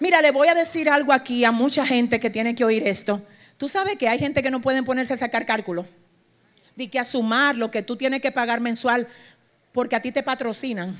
Mira, 0.00 0.20
le 0.20 0.32
voy 0.32 0.48
a 0.48 0.54
decir 0.54 0.90
algo 0.90 1.12
aquí 1.12 1.44
a 1.44 1.52
mucha 1.52 1.86
gente 1.86 2.18
que 2.18 2.28
tiene 2.28 2.56
que 2.56 2.64
oír 2.64 2.86
esto. 2.86 3.22
Tú 3.56 3.68
sabes 3.68 3.96
que 3.96 4.08
hay 4.08 4.18
gente 4.18 4.42
que 4.42 4.50
no 4.50 4.60
pueden 4.60 4.84
ponerse 4.84 5.14
a 5.14 5.16
sacar 5.16 5.46
cálculo. 5.46 5.86
Di 6.76 6.88
que 6.88 7.00
a 7.00 7.04
sumar 7.04 7.56
lo 7.56 7.70
que 7.70 7.82
tú 7.82 7.96
tienes 7.96 8.22
que 8.22 8.30
pagar 8.30 8.60
mensual 8.60 9.08
porque 9.72 9.96
a 9.96 10.00
ti 10.00 10.12
te 10.12 10.22
patrocinan. 10.22 10.96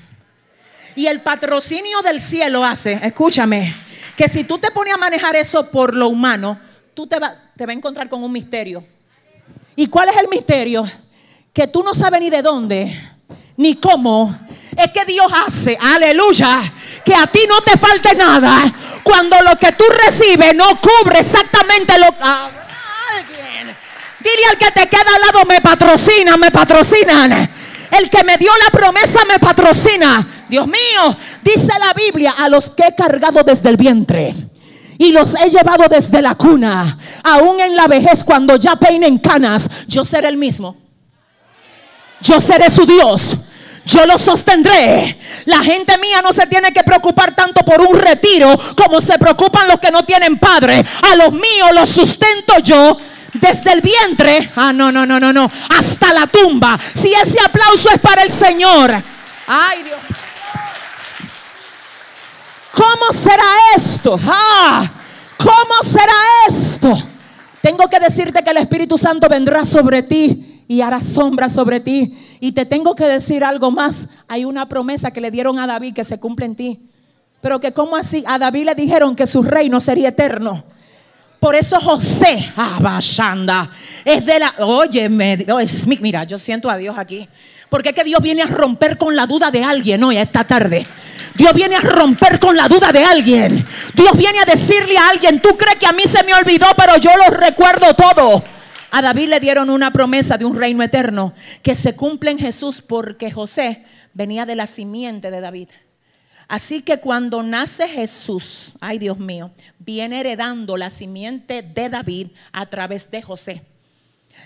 Y 0.95 1.05
el 1.07 1.21
patrocinio 1.21 2.01
del 2.01 2.19
cielo 2.19 2.65
hace, 2.65 2.99
escúchame, 3.01 3.73
que 4.17 4.27
si 4.27 4.43
tú 4.43 4.57
te 4.57 4.71
pones 4.71 4.93
a 4.93 4.97
manejar 4.97 5.37
eso 5.37 5.71
por 5.71 5.95
lo 5.95 6.09
humano, 6.09 6.59
tú 6.93 7.07
te 7.07 7.19
vas 7.19 7.33
te 7.55 7.65
va 7.65 7.71
a 7.71 7.75
encontrar 7.75 8.09
con 8.09 8.23
un 8.23 8.31
misterio. 8.31 8.83
¿Y 9.75 9.87
cuál 9.87 10.09
es 10.09 10.17
el 10.17 10.27
misterio? 10.27 10.85
que 11.57 11.65
tú 11.65 11.81
no 11.81 11.95
sabes 11.95 12.21
ni 12.21 12.29
de 12.29 12.43
dónde, 12.43 12.95
ni 13.55 13.73
cómo, 13.77 14.31
es 14.77 14.91
que 14.91 15.05
Dios 15.05 15.25
hace, 15.43 15.75
aleluya, 15.81 16.71
que 17.03 17.15
a 17.15 17.25
ti 17.25 17.39
no 17.49 17.61
te 17.61 17.75
falte 17.79 18.13
nada 18.13 18.71
cuando 19.01 19.41
lo 19.41 19.55
que 19.55 19.71
tú 19.71 19.83
recibes 20.05 20.53
no 20.53 20.79
cubre 20.79 21.17
exactamente 21.17 21.97
lo 21.97 22.11
que... 22.15 22.23
alguien. 22.23 22.66
Dile 24.19 24.45
al 24.51 24.57
que 24.57 24.71
te 24.71 24.87
queda 24.87 25.15
al 25.15 25.21
lado, 25.21 25.45
me 25.47 25.61
patrocina, 25.61 26.37
me 26.37 26.51
patrocinan. 26.51 27.51
El 27.91 28.09
que 28.09 28.23
me 28.23 28.37
dio 28.37 28.51
la 28.65 28.77
promesa 28.77 29.19
me 29.25 29.39
patrocina. 29.39 30.45
Dios 30.49 30.67
mío, 30.67 31.17
dice 31.43 31.73
la 31.79 31.93
Biblia, 31.93 32.35
a 32.37 32.49
los 32.49 32.69
que 32.71 32.83
he 32.87 32.95
cargado 32.95 33.43
desde 33.43 33.69
el 33.69 33.77
vientre 33.77 34.33
y 34.97 35.11
los 35.11 35.35
he 35.35 35.49
llevado 35.49 35.85
desde 35.89 36.21
la 36.21 36.35
cuna, 36.35 36.97
aún 37.23 37.59
en 37.59 37.75
la 37.75 37.87
vejez, 37.87 38.23
cuando 38.23 38.55
ya 38.55 38.75
peinen 38.75 39.17
canas, 39.19 39.69
yo 39.87 40.03
seré 40.03 40.27
el 40.29 40.37
mismo. 40.37 40.75
Yo 42.21 42.41
seré 42.41 42.69
su 42.69 42.85
Dios. 42.85 43.37
Yo 43.85 44.05
lo 44.05 44.17
sostendré. 44.17 45.17
La 45.45 45.59
gente 45.59 45.97
mía 45.97 46.21
no 46.21 46.33
se 46.33 46.45
tiene 46.47 46.73
que 46.73 46.83
preocupar 46.83 47.33
tanto 47.35 47.63
por 47.63 47.79
un 47.79 47.97
retiro 47.97 48.59
como 48.75 48.99
se 48.99 49.17
preocupan 49.17 49.67
los 49.67 49.79
que 49.79 49.91
no 49.91 50.03
tienen 50.03 50.39
padre. 50.39 50.83
A 51.09 51.15
los 51.15 51.31
míos 51.31 51.69
los 51.73 51.87
sustento 51.87 52.59
yo 52.59 52.97
desde 53.39 53.73
el 53.73 53.81
vientre. 53.81 54.51
Ah, 54.55 54.73
no, 54.73 54.91
no, 54.91 55.05
no, 55.05 55.19
no, 55.19 55.31
no. 55.31 55.51
Hasta 55.77 56.13
la 56.13 56.27
tumba. 56.27 56.79
Si 56.93 57.11
ese 57.13 57.39
aplauso 57.43 57.89
es 57.89 57.99
para 57.99 58.23
el 58.23 58.31
Señor. 58.31 59.01
Ay, 59.47 59.83
Dios. 59.83 59.99
¿Cómo 62.71 63.11
será 63.11 63.43
esto? 63.75 64.19
Ah, 64.27 64.87
¿cómo 65.37 65.81
será 65.81 66.13
esto? 66.47 66.95
Tengo 67.61 67.89
que 67.89 67.99
decirte 67.99 68.43
que 68.43 68.51
el 68.51 68.57
Espíritu 68.57 68.97
Santo 68.97 69.27
vendrá 69.27 69.65
sobre 69.65 70.03
ti 70.03 70.63
y 70.67 70.81
hará 70.81 71.01
sombra 71.01 71.49
sobre 71.49 71.79
ti. 71.79 72.37
Y 72.39 72.51
te 72.51 72.65
tengo 72.65 72.95
que 72.95 73.05
decir 73.05 73.43
algo 73.43 73.71
más. 73.71 74.09
Hay 74.27 74.45
una 74.45 74.69
promesa 74.69 75.09
que 75.11 75.21
le 75.21 75.31
dieron 75.31 75.57
a 75.57 75.65
David 75.65 75.95
que 75.95 76.03
se 76.03 76.19
cumple 76.19 76.45
en 76.45 76.55
ti. 76.55 76.79
Pero 77.41 77.59
que 77.59 77.73
como 77.73 77.95
así, 77.95 78.23
a 78.27 78.37
David 78.37 78.65
le 78.65 78.75
dijeron 78.75 79.15
que 79.15 79.25
su 79.25 79.41
reino 79.41 79.79
sería 79.79 80.09
eterno. 80.09 80.63
Por 81.39 81.55
eso 81.55 81.79
José, 81.79 82.51
Abashanda, 82.55 83.69
es 84.03 84.25
de 84.25 84.39
la, 84.39 84.53
oye, 84.59 85.07
mira, 85.09 86.23
yo 86.23 86.37
siento 86.37 86.69
a 86.69 86.77
Dios 86.77 86.97
aquí. 86.97 87.27
Porque 87.69 87.89
es 87.89 87.95
que 87.95 88.03
Dios 88.03 88.21
viene 88.21 88.43
a 88.43 88.47
romper 88.47 88.97
con 88.97 89.15
la 89.15 89.25
duda 89.25 89.51
de 89.51 89.63
alguien 89.63 90.03
hoy, 90.03 90.17
esta 90.17 90.45
tarde. 90.45 90.85
Dios 91.35 91.53
viene 91.53 91.75
a 91.75 91.81
romper 91.81 92.39
con 92.39 92.55
la 92.55 92.67
duda 92.67 92.91
de 92.91 93.03
alguien. 93.03 93.65
Dios 93.93 94.17
viene 94.17 94.39
a 94.39 94.45
decirle 94.45 94.97
a 94.97 95.09
alguien, 95.09 95.41
tú 95.41 95.55
crees 95.57 95.75
que 95.75 95.85
a 95.85 95.91
mí 95.91 96.03
se 96.05 96.23
me 96.23 96.33
olvidó, 96.33 96.65
pero 96.75 96.97
yo 96.97 97.11
lo 97.15 97.35
recuerdo 97.35 97.93
todo. 97.93 98.43
A 98.89 99.01
David 99.01 99.29
le 99.29 99.39
dieron 99.39 99.69
una 99.69 99.91
promesa 99.91 100.37
de 100.37 100.45
un 100.45 100.55
reino 100.57 100.81
eterno 100.81 101.33
que 101.61 101.75
se 101.75 101.95
cumple 101.95 102.31
en 102.31 102.39
Jesús 102.39 102.81
porque 102.81 103.29
José 103.29 103.83
venía 104.13 104.45
de 104.45 104.55
la 104.55 104.65
simiente 104.65 105.29
de 105.29 105.41
David. 105.41 105.69
Así 106.47 106.81
que 106.81 106.99
cuando 106.99 107.43
nace 107.43 107.87
Jesús, 107.89 108.73
ay 108.79 108.97
Dios 108.97 109.19
mío, 109.19 109.51
viene 109.87 110.19
heredando 110.19 110.75
la 110.75 110.89
simiente 110.89 111.61
de 111.61 111.87
David 111.87 112.27
a 112.51 112.65
través 112.65 113.09
de 113.09 113.21
José. 113.21 113.63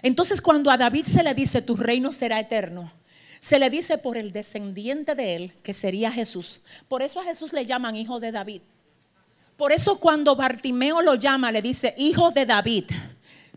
Entonces 0.04 0.40
cuando 0.40 0.70
a 0.70 0.78
David 0.78 1.08
se 1.08 1.24
le 1.24 1.34
dice, 1.34 1.64
tu 1.64 1.76
reino 1.76 2.12
será 2.12 2.40
eterno, 2.40 2.92
se 3.40 3.58
le 3.58 3.72
dice 3.72 3.98
por 3.98 4.18
el 4.18 4.32
descendiente 4.32 5.16
de 5.16 5.36
él, 5.36 5.54
que 5.64 5.74
sería 5.74 6.12
Jesús. 6.12 6.62
Por 6.88 7.02
eso 7.02 7.20
a 7.20 7.24
Jesús 7.24 7.54
le 7.54 7.66
llaman 7.66 7.96
hijo 7.96 8.20
de 8.20 8.32
David. 8.32 8.62
Por 9.58 9.72
eso 9.72 10.00
cuando 10.00 10.36
Bartimeo 10.36 11.02
lo 11.02 11.16
llama, 11.16 11.52
le 11.52 11.64
dice, 11.64 11.96
hijo 11.98 12.30
de 12.30 12.46
David 12.46 12.86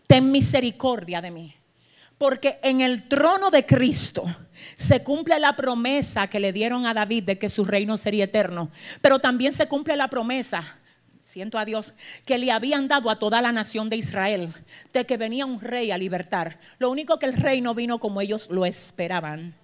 ten 0.07 0.33
misericordia 0.33 1.21
de 1.21 1.31
mí. 1.31 1.55
Porque 2.17 2.59
en 2.63 2.81
el 2.81 3.09
trono 3.09 3.51
de 3.51 3.67
Cristo 3.67 4.25
se 4.75 5.03
cumple 5.03 5.39
la 5.39 5.55
promesa 5.55 6.29
que 6.29 6.41
le 6.41 6.55
dieron 6.55 6.87
a 6.87 6.95
David 6.95 7.25
de 7.25 7.39
que 7.39 7.51
su 7.51 7.67
reino 7.67 7.99
sería 7.99 8.25
eterno. 8.25 8.71
Pero 9.03 9.19
también 9.19 9.53
se 9.53 9.69
cumple 9.69 9.97
la 9.97 10.09
promesa, 10.09 10.79
siento 11.35 11.59
a 11.59 11.65
Dios, 11.65 11.95
que 12.25 12.39
le 12.39 12.53
habían 12.53 12.87
dado 12.87 13.11
a 13.11 13.19
toda 13.19 13.43
la 13.43 13.51
nación 13.51 13.91
de 13.91 13.97
Israel, 13.97 14.55
de 14.93 15.05
que 15.05 15.17
venía 15.17 15.45
un 15.45 15.61
rey 15.61 15.91
a 15.91 15.99
libertar. 15.99 16.61
Lo 16.79 16.93
único 16.93 17.19
que 17.19 17.27
el 17.27 17.33
rey 17.33 17.61
no 17.61 17.75
vino 17.75 17.99
como 17.99 18.21
ellos 18.21 18.49
lo 18.51 18.65
esperaban. 18.65 19.57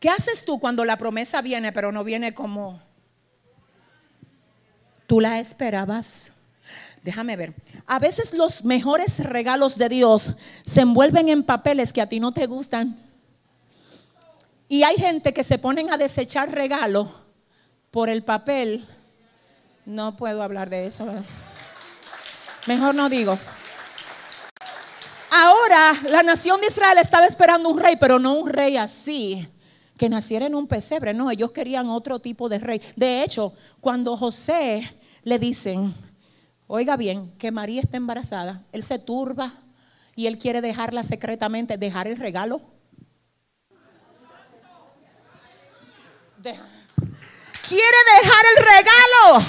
¿Qué 0.00 0.10
haces 0.10 0.44
tú 0.44 0.60
cuando 0.60 0.84
la 0.84 0.98
promesa 0.98 1.40
viene, 1.40 1.72
pero 1.72 1.92
no 1.92 2.04
viene 2.04 2.34
como 2.34 2.82
tú 5.06 5.18
la 5.18 5.40
esperabas? 5.40 6.30
Déjame 7.02 7.36
ver. 7.36 7.54
A 7.86 7.98
veces 7.98 8.34
los 8.34 8.62
mejores 8.66 9.18
regalos 9.20 9.78
de 9.78 9.88
Dios 9.88 10.34
se 10.62 10.82
envuelven 10.82 11.30
en 11.30 11.42
papeles 11.42 11.90
que 11.90 12.02
a 12.02 12.08
ti 12.10 12.20
no 12.20 12.32
te 12.32 12.44
gustan. 12.44 12.98
Y 14.68 14.82
hay 14.82 14.96
gente 14.96 15.32
que 15.32 15.42
se 15.42 15.56
ponen 15.58 15.90
a 15.90 15.96
desechar 15.96 16.50
regalos 16.50 17.08
por 17.90 18.10
el 18.10 18.22
papel. 18.22 18.86
No 19.88 20.14
puedo 20.14 20.42
hablar 20.42 20.68
de 20.68 20.84
eso. 20.84 21.06
Mejor 22.66 22.94
no 22.94 23.08
digo. 23.08 23.38
Ahora 25.30 25.94
la 26.10 26.22
nación 26.22 26.60
de 26.60 26.66
Israel 26.66 26.98
estaba 26.98 27.24
esperando 27.24 27.70
un 27.70 27.78
rey, 27.78 27.96
pero 27.96 28.18
no 28.18 28.34
un 28.34 28.50
rey 28.50 28.76
así, 28.76 29.48
que 29.96 30.10
naciera 30.10 30.44
en 30.44 30.54
un 30.54 30.66
pesebre. 30.66 31.14
No, 31.14 31.30
ellos 31.30 31.52
querían 31.52 31.88
otro 31.88 32.18
tipo 32.18 32.50
de 32.50 32.58
rey. 32.58 32.82
De 32.96 33.22
hecho, 33.22 33.54
cuando 33.80 34.14
José 34.14 34.94
le 35.22 35.38
dicen, 35.38 35.94
oiga 36.66 36.98
bien, 36.98 37.32
que 37.38 37.50
María 37.50 37.80
está 37.80 37.96
embarazada, 37.96 38.62
él 38.72 38.82
se 38.82 38.98
turba 38.98 39.50
y 40.14 40.26
él 40.26 40.36
quiere 40.36 40.60
dejarla 40.60 41.02
secretamente, 41.02 41.78
dejar 41.78 42.08
el 42.08 42.18
regalo 42.18 42.60
Quiere 47.66 47.96
dejar 48.22 48.44
el 48.56 48.64
regalo 48.64 49.46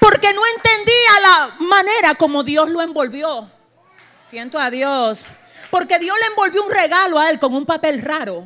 porque 0.00 0.32
no 0.32 0.40
entendía 0.56 1.20
la 1.22 1.56
manera 1.82 2.14
como 2.14 2.42
Dios 2.42 2.68
lo 2.68 2.82
envolvió. 2.82 3.48
Siento 4.20 4.58
a 4.58 4.70
Dios. 4.70 5.24
Porque 5.70 5.98
Dios 5.98 6.16
le 6.20 6.26
envolvió 6.26 6.64
un 6.64 6.70
regalo 6.70 7.18
a 7.18 7.30
él 7.30 7.38
con 7.38 7.54
un 7.54 7.64
papel 7.64 8.02
raro. 8.02 8.44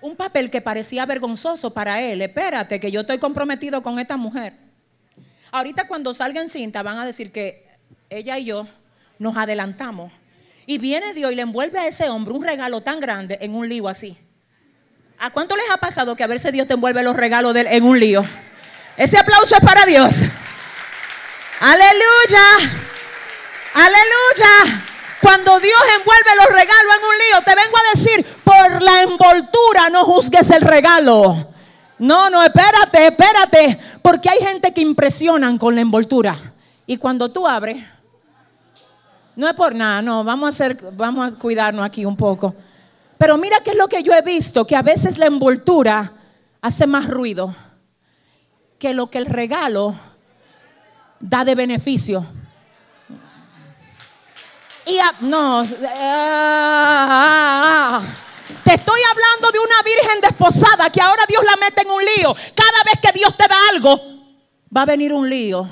Un 0.00 0.16
papel 0.16 0.50
que 0.50 0.60
parecía 0.60 1.06
vergonzoso 1.06 1.72
para 1.72 2.00
él. 2.00 2.20
Espérate, 2.20 2.78
que 2.80 2.90
yo 2.90 3.00
estoy 3.00 3.18
comprometido 3.18 3.82
con 3.82 3.98
esta 3.98 4.16
mujer. 4.16 4.54
Ahorita 5.50 5.86
cuando 5.86 6.12
salga 6.12 6.40
en 6.40 6.48
cinta 6.48 6.82
van 6.82 6.98
a 6.98 7.06
decir 7.06 7.30
que 7.30 7.68
ella 8.10 8.38
y 8.38 8.46
yo 8.46 8.66
nos 9.18 9.36
adelantamos. 9.36 10.12
Y 10.66 10.78
viene 10.78 11.14
Dios 11.14 11.32
y 11.32 11.36
le 11.36 11.42
envuelve 11.42 11.78
a 11.78 11.86
ese 11.86 12.08
hombre 12.08 12.34
un 12.34 12.44
regalo 12.44 12.80
tan 12.80 13.00
grande 13.00 13.38
en 13.40 13.54
un 13.54 13.68
lío 13.68 13.88
así. 13.88 14.16
¿A 15.18 15.30
cuánto 15.30 15.56
les 15.56 15.70
ha 15.70 15.76
pasado 15.76 16.16
que 16.16 16.24
a 16.24 16.26
veces 16.26 16.52
Dios 16.52 16.66
te 16.66 16.74
envuelve 16.74 17.02
los 17.02 17.16
regalos 17.16 17.54
de 17.54 17.60
él 17.62 17.66
en 17.70 17.84
un 17.84 17.98
lío? 17.98 18.24
Ese 18.96 19.18
aplauso 19.18 19.54
es 19.54 19.60
para 19.60 19.86
Dios. 19.86 20.16
Aleluya. 21.62 22.74
Aleluya. 23.74 24.84
Cuando 25.20 25.60
Dios 25.60 25.80
envuelve 25.96 26.36
los 26.36 26.46
regalos 26.46 26.96
en 26.98 27.04
un 27.04 27.18
lío, 27.18 27.44
te 27.44 27.54
vengo 27.54 27.76
a 27.76 27.96
decir, 27.96 28.26
por 28.42 28.82
la 28.82 29.02
envoltura 29.02 29.88
no 29.92 30.04
juzgues 30.04 30.50
el 30.50 30.62
regalo. 30.62 31.52
No, 32.00 32.28
no, 32.30 32.42
espérate, 32.42 33.06
espérate. 33.06 33.78
Porque 34.02 34.28
hay 34.28 34.40
gente 34.40 34.74
que 34.74 34.80
impresionan 34.80 35.56
con 35.56 35.76
la 35.76 35.82
envoltura. 35.82 36.36
Y 36.84 36.96
cuando 36.96 37.30
tú 37.30 37.46
abres, 37.46 37.76
no 39.36 39.46
es 39.46 39.54
por 39.54 39.72
nada, 39.72 40.02
no, 40.02 40.24
vamos 40.24 40.46
a 40.46 40.48
hacer, 40.48 40.76
vamos 40.94 41.32
a 41.32 41.38
cuidarnos 41.38 41.86
aquí 41.86 42.04
un 42.04 42.16
poco. 42.16 42.56
Pero 43.18 43.38
mira 43.38 43.60
qué 43.60 43.70
es 43.70 43.76
lo 43.76 43.86
que 43.86 44.02
yo 44.02 44.12
he 44.14 44.22
visto, 44.22 44.66
que 44.66 44.74
a 44.74 44.82
veces 44.82 45.16
la 45.16 45.26
envoltura 45.26 46.12
hace 46.60 46.88
más 46.88 47.06
ruido 47.06 47.54
que 48.80 48.94
lo 48.94 49.10
que 49.10 49.18
el 49.18 49.26
regalo 49.26 49.94
da 51.22 51.44
de 51.44 51.54
beneficio. 51.54 52.26
Y 54.84 54.98
no, 55.20 55.64
ah, 55.96 58.00
te 58.64 58.74
estoy 58.74 59.00
hablando 59.10 59.52
de 59.52 59.58
una 59.60 59.82
virgen 59.84 60.20
desposada 60.20 60.90
que 60.90 61.00
ahora 61.00 61.22
Dios 61.28 61.42
la 61.44 61.56
mete 61.56 61.82
en 61.82 61.90
un 61.90 62.04
lío. 62.04 62.34
Cada 62.34 62.82
vez 62.84 63.00
que 63.00 63.16
Dios 63.16 63.36
te 63.36 63.46
da 63.46 63.56
algo, 63.70 64.00
va 64.76 64.82
a 64.82 64.86
venir 64.86 65.12
un 65.12 65.30
lío 65.30 65.68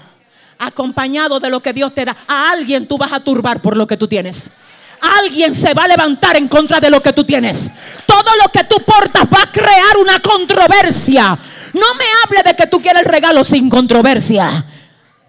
acompañado 0.58 1.40
de 1.40 1.50
lo 1.50 1.60
que 1.60 1.72
Dios 1.72 1.92
te 1.92 2.04
da. 2.04 2.16
A 2.28 2.50
alguien 2.50 2.86
tú 2.86 2.96
vas 2.96 3.12
a 3.12 3.20
turbar 3.20 3.60
por 3.60 3.76
lo 3.76 3.86
que 3.86 3.96
tú 3.96 4.06
tienes 4.06 4.52
alguien 5.00 5.54
se 5.54 5.74
va 5.74 5.84
a 5.84 5.88
levantar 5.88 6.36
en 6.36 6.48
contra 6.48 6.80
de 6.80 6.90
lo 6.90 7.02
que 7.02 7.12
tú 7.12 7.24
tienes. 7.24 7.70
Todo 8.06 8.30
lo 8.42 8.50
que 8.50 8.64
tú 8.64 8.76
portas 8.84 9.24
va 9.24 9.44
a 9.44 9.50
crear 9.50 9.96
una 10.00 10.20
controversia. 10.20 11.38
No 11.72 11.94
me 11.94 12.04
hable 12.24 12.42
de 12.42 12.54
que 12.54 12.66
tú 12.66 12.82
quieres 12.82 13.02
el 13.02 13.08
regalo 13.08 13.44
sin 13.44 13.70
controversia. 13.70 14.64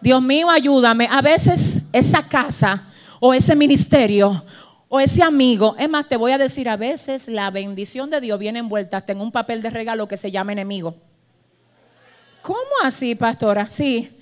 Dios 0.01 0.21
mío, 0.21 0.49
ayúdame. 0.49 1.07
A 1.09 1.21
veces 1.21 1.83
esa 1.93 2.27
casa 2.27 2.87
o 3.19 3.33
ese 3.33 3.55
ministerio 3.55 4.43
o 4.89 4.99
ese 4.99 5.23
amigo, 5.23 5.75
es 5.79 5.89
más, 5.89 6.09
te 6.09 6.17
voy 6.17 6.33
a 6.33 6.37
decir, 6.37 6.67
a 6.67 6.75
veces 6.75 7.27
la 7.29 7.49
bendición 7.49 8.09
de 8.09 8.19
Dios 8.19 8.37
viene 8.37 8.59
envuelta 8.59 8.97
hasta 8.97 9.13
en 9.13 9.21
un 9.21 9.31
papel 9.31 9.61
de 9.61 9.69
regalo 9.69 10.07
que 10.07 10.17
se 10.17 10.31
llama 10.31 10.51
enemigo. 10.51 10.95
¿Cómo 12.41 12.59
así, 12.83 13.15
pastora? 13.15 13.69
Sí. 13.69 14.17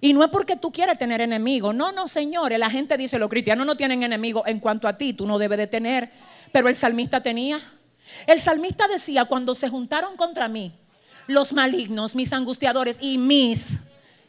Y 0.00 0.12
no 0.12 0.24
es 0.24 0.30
porque 0.30 0.56
tú 0.56 0.72
quieres 0.72 0.96
tener 0.96 1.20
enemigos. 1.20 1.74
No, 1.74 1.92
no, 1.92 2.08
señores. 2.08 2.58
La 2.58 2.70
gente 2.70 2.96
dice, 2.96 3.18
los 3.18 3.28
cristianos 3.28 3.66
no 3.66 3.76
tienen 3.76 4.02
enemigos. 4.02 4.44
En 4.46 4.60
cuanto 4.60 4.88
a 4.88 4.96
ti, 4.96 5.12
tú 5.12 5.26
no 5.26 5.38
debes 5.38 5.58
de 5.58 5.66
tener. 5.66 6.10
Pero 6.52 6.68
el 6.68 6.74
salmista 6.74 7.22
tenía. 7.22 7.60
El 8.26 8.40
salmista 8.40 8.88
decía, 8.88 9.26
cuando 9.26 9.54
se 9.54 9.68
juntaron 9.68 10.16
contra 10.16 10.48
mí, 10.48 10.72
los 11.26 11.52
malignos, 11.52 12.14
mis 12.14 12.32
angustiadores 12.32 12.98
y 13.00 13.18
mis 13.18 13.80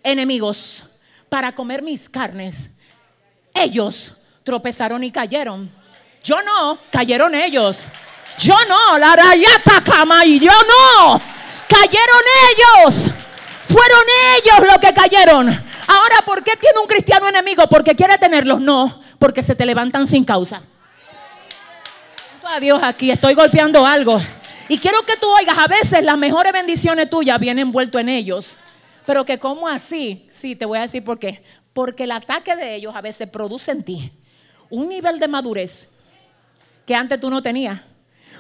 enemigos, 0.04 0.89
para 1.30 1.54
comer 1.54 1.82
mis 1.82 2.10
carnes, 2.10 2.72
ellos 3.54 4.16
tropezaron 4.44 5.04
y 5.04 5.12
cayeron. 5.12 5.72
Yo 6.24 6.42
no, 6.42 6.78
cayeron 6.92 7.36
ellos. 7.36 7.90
Yo 8.40 8.56
no, 8.68 8.98
la 8.98 9.16
rayata 9.16 9.84
cama 9.84 10.26
y 10.26 10.40
yo 10.40 10.52
no. 10.52 11.22
Cayeron 11.68 12.24
ellos. 12.52 13.12
Fueron 13.68 14.04
ellos 14.38 14.68
los 14.68 14.78
que 14.80 14.94
cayeron. 14.94 15.48
Ahora, 15.88 16.16
¿por 16.26 16.44
qué 16.44 16.56
tiene 16.56 16.80
un 16.80 16.88
cristiano 16.88 17.28
enemigo? 17.28 17.68
¿Porque 17.68 17.96
quiere 17.96 18.18
tenerlos? 18.18 18.60
No, 18.60 19.02
porque 19.20 19.44
se 19.44 19.56
te 19.56 19.66
levantan 19.66 20.08
sin 20.08 20.24
causa. 20.24 20.62
A 22.44 22.60
Dios 22.60 22.80
aquí, 22.82 23.12
estoy 23.12 23.36
golpeando 23.36 23.86
algo. 23.86 24.20
Y 24.68 24.80
quiero 24.80 25.04
que 25.04 25.18
tú 25.18 25.28
oigas, 25.30 25.58
a 25.58 25.68
veces 25.68 26.04
las 26.04 26.18
mejores 26.18 26.52
bendiciones 26.52 27.10
tuyas 27.10 27.40
vienen 27.40 27.68
envuelto 27.68 28.00
en 28.00 28.10
ellos. 28.10 28.58
Pero 29.10 29.26
que 29.26 29.40
como 29.40 29.68
así, 29.68 30.28
sí, 30.30 30.56
te 30.56 30.66
voy 30.66 30.78
a 30.78 30.82
decir 30.82 31.04
por 31.04 31.18
qué. 31.18 31.42
Porque 31.74 32.04
el 32.04 32.12
ataque 32.12 32.56
de 32.56 32.76
ellos 32.76 32.96
a 32.96 33.02
veces 33.02 33.28
produce 33.28 33.72
en 33.72 33.82
ti 33.82 34.12
un 34.70 34.88
nivel 34.88 35.18
de 35.18 35.28
madurez 35.28 35.90
que 36.86 36.94
antes 36.94 37.20
tú 37.20 37.28
no 37.32 37.42
tenías. 37.42 37.82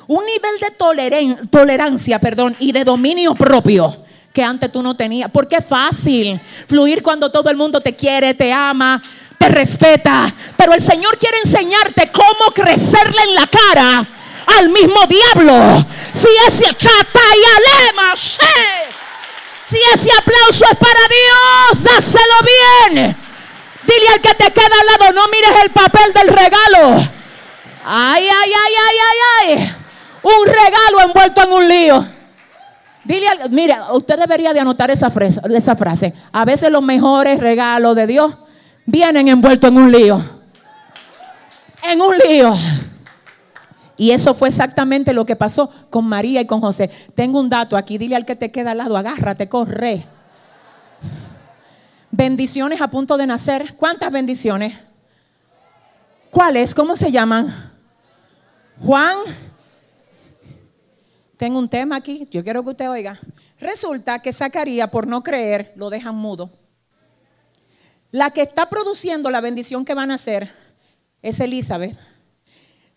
Un 0.06 0.24
nivel 0.28 0.60
de 0.60 1.48
tolerancia, 1.50 2.20
perdón, 2.20 2.56
y 2.60 2.72
de 2.72 2.84
dominio 2.84 3.34
propio 3.34 4.06
que 4.32 4.44
antes 4.44 4.72
tú 4.72 4.84
no 4.84 4.96
tenías. 4.96 5.32
Porque 5.32 5.56
es 5.56 5.66
fácil 5.66 6.40
fluir 6.68 7.02
cuando 7.02 7.32
todo 7.32 7.50
el 7.50 7.58
mundo 7.58 7.82
te 7.82 7.96
quiere, 7.96 8.36
te 8.36 8.54
ama, 8.54 9.02
te 9.40 9.50
respeta. 9.50 10.32
Pero 10.56 10.74
el 10.74 10.82
Señor 10.82 11.18
quiere 11.18 11.38
enseñarte 11.44 12.12
cómo 12.12 12.54
crecerle 12.54 13.24
en 13.24 13.34
la 13.34 13.48
cara 13.48 14.08
al 14.60 14.70
mismo 14.70 15.00
diablo. 15.08 15.84
Si 16.14 16.28
ese 16.48 16.76
si 19.70 19.78
ese 19.94 20.10
aplauso 20.18 20.66
es 20.66 20.78
para 20.78 21.00
Dios, 21.08 21.84
dáselo 21.84 22.94
bien. 22.94 23.16
Dile 23.84 24.08
al 24.14 24.20
que 24.20 24.34
te 24.34 24.52
queda 24.52 24.66
al 24.66 25.00
lado, 25.00 25.14
no 25.14 25.28
mires 25.28 25.64
el 25.64 25.70
papel 25.70 26.12
del 26.12 26.28
regalo. 26.28 26.96
Ay, 27.86 28.28
ay, 28.28 28.52
ay, 28.52 28.74
ay, 28.88 28.96
ay, 29.10 29.58
ay. 29.58 29.76
Un 30.24 30.48
regalo 30.48 31.02
envuelto 31.06 31.44
en 31.44 31.54
un 31.54 31.68
lío. 31.68 32.06
Dile, 33.04 33.28
mira, 33.52 33.94
usted 33.94 34.18
debería 34.18 34.54
de 34.54 34.60
anotar 34.60 34.90
esa 34.90 35.12
frase, 35.12 35.40
esa 35.56 35.76
frase. 35.76 36.14
A 36.32 36.46
veces 36.46 36.72
los 36.72 36.82
mejores 36.82 37.40
regalos 37.40 37.96
de 37.96 38.08
Dios 38.08 38.36
vienen 38.86 39.28
envueltos 39.28 39.70
en 39.70 39.78
un 39.78 39.92
lío. 39.92 40.20
En 41.84 42.02
un 42.02 42.18
lío. 42.18 42.56
Y 44.00 44.12
eso 44.12 44.34
fue 44.34 44.48
exactamente 44.48 45.14
lo 45.14 45.26
que 45.26 45.36
pasó 45.36 45.70
con 45.90 46.06
María 46.06 46.40
y 46.40 46.48
con 46.48 46.62
José. 46.62 46.90
Tengo 47.16 47.38
un 47.38 47.50
dato 47.50 47.76
aquí, 47.76 47.98
dile 47.98 48.16
al 48.16 48.26
que 48.26 48.38
te 48.38 48.50
queda 48.50 48.72
al 48.72 48.78
lado, 48.78 48.96
agárrate, 48.96 49.50
corre. 49.50 50.08
Bendiciones 52.10 52.80
a 52.80 52.90
punto 52.90 53.18
de 53.18 53.28
nacer. 53.28 53.76
¿Cuántas 53.76 54.10
bendiciones? 54.10 54.74
¿Cuáles? 56.32 56.74
¿Cómo 56.74 56.96
se 56.96 57.12
llaman? 57.12 57.54
Juan 58.82 59.18
tengo 61.36 61.60
un 61.60 61.70
tema 61.70 61.98
aquí, 61.98 62.28
yo 62.32 62.42
quiero 62.42 62.64
que 62.64 62.70
usted 62.72 62.90
oiga. 62.90 63.20
Resulta 63.60 64.20
que 64.20 64.32
Zacarías, 64.32 64.90
por 64.90 65.08
no 65.08 65.24
creer, 65.24 65.74
lo 65.76 65.90
dejan 65.90 66.16
mudo. 66.16 66.52
La 68.12 68.32
que 68.32 68.44
está 68.44 68.70
produciendo 68.70 69.30
la 69.30 69.42
bendición 69.42 69.84
que 69.84 69.94
van 69.94 70.12
a 70.12 70.16
hacer 70.16 70.52
es 71.22 71.40
Elizabeth. 71.42 71.98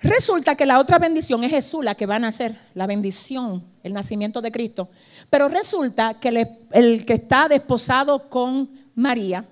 Resulta 0.03 0.57
que 0.57 0.67
la 0.67 0.81
otra 0.81 0.99
bendición 0.99 1.45
es 1.45 1.51
Jesús, 1.53 1.85
la 1.85 1.95
que 1.95 2.07
van 2.07 2.25
a 2.25 2.29
hacer, 2.29 2.59
la 2.75 2.89
bendición, 2.89 3.65
el 3.85 3.93
nacimiento 3.93 4.41
de 4.41 4.51
Cristo. 4.51 4.89
Pero 5.31 5.49
resulta 5.49 6.19
que 6.19 6.29
el, 6.29 6.49
el 6.73 7.07
que 7.07 7.15
está 7.15 7.49
desposado 7.49 8.29
con 8.29 8.69
María 8.97 9.45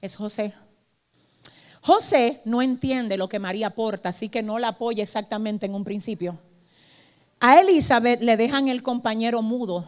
es 0.00 0.14
José. 0.14 0.54
José 1.82 2.40
no 2.44 2.62
entiende 2.62 3.16
lo 3.16 3.28
que 3.28 3.40
María 3.40 3.68
aporta, 3.68 4.10
así 4.10 4.28
que 4.28 4.42
no 4.42 4.58
la 4.58 4.68
apoya 4.68 5.02
exactamente 5.02 5.66
en 5.66 5.74
un 5.74 5.82
principio. 5.82 6.38
A 7.40 7.58
Elizabeth 7.60 8.20
le 8.20 8.36
dejan 8.36 8.68
el 8.68 8.82
compañero 8.82 9.42
mudo. 9.42 9.86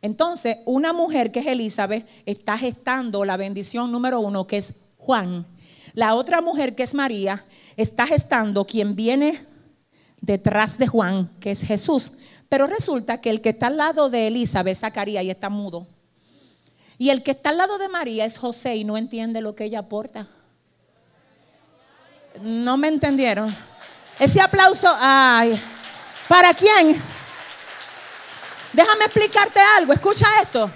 Entonces, 0.00 0.58
una 0.64 0.92
mujer 0.92 1.32
que 1.32 1.40
es 1.40 1.46
Elizabeth 1.46 2.06
está 2.24 2.56
gestando 2.56 3.24
la 3.24 3.36
bendición 3.36 3.90
número 3.90 4.20
uno, 4.20 4.46
que 4.46 4.58
es 4.58 4.74
Juan. 4.96 5.44
La 5.94 6.14
otra 6.14 6.40
mujer 6.40 6.74
que 6.74 6.84
es 6.84 6.94
María 6.94 7.44
está 7.78 8.06
gestando 8.08 8.66
quien 8.66 8.96
viene 8.96 9.46
detrás 10.20 10.78
de 10.78 10.88
Juan, 10.88 11.30
que 11.40 11.52
es 11.52 11.62
Jesús. 11.62 12.12
Pero 12.48 12.66
resulta 12.66 13.20
que 13.20 13.30
el 13.30 13.40
que 13.40 13.50
está 13.50 13.68
al 13.68 13.76
lado 13.76 14.10
de 14.10 14.26
Elizabeth, 14.26 14.76
Zacarías, 14.76 15.24
y 15.24 15.30
está 15.30 15.48
mudo. 15.48 15.86
Y 16.98 17.10
el 17.10 17.22
que 17.22 17.30
está 17.30 17.50
al 17.50 17.58
lado 17.58 17.78
de 17.78 17.88
María 17.88 18.24
es 18.24 18.36
José 18.36 18.74
y 18.74 18.84
no 18.84 18.96
entiende 18.96 19.40
lo 19.40 19.54
que 19.54 19.64
ella 19.64 19.78
aporta. 19.78 20.26
No 22.42 22.76
me 22.76 22.88
entendieron. 22.88 23.54
Ese 24.18 24.40
aplauso, 24.40 24.92
ay, 24.98 25.60
¿para 26.28 26.52
quién? 26.54 27.00
Déjame 28.72 29.04
explicarte 29.04 29.60
algo, 29.76 29.92
escucha 29.92 30.26
esto. 30.42 30.68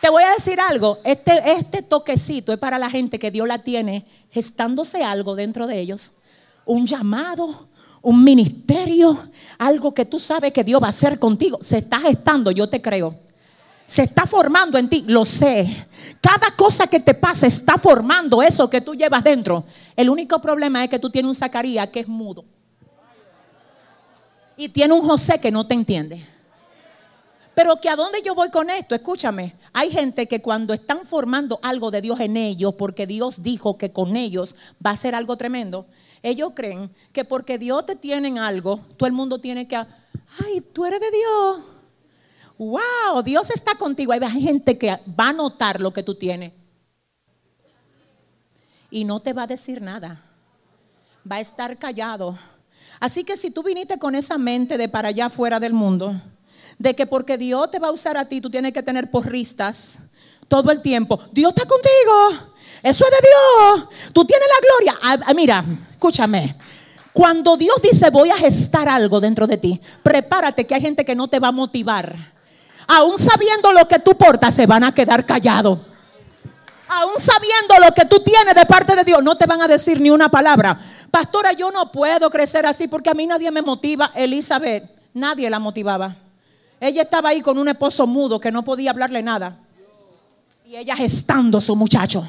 Te 0.00 0.08
voy 0.08 0.24
a 0.24 0.32
decir 0.32 0.60
algo, 0.60 0.98
este, 1.04 1.52
este 1.52 1.82
toquecito 1.82 2.52
es 2.52 2.58
para 2.58 2.78
la 2.78 2.90
gente 2.90 3.20
que 3.20 3.30
Dios 3.30 3.46
la 3.46 3.58
tiene 3.58 4.06
gestándose 4.30 5.04
algo 5.04 5.36
dentro 5.36 5.68
de 5.68 5.78
ellos. 5.78 6.12
Un 6.68 6.86
llamado, 6.86 7.68
un 8.02 8.22
ministerio, 8.22 9.18
algo 9.58 9.92
que 9.92 10.04
tú 10.04 10.18
sabes 10.18 10.52
que 10.52 10.62
Dios 10.62 10.80
va 10.82 10.86
a 10.86 10.90
hacer 10.90 11.18
contigo. 11.18 11.58
Se 11.62 11.78
está 11.78 11.98
gestando, 12.00 12.50
yo 12.50 12.68
te 12.68 12.80
creo. 12.80 13.14
Se 13.84 14.02
está 14.02 14.26
formando 14.26 14.76
en 14.76 14.88
ti, 14.88 15.04
lo 15.06 15.24
sé. 15.24 15.86
Cada 16.20 16.54
cosa 16.54 16.86
que 16.86 17.00
te 17.00 17.14
pasa 17.14 17.46
está 17.46 17.78
formando 17.78 18.42
eso 18.42 18.68
que 18.68 18.82
tú 18.82 18.94
llevas 18.94 19.24
dentro. 19.24 19.64
El 19.96 20.10
único 20.10 20.40
problema 20.40 20.84
es 20.84 20.90
que 20.90 20.98
tú 20.98 21.08
tienes 21.08 21.28
un 21.28 21.34
Zacarías 21.34 21.88
que 21.88 22.00
es 22.00 22.08
mudo. 22.08 22.44
Y 24.58 24.68
tiene 24.68 24.92
un 24.92 25.06
José 25.06 25.40
que 25.40 25.50
no 25.50 25.66
te 25.66 25.74
entiende. 25.74 26.22
Pero 27.54 27.80
que 27.80 27.88
a 27.88 27.96
dónde 27.96 28.20
yo 28.22 28.34
voy 28.34 28.50
con 28.50 28.70
esto, 28.70 28.94
escúchame. 28.94 29.56
Hay 29.72 29.90
gente 29.90 30.28
que 30.28 30.42
cuando 30.42 30.74
están 30.74 31.06
formando 31.06 31.58
algo 31.62 31.90
de 31.90 32.02
Dios 32.02 32.20
en 32.20 32.36
ellos, 32.36 32.74
porque 32.74 33.06
Dios 33.06 33.42
dijo 33.42 33.78
que 33.78 33.90
con 33.90 34.16
ellos 34.16 34.54
va 34.84 34.90
a 34.90 34.96
ser 34.96 35.14
algo 35.14 35.36
tremendo, 35.36 35.86
ellos 36.22 36.52
creen 36.54 36.90
que 37.12 37.24
porque 37.24 37.58
Dios 37.58 37.86
te 37.86 37.96
tiene 37.96 38.28
en 38.28 38.38
algo, 38.38 38.80
todo 38.96 39.06
el 39.06 39.12
mundo 39.12 39.40
tiene 39.40 39.66
que, 39.66 39.76
ay, 39.76 40.60
tú 40.72 40.84
eres 40.84 41.00
de 41.00 41.10
Dios 41.10 41.78
wow, 42.58 43.22
Dios 43.24 43.50
está 43.50 43.76
contigo. 43.76 44.12
Hay 44.12 44.20
gente 44.40 44.76
que 44.76 44.98
va 45.18 45.28
a 45.28 45.32
notar 45.32 45.80
lo 45.80 45.92
que 45.92 46.02
tú 46.02 46.14
tienes 46.14 46.52
y 48.90 49.04
no 49.04 49.20
te 49.20 49.32
va 49.32 49.44
a 49.44 49.46
decir 49.46 49.80
nada. 49.80 50.22
Va 51.30 51.36
a 51.36 51.40
estar 51.40 51.78
callado. 51.78 52.36
Así 53.00 53.22
que 53.22 53.36
si 53.36 53.50
tú 53.50 53.62
viniste 53.62 53.98
con 53.98 54.14
esa 54.14 54.38
mente 54.38 54.76
de 54.76 54.88
para 54.88 55.08
allá 55.08 55.30
fuera 55.30 55.60
del 55.60 55.72
mundo, 55.72 56.20
de 56.78 56.94
que 56.94 57.06
porque 57.06 57.38
Dios 57.38 57.70
te 57.70 57.78
va 57.78 57.88
a 57.88 57.92
usar 57.92 58.16
a 58.16 58.24
ti, 58.24 58.40
tú 58.40 58.50
tienes 58.50 58.72
que 58.72 58.82
tener 58.82 59.10
porristas 59.10 60.00
todo 60.48 60.70
el 60.72 60.82
tiempo. 60.82 61.20
Dios 61.32 61.52
está 61.54 61.66
contigo. 61.66 62.54
Eso 62.82 63.04
es 63.04 63.10
de 63.10 63.28
Dios. 63.28 63.88
Tú 64.12 64.24
tienes 64.24 64.48
la 64.48 64.68
gloria. 64.68 65.00
Ah, 65.02 65.24
ah, 65.26 65.34
mira, 65.34 65.64
escúchame. 65.92 66.56
Cuando 67.12 67.56
Dios 67.56 67.80
dice 67.82 68.10
voy 68.10 68.30
a 68.30 68.36
gestar 68.36 68.88
algo 68.88 69.20
dentro 69.20 69.46
de 69.46 69.56
ti, 69.56 69.80
prepárate 70.02 70.66
que 70.66 70.74
hay 70.74 70.80
gente 70.80 71.04
que 71.04 71.14
no 71.14 71.28
te 71.28 71.40
va 71.40 71.48
a 71.48 71.52
motivar 71.52 72.38
aún 72.88 73.18
sabiendo 73.18 73.70
lo 73.70 73.86
que 73.86 74.00
tú 74.00 74.16
portas, 74.16 74.54
se 74.54 74.66
van 74.66 74.82
a 74.82 74.92
quedar 74.92 75.24
callados. 75.24 75.78
Aún 76.88 77.20
sabiendo 77.20 77.86
lo 77.86 77.92
que 77.94 78.06
tú 78.06 78.18
tienes 78.20 78.54
de 78.54 78.64
parte 78.64 78.96
de 78.96 79.04
Dios, 79.04 79.22
no 79.22 79.36
te 79.36 79.46
van 79.46 79.60
a 79.60 79.68
decir 79.68 80.00
ni 80.00 80.10
una 80.10 80.30
palabra. 80.30 80.80
Pastora, 81.10 81.52
yo 81.52 81.70
no 81.70 81.92
puedo 81.92 82.30
crecer 82.30 82.66
así 82.66 82.88
porque 82.88 83.10
a 83.10 83.14
mí 83.14 83.26
nadie 83.26 83.50
me 83.50 83.60
motiva. 83.60 84.10
Elizabeth, 84.14 84.90
nadie 85.12 85.50
la 85.50 85.58
motivaba. 85.58 86.16
Ella 86.80 87.02
estaba 87.02 87.28
ahí 87.28 87.42
con 87.42 87.58
un 87.58 87.68
esposo 87.68 88.06
mudo 88.06 88.40
que 88.40 88.50
no 88.50 88.64
podía 88.64 88.90
hablarle 88.90 89.22
nada. 89.22 89.58
Y 90.66 90.76
ella 90.76 90.96
gestando 90.96 91.60
su 91.60 91.76
muchacho. 91.76 92.26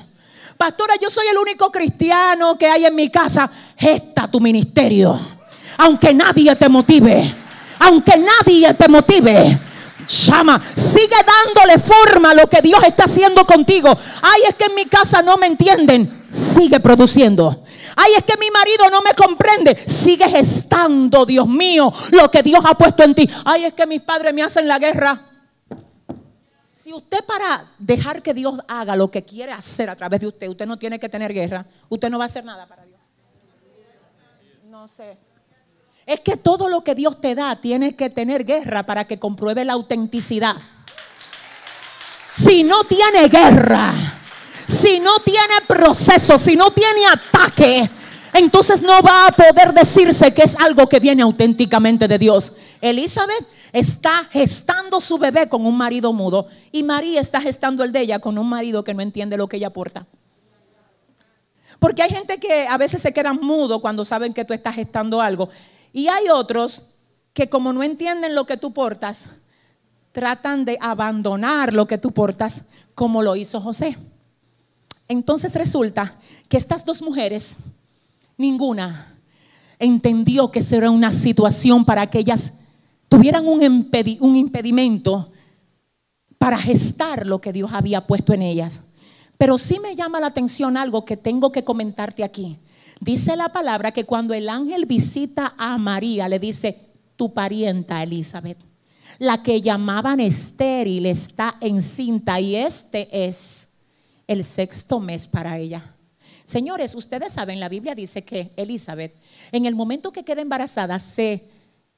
Pastora, 0.60 0.96
yo 1.02 1.10
soy 1.10 1.26
el 1.32 1.38
único 1.38 1.72
cristiano 1.72 2.58
que 2.58 2.68
hay 2.68 2.84
en 2.84 2.94
mi 2.94 3.10
casa. 3.10 3.50
Gesta 3.78 4.30
tu 4.30 4.42
ministerio. 4.42 5.18
Aunque 5.78 6.14
nadie 6.14 6.54
te 6.58 6.68
motive. 6.68 7.34
Aunque 7.80 8.18
nadie 8.18 8.74
te 8.74 8.90
motive. 8.90 9.58
Llama, 10.06 10.62
sigue 10.76 11.16
dándole 11.16 11.80
forma 11.80 12.32
a 12.32 12.34
lo 12.34 12.50
que 12.50 12.62
Dios 12.62 12.84
está 12.84 13.06
haciendo 13.06 13.48
contigo. 13.48 13.98
Ay, 14.22 14.42
es 14.50 14.56
que 14.56 14.66
en 14.66 14.76
mi 14.76 14.84
casa 14.88 15.22
no 15.22 15.38
me 15.38 15.48
entienden. 15.48 16.26
Sigue 16.30 16.82
produciendo. 16.82 17.64
Ay, 17.96 18.16
es 18.18 18.26
que 18.26 18.36
mi 18.36 18.52
marido 18.52 18.90
no 18.92 19.02
me 19.02 19.14
comprende. 19.14 19.82
Sigue 19.88 20.28
gestando, 20.28 21.26
Dios 21.26 21.48
mío, 21.48 21.90
lo 22.12 22.30
que 22.30 22.44
Dios 22.44 22.66
ha 22.66 22.78
puesto 22.78 23.04
en 23.04 23.16
ti. 23.16 23.30
Ay, 23.46 23.64
es 23.64 23.74
que 23.74 23.88
mis 23.88 24.02
padres 24.02 24.34
me 24.34 24.44
hacen 24.44 24.68
la 24.68 24.78
guerra. 24.78 25.29
Si 26.90 26.94
usted 26.96 27.24
para 27.24 27.68
dejar 27.78 28.24
que 28.24 28.34
Dios 28.34 28.56
haga 28.68 28.96
lo 28.96 29.12
que 29.12 29.24
quiere 29.24 29.52
hacer 29.52 29.92
a 29.92 29.96
través 29.96 30.22
de 30.22 30.26
usted, 30.26 30.48
usted 30.48 30.66
no 30.66 30.80
tiene 30.80 31.00
que 31.00 31.08
tener 31.08 31.32
guerra, 31.32 31.64
usted 31.88 32.10
no 32.10 32.18
va 32.18 32.24
a 32.24 32.26
hacer 32.26 32.44
nada 32.44 32.66
para 32.66 32.84
Dios. 32.84 33.00
No 34.68 34.88
sé. 34.88 35.16
Es 36.08 36.22
que 36.22 36.36
todo 36.36 36.68
lo 36.68 36.84
que 36.84 36.96
Dios 36.96 37.22
te 37.22 37.36
da 37.36 37.56
tiene 37.58 37.96
que 37.96 38.10
tener 38.10 38.44
guerra 38.44 38.88
para 38.88 39.06
que 39.06 39.20
compruebe 39.20 39.66
la 39.66 39.74
autenticidad. 39.74 40.56
Si 42.26 42.64
no 42.64 42.84
tiene 42.86 43.28
guerra, 43.28 43.94
si 44.66 45.00
no 45.00 45.20
tiene 45.20 45.62
proceso, 45.68 46.40
si 46.40 46.56
no 46.56 46.72
tiene 46.72 47.06
ataque, 47.06 47.88
entonces 48.34 48.82
no 48.82 49.00
va 49.04 49.28
a 49.28 49.32
poder 49.32 49.74
decirse 49.76 50.34
que 50.34 50.42
es 50.42 50.56
algo 50.56 50.90
que 50.90 51.00
viene 51.00 51.22
auténticamente 51.22 52.08
de 52.08 52.18
Dios. 52.18 52.54
Elizabeth 52.82 53.46
está 53.72 54.26
gestando 54.26 55.00
su 55.00 55.18
bebé 55.18 55.50
con 55.50 55.66
un 55.66 55.78
marido 55.78 56.14
mudo 56.14 56.48
y 56.72 56.84
María 56.84 57.22
está 57.22 57.42
gestando 57.42 57.84
el 57.84 57.92
de 57.92 58.02
ella 58.02 58.20
con 58.20 58.38
un 58.38 58.50
marido 58.50 58.84
que 58.84 58.94
no 58.94 59.02
entiende 59.02 59.38
lo 59.38 59.48
que 59.48 59.58
ella 59.58 59.68
aporta. 59.68 60.08
Porque 61.80 62.02
hay 62.02 62.10
gente 62.10 62.40
que 62.40 62.68
a 62.68 62.78
veces 62.78 63.02
se 63.02 63.14
queda 63.14 63.34
mudo 63.34 63.80
cuando 63.82 64.04
saben 64.04 64.34
que 64.34 64.46
tú 64.46 64.54
estás 64.54 64.76
gestando 64.76 65.22
algo 65.22 65.50
y 65.94 66.08
hay 66.08 66.30
otros 66.30 66.84
que 67.34 67.50
como 67.50 67.72
no 67.72 67.84
entienden 67.84 68.36
lo 68.36 68.46
que 68.46 68.58
tú 68.58 68.74
portas, 68.74 69.30
tratan 70.12 70.66
de 70.66 70.78
abandonar 70.82 71.74
lo 71.74 71.88
que 71.88 71.98
tú 71.98 72.12
portas 72.12 72.66
como 72.96 73.22
lo 73.22 73.36
hizo 73.36 73.62
José. 73.62 73.98
Entonces 75.08 75.56
resulta 75.56 76.16
que 76.50 76.58
estas 76.58 76.86
dos 76.86 77.02
mujeres, 77.02 77.58
ninguna 78.38 79.16
entendió 79.80 80.52
que 80.52 80.64
era 80.72 80.92
una 80.92 81.14
situación 81.14 81.86
para 81.86 82.06
que 82.08 82.20
ellas 82.20 82.59
tuvieran 83.10 83.46
un, 83.48 84.36
impedimento 84.36 85.32
para 86.38 86.58
gestar 86.58 87.26
lo 87.26 87.42
que 87.42 87.52
Dios 87.52 87.72
había 87.74 88.08
puesto 88.08 88.34
en 88.34 88.44
ellas. 88.44 88.86
Pero 89.38 89.58
sí 89.58 89.80
me 89.80 89.96
llama 89.96 90.20
la 90.20 90.28
atención 90.28 90.78
algo 90.78 91.04
que 91.04 91.18
tengo 91.18 91.52
que 91.52 91.64
comentarte 91.64 92.24
aquí. 92.24 92.60
Dice 93.02 93.36
la 93.36 93.50
palabra 93.50 93.92
que 93.92 94.06
cuando 94.06 94.34
el 94.34 94.48
ángel 94.48 94.86
visita 94.86 95.56
a 95.58 95.78
María, 95.78 96.28
le 96.30 96.40
dice, 96.40 96.92
tu 97.16 97.34
parienta 97.34 98.04
Elizabeth, 98.04 98.60
la 99.18 99.42
que 99.42 99.62
llamaban 99.62 100.20
estéril, 100.20 101.06
está 101.06 101.58
encinta 101.60 102.40
y 102.40 102.56
este 102.56 103.10
es 103.26 103.70
el 104.28 104.46
sexto 104.46 105.00
mes 105.00 105.28
para 105.28 105.58
ella. 105.58 105.96
Señores, 106.46 106.96
ustedes 106.96 107.34
saben, 107.34 107.60
la 107.60 107.70
Biblia 107.70 107.96
dice 107.96 108.24
que 108.24 108.52
Elizabeth, 108.56 109.16
en 109.52 109.66
el 109.66 109.76
momento 109.76 110.12
que 110.12 110.24
queda 110.24 110.42
embarazada, 110.42 111.00
se 111.00 111.48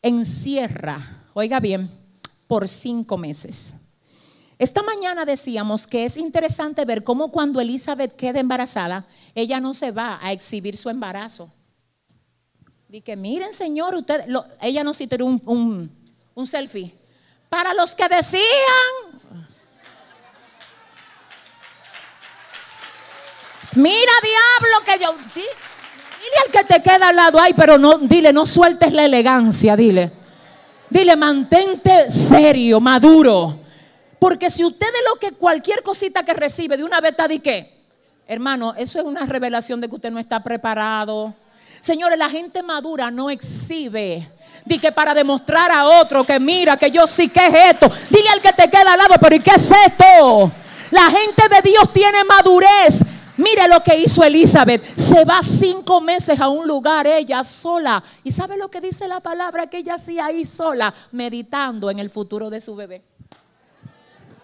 encierra, 0.02 1.26
oiga 1.34 1.60
bien, 1.60 1.90
por 2.48 2.68
cinco 2.68 3.18
meses. 3.18 3.76
Esta 4.58 4.84
mañana 4.84 5.26
decíamos 5.26 5.88
que 5.88 6.06
es 6.06 6.18
interesante 6.18 6.86
ver 6.86 7.04
cómo 7.04 7.32
cuando 7.32 7.60
Elizabeth 7.60 8.16
queda 8.16 8.40
embarazada, 8.40 9.08
ella 9.34 9.60
no 9.60 9.74
se 9.74 9.92
va 9.92 10.20
a 10.22 10.32
exhibir 10.32 10.78
su 10.78 10.90
embarazo. 10.90 11.52
Dice, 12.88 13.16
miren 13.16 13.54
señor, 13.54 13.96
usted, 13.96 14.26
ella 14.62 14.84
no 14.84 14.94
se 14.94 15.08
tiró 15.08 15.26
un, 15.26 15.90
un, 16.36 16.48
selfie. 16.48 16.94
Para 17.50 17.74
los 17.74 17.96
que 17.96 18.08
decían, 18.08 18.42
Mira, 23.74 24.12
diablo, 24.22 24.86
que 24.86 25.00
yo. 25.02 25.16
Dile 26.32 26.44
al 26.46 26.52
que 26.52 26.74
te 26.74 26.82
queda 26.82 27.10
al 27.10 27.16
lado, 27.16 27.40
ay, 27.40 27.54
pero 27.54 27.78
no, 27.78 27.98
dile, 27.98 28.32
no 28.32 28.46
sueltes 28.46 28.94
la 28.94 29.04
elegancia, 29.04 29.76
dile. 29.76 30.12
Dile, 30.90 31.16
mantente 31.16 32.10
serio, 32.10 32.80
maduro. 32.80 33.60
Porque 34.18 34.50
si 34.50 34.64
usted 34.64 34.88
de 34.88 35.10
lo 35.10 35.20
que 35.20 35.34
cualquier 35.34 35.84
cosita 35.84 36.24
que 36.24 36.34
recibe 36.34 36.78
de 36.78 36.84
una 36.84 37.02
vez 37.02 37.12
está 37.12 37.28
de 37.28 37.40
qué, 37.40 37.72
hermano, 38.28 38.74
eso 38.78 39.00
es 39.00 39.06
una 39.06 39.26
revelación 39.26 39.82
de 39.82 39.90
que 39.90 39.96
usted 39.96 40.12
no 40.12 40.20
está 40.20 40.42
preparado, 40.42 41.34
Señores, 41.82 42.20
la 42.20 42.30
gente 42.30 42.62
madura 42.62 43.10
no 43.10 43.32
exhibe. 43.32 44.30
Di 44.64 44.78
que 44.78 44.92
para 44.92 45.16
demostrar 45.16 45.72
a 45.72 45.88
otro 45.88 46.24
que 46.24 46.40
mira 46.40 46.78
que 46.78 46.92
yo 46.92 47.08
sí 47.08 47.28
que 47.28 47.48
es 47.48 47.74
esto. 47.74 47.92
Dile 48.12 48.30
al 48.30 48.40
que 48.40 48.54
te 48.54 48.70
queda 48.70 48.94
al 48.94 49.00
lado, 49.00 49.16
pero 49.20 49.36
¿y 49.36 49.40
qué 49.40 49.50
es 49.56 49.72
esto? 49.88 50.52
La 50.92 51.10
gente 51.10 51.42
de 51.50 51.72
Dios 51.72 51.92
tiene 51.92 52.24
madurez. 52.24 53.04
Mire 53.42 53.68
lo 53.68 53.82
que 53.82 53.98
hizo 53.98 54.24
Elizabeth. 54.24 54.84
Se 54.96 55.26
va 55.26 55.42
cinco 55.42 56.00
meses 56.00 56.40
a 56.40 56.48
un 56.48 56.68
lugar 56.68 57.08
ella 57.08 57.44
sola. 57.44 58.04
¿Y 58.24 58.32
sabe 58.32 58.56
lo 58.56 58.70
que 58.70 58.80
dice 58.80 59.08
la 59.08 59.20
palabra 59.20 59.68
que 59.68 59.80
ella 59.80 59.96
hacía 59.96 60.28
ahí 60.28 60.46
sola? 60.46 60.94
Meditando 61.12 61.90
en 61.90 61.98
el 61.98 62.12
futuro 62.12 62.52
de 62.52 62.60
su 62.60 62.76
bebé. 62.76 63.02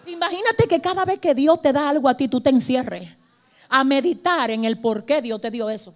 Imagínate 0.07 0.67
que 0.67 0.81
cada 0.81 1.05
vez 1.05 1.19
que 1.19 1.35
Dios 1.35 1.61
te 1.61 1.71
da 1.71 1.89
algo 1.89 2.09
a 2.09 2.15
ti, 2.15 2.27
tú 2.27 2.41
te 2.41 2.49
encierres 2.49 3.09
a 3.69 3.83
meditar 3.83 4.49
en 4.49 4.65
el 4.65 4.79
por 4.79 5.05
qué 5.05 5.21
Dios 5.21 5.39
te 5.41 5.51
dio 5.51 5.69
eso. 5.69 5.93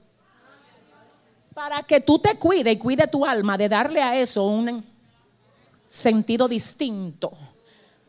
Para 1.54 1.82
que 1.84 2.02
tú 2.02 2.20
te 2.20 2.38
cuide 2.38 2.72
y 2.72 2.78
cuide 2.78 3.08
tu 3.08 3.26
alma 3.26 3.58
de 3.58 3.68
darle 3.68 4.02
a 4.02 4.16
eso 4.16 4.46
un 4.46 4.86
sentido 5.88 6.48
distinto. 6.48 7.32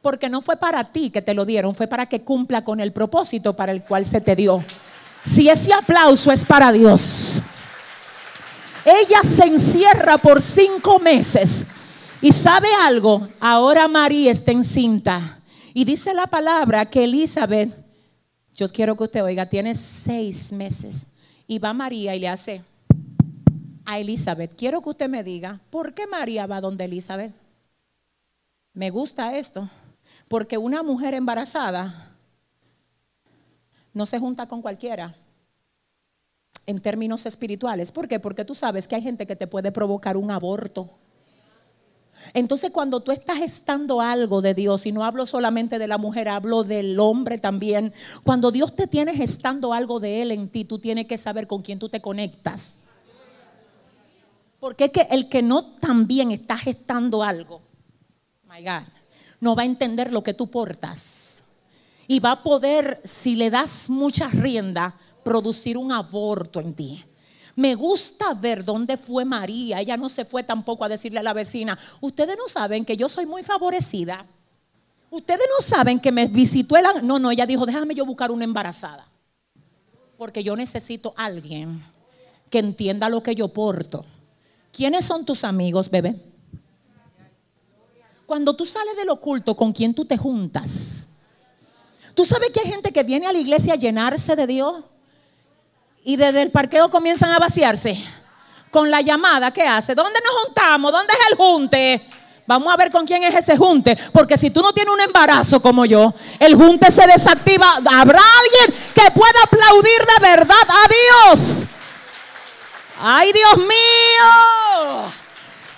Porque 0.02 0.28
no 0.28 0.42
fue 0.42 0.56
para 0.56 0.84
ti 0.84 1.10
que 1.10 1.22
te 1.22 1.32
lo 1.32 1.44
dieron, 1.44 1.74
fue 1.74 1.86
para 1.86 2.06
que 2.06 2.22
cumpla 2.22 2.62
con 2.64 2.80
el 2.80 2.92
propósito 2.92 3.56
para 3.56 3.72
el 3.72 3.82
cual 3.82 4.04
se 4.04 4.20
te 4.20 4.36
dio. 4.36 4.62
Si 5.24 5.48
ese 5.48 5.72
aplauso 5.72 6.30
es 6.32 6.44
para 6.44 6.72
Dios. 6.72 7.40
Ella 8.84 9.22
se 9.22 9.44
encierra 9.44 10.18
por 10.18 10.42
cinco 10.42 10.98
meses. 10.98 11.66
Y 12.20 12.32
sabe 12.32 12.68
algo, 12.82 13.26
ahora 13.40 13.88
María 13.88 14.30
está 14.30 14.52
encinta. 14.52 15.40
Y 15.72 15.84
dice 15.84 16.12
la 16.14 16.26
palabra 16.26 16.86
que 16.86 17.04
Elizabeth, 17.04 17.72
yo 18.54 18.68
quiero 18.68 18.96
que 18.96 19.04
usted 19.04 19.24
oiga, 19.24 19.46
tiene 19.46 19.74
seis 19.74 20.52
meses. 20.52 21.06
Y 21.46 21.58
va 21.58 21.72
María 21.72 22.14
y 22.14 22.20
le 22.20 22.28
hace 22.28 22.62
a 23.84 23.98
Elizabeth, 23.98 24.54
quiero 24.56 24.80
que 24.80 24.90
usted 24.90 25.08
me 25.08 25.24
diga, 25.24 25.60
¿por 25.70 25.94
qué 25.94 26.06
María 26.06 26.46
va 26.46 26.60
donde 26.60 26.84
Elizabeth? 26.84 27.32
Me 28.74 28.90
gusta 28.90 29.36
esto, 29.36 29.68
porque 30.32 30.56
una 30.56 30.82
mujer 30.82 31.12
embarazada 31.12 32.10
no 33.92 34.06
se 34.06 34.18
junta 34.18 34.48
con 34.48 34.62
cualquiera 34.62 35.14
en 36.64 36.78
términos 36.78 37.26
espirituales. 37.26 37.92
¿Por 37.92 38.08
qué? 38.08 38.18
Porque 38.18 38.46
tú 38.46 38.54
sabes 38.54 38.88
que 38.88 38.94
hay 38.94 39.02
gente 39.02 39.26
que 39.26 39.36
te 39.36 39.46
puede 39.46 39.70
provocar 39.72 40.16
un 40.16 40.30
aborto. 40.30 40.88
Entonces 42.32 42.70
cuando 42.70 43.00
tú 43.00 43.12
estás 43.12 43.36
gestando 43.36 44.00
algo 44.00 44.40
de 44.40 44.54
Dios, 44.54 44.86
y 44.86 44.92
no 44.92 45.04
hablo 45.04 45.26
solamente 45.26 45.78
de 45.78 45.86
la 45.86 45.98
mujer, 45.98 46.30
hablo 46.30 46.64
del 46.64 46.98
hombre 46.98 47.36
también, 47.36 47.92
cuando 48.24 48.50
Dios 48.50 48.74
te 48.74 48.86
tiene 48.86 49.14
gestando 49.14 49.74
algo 49.74 50.00
de 50.00 50.22
Él 50.22 50.30
en 50.30 50.48
ti, 50.48 50.64
tú 50.64 50.78
tienes 50.78 51.08
que 51.08 51.18
saber 51.18 51.46
con 51.46 51.60
quién 51.60 51.78
tú 51.78 51.90
te 51.90 52.00
conectas. 52.00 52.84
Porque 54.58 54.84
es 54.86 54.92
que 54.92 55.02
el 55.10 55.28
que 55.28 55.42
no 55.42 55.74
también 55.74 56.30
está 56.30 56.56
gestando 56.56 57.22
algo, 57.22 57.60
my 58.48 58.64
God, 58.64 59.01
no 59.42 59.56
va 59.56 59.62
a 59.62 59.66
entender 59.66 60.12
lo 60.12 60.22
que 60.22 60.34
tú 60.34 60.46
portas. 60.46 61.42
Y 62.06 62.20
va 62.20 62.30
a 62.30 62.42
poder, 62.44 63.00
si 63.02 63.34
le 63.34 63.50
das 63.50 63.90
mucha 63.90 64.28
rienda, 64.28 64.94
producir 65.24 65.76
un 65.76 65.90
aborto 65.90 66.60
en 66.60 66.74
ti. 66.74 67.04
Me 67.56 67.74
gusta 67.74 68.34
ver 68.34 68.64
dónde 68.64 68.96
fue 68.96 69.24
María. 69.24 69.80
Ella 69.80 69.96
no 69.96 70.08
se 70.08 70.24
fue 70.24 70.44
tampoco 70.44 70.84
a 70.84 70.88
decirle 70.88 71.18
a 71.18 71.24
la 71.24 71.32
vecina, 71.32 71.76
ustedes 72.00 72.38
no 72.38 72.46
saben 72.46 72.84
que 72.84 72.96
yo 72.96 73.08
soy 73.08 73.26
muy 73.26 73.42
favorecida. 73.42 74.24
Ustedes 75.10 75.46
no 75.58 75.60
saben 75.60 75.98
que 75.98 76.12
me 76.12 76.28
visitó 76.28 76.76
el... 76.76 77.04
No, 77.04 77.18
no, 77.18 77.32
ella 77.32 77.44
dijo, 77.44 77.66
déjame 77.66 77.96
yo 77.96 78.06
buscar 78.06 78.30
una 78.30 78.44
embarazada. 78.44 79.08
Porque 80.16 80.44
yo 80.44 80.54
necesito 80.54 81.14
alguien 81.16 81.82
que 82.48 82.60
entienda 82.60 83.08
lo 83.08 83.24
que 83.24 83.34
yo 83.34 83.48
porto. 83.48 84.06
¿Quiénes 84.70 85.04
son 85.04 85.26
tus 85.26 85.42
amigos, 85.42 85.90
bebé? 85.90 86.31
Cuando 88.32 88.56
tú 88.56 88.64
sales 88.64 88.96
del 88.96 89.10
oculto, 89.10 89.54
¿con 89.54 89.74
quién 89.74 89.92
tú 89.92 90.06
te 90.06 90.16
juntas? 90.16 91.06
¿Tú 92.14 92.24
sabes 92.24 92.48
que 92.48 92.60
hay 92.60 92.66
gente 92.66 92.90
que 92.90 93.02
viene 93.02 93.26
a 93.26 93.32
la 93.32 93.36
iglesia 93.38 93.74
a 93.74 93.76
llenarse 93.76 94.34
de 94.34 94.46
Dios? 94.46 94.74
y 96.02 96.16
desde 96.16 96.40
el 96.40 96.50
parqueo 96.50 96.90
comienzan 96.90 97.30
a 97.32 97.38
vaciarse 97.38 97.94
con 98.70 98.90
la 98.90 99.02
llamada 99.02 99.50
que 99.50 99.64
hace. 99.64 99.94
¿Dónde 99.94 100.18
nos 100.24 100.44
juntamos? 100.44 100.92
¿Dónde 100.92 101.12
es 101.12 101.30
el 101.30 101.36
junte? 101.36 102.08
Vamos 102.46 102.72
a 102.72 102.78
ver 102.78 102.90
con 102.90 103.06
quién 103.06 103.22
es 103.22 103.34
ese 103.34 103.54
junte. 103.58 103.98
Porque 104.14 104.38
si 104.38 104.48
tú 104.48 104.62
no 104.62 104.72
tienes 104.72 104.94
un 104.94 105.00
embarazo 105.02 105.60
como 105.60 105.84
yo, 105.84 106.14
el 106.38 106.54
junte 106.54 106.90
se 106.90 107.06
desactiva. 107.06 107.82
Habrá 107.84 108.22
alguien 108.40 108.80
que 108.94 109.10
pueda 109.10 109.42
aplaudir 109.44 110.06
de 110.06 110.26
verdad 110.26 110.56
a 110.70 110.88
Dios. 111.28 111.64
¡Ay, 112.98 113.30
Dios 113.30 113.58
mío! 113.58 115.21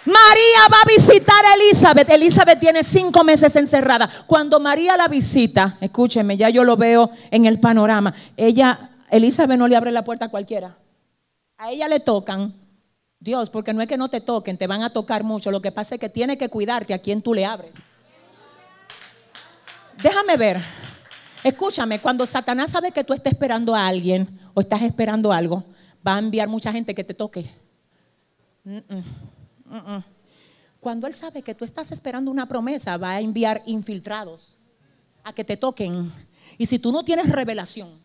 María 0.04 0.68
va 0.70 0.76
a 0.82 0.88
visitar 0.88 1.44
a 1.46 1.54
Elizabeth. 1.54 2.10
Elizabeth 2.10 2.60
tiene 2.60 2.82
cinco 2.82 3.24
meses 3.24 3.56
encerrada. 3.56 4.08
Cuando 4.26 4.60
María 4.60 4.96
la 4.96 5.08
visita, 5.08 5.78
escúcheme, 5.80 6.36
ya 6.36 6.50
yo 6.50 6.62
lo 6.64 6.76
veo 6.76 7.10
en 7.30 7.46
el 7.46 7.58
panorama. 7.58 8.14
Ella 8.36 8.90
Elizabeth 9.10 9.58
no 9.58 9.68
le 9.68 9.76
abre 9.76 9.92
la 9.92 10.04
puerta 10.04 10.26
a 10.26 10.28
cualquiera. 10.28 10.76
A 11.56 11.70
ella 11.70 11.88
le 11.88 12.00
tocan. 12.00 12.54
Dios, 13.18 13.48
porque 13.48 13.72
no 13.72 13.80
es 13.80 13.88
que 13.88 13.96
no 13.96 14.08
te 14.08 14.20
toquen, 14.20 14.58
te 14.58 14.66
van 14.66 14.82
a 14.82 14.90
tocar 14.90 15.24
mucho. 15.24 15.50
Lo 15.50 15.62
que 15.62 15.72
pasa 15.72 15.94
es 15.94 16.00
que 16.00 16.10
tiene 16.10 16.36
que 16.36 16.50
cuidarte 16.50 16.92
a 16.92 16.98
quien 16.98 17.22
tú 17.22 17.32
le 17.32 17.46
abres. 17.46 17.74
Déjame 20.02 20.36
ver. 20.36 20.60
Escúchame, 21.42 22.00
cuando 22.00 22.26
Satanás 22.26 22.70
sabe 22.70 22.92
que 22.92 23.04
tú 23.04 23.14
estás 23.14 23.32
esperando 23.32 23.74
a 23.74 23.86
alguien 23.86 24.28
o 24.52 24.60
estás 24.60 24.82
esperando 24.82 25.32
algo, 25.32 25.64
va 26.06 26.16
a 26.16 26.18
enviar 26.18 26.48
mucha 26.48 26.72
gente 26.72 26.94
que 26.94 27.04
te 27.04 27.14
toque. 27.14 27.50
Cuando 30.80 31.06
él 31.06 31.14
sabe 31.14 31.42
que 31.42 31.54
tú 31.54 31.64
estás 31.64 31.92
esperando 31.92 32.30
una 32.30 32.46
promesa, 32.46 32.96
va 32.96 33.12
a 33.12 33.20
enviar 33.20 33.62
infiltrados 33.66 34.58
a 35.22 35.32
que 35.32 35.44
te 35.44 35.56
toquen. 35.56 36.12
Y 36.58 36.66
si 36.66 36.78
tú 36.78 36.92
no 36.92 37.04
tienes 37.04 37.28
revelación, 37.28 38.04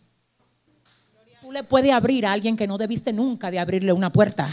le 1.52 1.64
puedes 1.64 1.92
abrir 1.92 2.26
a 2.26 2.32
alguien 2.32 2.56
que 2.56 2.68
no 2.68 2.78
debiste 2.78 3.12
nunca 3.12 3.50
de 3.52 3.60
abrirle 3.60 3.92
una 3.92 4.12
puerta. 4.12 4.50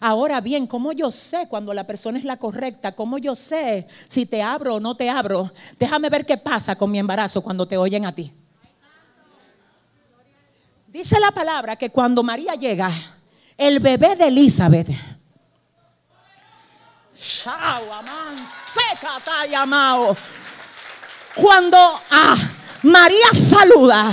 Ahora 0.00 0.40
bien, 0.40 0.66
¿cómo 0.66 0.92
yo 0.92 1.10
sé 1.10 1.46
cuando 1.48 1.72
la 1.74 1.86
persona 1.86 2.18
es 2.18 2.24
la 2.24 2.38
correcta? 2.38 2.92
¿Cómo 2.92 3.18
yo 3.18 3.34
sé 3.34 3.86
si 4.08 4.26
te 4.26 4.42
abro 4.42 4.76
o 4.76 4.80
no 4.80 4.96
te 4.96 5.08
abro? 5.08 5.52
Déjame 5.78 6.08
ver 6.08 6.24
qué 6.26 6.36
pasa 6.38 6.76
con 6.76 6.90
mi 6.90 6.98
embarazo 6.98 7.42
cuando 7.42 7.66
te 7.66 7.76
oyen 7.76 8.06
a 8.06 8.14
ti. 8.14 8.32
Dice 10.88 11.18
la 11.20 11.30
palabra 11.30 11.76
que 11.76 11.90
cuando 11.90 12.22
María 12.22 12.54
llega, 12.54 12.90
el 13.56 13.80
bebé 13.80 14.16
de 14.16 14.28
Elizabeth, 14.28 14.90
cuando 21.36 21.78
ah, 22.10 22.36
María 22.82 23.32
saluda, 23.32 24.12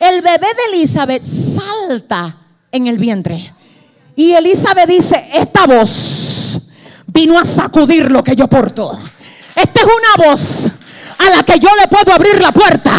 el 0.00 0.22
bebé 0.22 0.46
de 0.54 0.76
Elizabeth 0.76 1.22
salta 1.22 2.34
en 2.72 2.86
el 2.86 2.96
vientre. 2.98 3.52
Y 4.16 4.32
Elizabeth 4.32 4.88
dice, 4.88 5.28
esta 5.34 5.66
voz 5.66 6.72
vino 7.08 7.38
a 7.38 7.44
sacudir 7.44 8.10
lo 8.10 8.24
que 8.24 8.34
yo 8.34 8.48
porto. 8.48 8.98
Esta 9.54 9.80
es 9.80 9.86
una 9.86 10.26
voz 10.26 10.66
a 11.18 11.36
la 11.36 11.42
que 11.42 11.58
yo 11.58 11.68
le 11.78 11.88
puedo 11.88 12.12
abrir 12.12 12.40
la 12.40 12.52
puerta. 12.52 12.92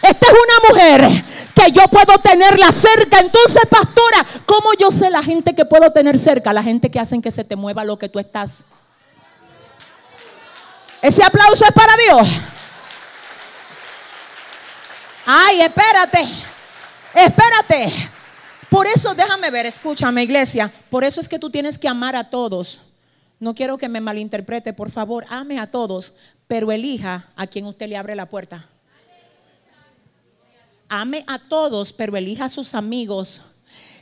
Esta 0.00 0.26
es 0.26 0.32
una 0.32 0.68
mujer 0.68 1.24
que 1.56 1.72
yo 1.72 1.88
puedo 1.88 2.18
tenerla 2.18 2.70
cerca. 2.70 3.18
Entonces, 3.18 3.62
pastora, 3.68 4.26
¿cómo 4.44 4.74
yo 4.78 4.90
sé 4.90 5.08
la 5.10 5.22
gente 5.22 5.54
que 5.54 5.64
puedo 5.64 5.90
tener 5.90 6.18
cerca? 6.18 6.52
La 6.52 6.62
gente 6.62 6.90
que 6.90 7.00
hacen 7.00 7.22
que 7.22 7.30
se 7.30 7.44
te 7.44 7.56
mueva 7.56 7.84
lo 7.84 7.98
que 7.98 8.10
tú 8.10 8.18
estás. 8.18 8.64
Ese 11.00 11.24
aplauso 11.24 11.64
es 11.64 11.72
para 11.72 11.96
Dios. 11.96 12.28
Ay, 15.24 15.62
espérate, 15.62 16.24
espérate. 17.14 18.10
Por 18.68 18.86
eso, 18.86 19.14
déjame 19.14 19.50
ver, 19.50 19.66
escúchame 19.66 20.22
iglesia, 20.22 20.72
por 20.90 21.04
eso 21.04 21.20
es 21.20 21.28
que 21.28 21.38
tú 21.38 21.50
tienes 21.50 21.78
que 21.78 21.88
amar 21.88 22.16
a 22.16 22.30
todos. 22.30 22.80
No 23.40 23.54
quiero 23.54 23.78
que 23.78 23.88
me 23.88 24.00
malinterprete, 24.00 24.72
por 24.72 24.90
favor, 24.90 25.24
ame 25.28 25.58
a 25.58 25.70
todos, 25.70 26.14
pero 26.46 26.70
elija 26.70 27.28
a 27.36 27.46
quien 27.46 27.66
usted 27.66 27.88
le 27.88 27.96
abre 27.96 28.14
la 28.14 28.26
puerta. 28.26 28.66
Ame 30.88 31.24
a 31.26 31.38
todos, 31.38 31.92
pero 31.92 32.16
elija 32.16 32.44
a 32.44 32.48
sus 32.48 32.74
amigos. 32.74 33.40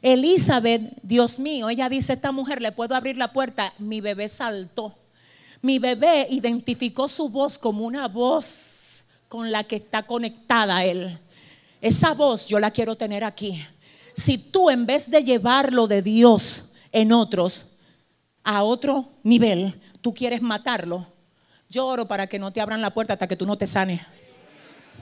Elizabeth, 0.03 0.99
Dios 1.03 1.39
mío, 1.39 1.71
ella 1.71 1.89
dice, 1.89 2.13
esta 2.13 2.31
mujer 2.31 2.61
le 2.61 2.73
puedo 2.73 2.95
abrir 2.95 3.17
la 3.17 3.33
puerta. 3.33 3.73
Mi 3.79 4.01
bebé 4.01 4.29
saltó. 4.29 4.95
Mi 5.63 5.79
bebé 5.79 6.27
identificó 6.29 7.09
su 7.09 7.31
voz 7.31 7.57
como 7.57 7.87
una 7.87 8.07
voz 8.07 9.05
con 9.29 9.51
la 9.51 9.65
que 9.65 9.77
está 9.77 10.03
conectada 10.03 10.85
Él. 10.85 11.19
Esa 11.81 12.13
voz 12.13 12.47
yo 12.47 12.59
la 12.59 12.71
quiero 12.71 12.97
tener 12.97 13.25
aquí. 13.25 13.65
Si 14.15 14.37
tú 14.37 14.69
en 14.71 14.85
vez 14.85 15.11
de 15.11 15.25
llevarlo 15.25 15.87
de 15.87 16.03
Dios 16.03 16.75
en 16.93 17.13
otros 17.13 17.67
a 18.43 18.63
otro 18.63 19.09
nivel, 19.23 19.81
tú 20.03 20.13
quieres 20.13 20.43
matarlo, 20.43 21.07
yo 21.69 21.87
oro 21.87 22.07
para 22.07 22.27
que 22.27 22.39
no 22.39 22.53
te 22.53 22.61
abran 22.61 22.83
la 22.83 22.93
puerta 22.93 23.15
hasta 23.15 23.27
que 23.27 23.37
tú 23.37 23.47
no 23.47 23.57
te 23.57 23.67
sanes. 23.67 24.03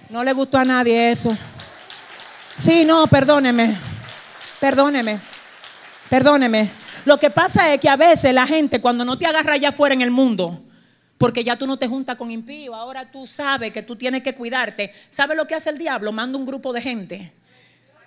No 0.09 0.23
le 0.23 0.33
gustó 0.33 0.59
a 0.59 0.65
nadie 0.65 1.11
eso. 1.11 1.37
Sí, 2.55 2.85
no, 2.85 3.07
perdóneme. 3.07 3.77
Perdóneme. 4.61 5.21
Perdóneme. 6.09 6.71
Lo 7.05 7.19
que 7.19 7.31
pasa 7.31 7.73
es 7.73 7.81
que 7.81 7.89
a 7.89 7.97
veces 7.97 8.33
la 8.35 8.47
gente 8.47 8.81
cuando 8.81 9.05
no 9.05 9.19
te 9.19 9.27
agarra 9.27 9.55
allá 9.55 9.71
afuera 9.71 9.95
en 9.95 10.03
el 10.03 10.11
mundo, 10.11 10.63
porque 11.19 11.43
ya 11.43 11.57
tú 11.57 11.67
no 11.67 11.79
te 11.79 11.89
juntas 11.89 12.17
con 12.17 12.31
impío, 12.31 12.75
ahora 12.75 13.11
tú 13.11 13.27
sabes 13.27 13.73
que 13.73 13.83
tú 13.83 13.97
tienes 13.97 14.23
que 14.23 14.35
cuidarte. 14.35 14.93
¿Sabes 15.09 15.37
lo 15.37 15.47
que 15.47 15.55
hace 15.55 15.71
el 15.71 15.79
diablo? 15.79 16.13
Manda 16.13 16.39
un 16.39 16.47
grupo 16.47 16.73
de 16.73 16.83
gente 16.83 17.33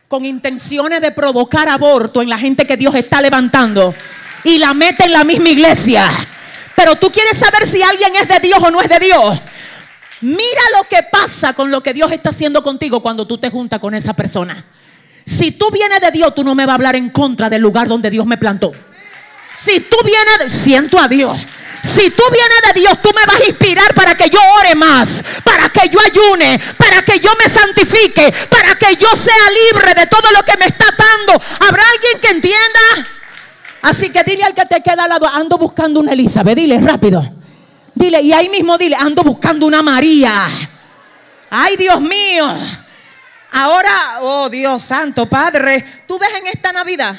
con 0.07 0.23
intenciones 0.23 1.01
de 1.01 1.11
provocar 1.11 1.67
aborto 1.67 2.21
en 2.21 2.29
la 2.29 2.37
gente 2.37 2.65
que 2.65 2.77
Dios 2.77 2.93
está 2.95 3.21
levantando 3.21 3.95
y 4.43 4.59
la 4.59 4.73
mete 4.73 5.05
en 5.05 5.11
la 5.11 5.23
misma 5.23 5.49
iglesia. 5.49 6.09
Pero 6.75 6.95
tú 6.95 7.11
quieres 7.11 7.37
saber 7.37 7.65
si 7.65 7.81
alguien 7.81 8.15
es 8.15 8.27
de 8.27 8.39
Dios 8.39 8.59
o 8.61 8.69
no 8.69 8.81
es 8.81 8.89
de 8.89 8.99
Dios. 8.99 9.39
Mira 10.21 10.61
lo 10.77 10.87
que 10.87 11.03
pasa 11.03 11.53
con 11.53 11.71
lo 11.71 11.83
que 11.83 11.93
Dios 11.93 12.11
está 12.11 12.29
haciendo 12.29 12.63
contigo 12.63 13.01
cuando 13.01 13.27
tú 13.27 13.37
te 13.37 13.49
juntas 13.49 13.79
con 13.79 13.93
esa 13.93 14.13
persona. 14.13 14.65
Si 15.25 15.51
tú 15.51 15.71
vienes 15.71 15.99
de 15.99 16.11
Dios, 16.11 16.33
tú 16.33 16.43
no 16.43 16.55
me 16.55 16.65
vas 16.65 16.73
a 16.73 16.75
hablar 16.75 16.95
en 16.95 17.09
contra 17.09 17.49
del 17.49 17.61
lugar 17.61 17.87
donde 17.87 18.09
Dios 18.09 18.25
me 18.25 18.37
plantó. 18.37 18.71
Si 19.53 19.79
tú 19.79 19.97
vienes, 20.05 20.39
de, 20.39 20.49
siento 20.49 20.99
a 20.99 21.07
Dios. 21.07 21.37
Si 21.81 22.09
tú 22.09 22.23
vienes 22.31 22.73
de 22.73 22.79
Dios, 22.81 23.01
tú 23.01 23.11
me 23.15 23.25
vas 23.25 23.41
a 23.41 23.45
inspirar 23.45 23.93
para 23.93 24.15
que 24.15 24.29
yo 24.29 24.39
ore 24.59 24.75
más, 24.75 25.23
para 25.43 25.69
que 25.69 25.87
yo 25.89 25.99
ayune, 25.99 26.59
para 26.77 27.03
que 27.03 27.19
yo 27.19 27.29
me 27.37 27.47
santifique, 27.47 28.33
para 28.49 28.75
que 28.75 28.95
yo 28.95 29.07
sea 29.15 29.33
libre 29.71 29.93
de 29.93 30.07
todo 30.07 30.31
lo 30.31 30.43
que 30.43 30.57
me 30.57 30.65
está 30.65 30.85
dando. 30.97 31.41
¿Habrá 31.59 31.83
alguien 31.93 32.19
que 32.21 32.29
entienda? 32.29 33.07
Así 33.83 34.09
que 34.09 34.23
dile 34.23 34.43
al 34.43 34.55
que 34.55 34.65
te 34.65 34.81
queda 34.81 35.03
al 35.03 35.09
lado, 35.09 35.27
ando 35.27 35.57
buscando 35.57 35.99
una 35.99 36.13
Elizabeth, 36.13 36.55
dile 36.55 36.79
rápido. 36.79 37.34
Dile, 37.95 38.21
y 38.21 38.33
ahí 38.33 38.49
mismo 38.49 38.77
dile, 38.77 38.95
ando 38.99 39.23
buscando 39.23 39.65
una 39.65 39.81
María. 39.81 40.47
Ay, 41.49 41.77
Dios 41.77 42.01
mío. 42.01 42.53
Ahora, 43.51 44.19
oh 44.19 44.49
Dios 44.49 44.83
santo, 44.83 45.29
Padre, 45.29 46.03
tú 46.05 46.19
ves 46.19 46.29
en 46.37 46.47
esta 46.47 46.73
Navidad, 46.73 47.15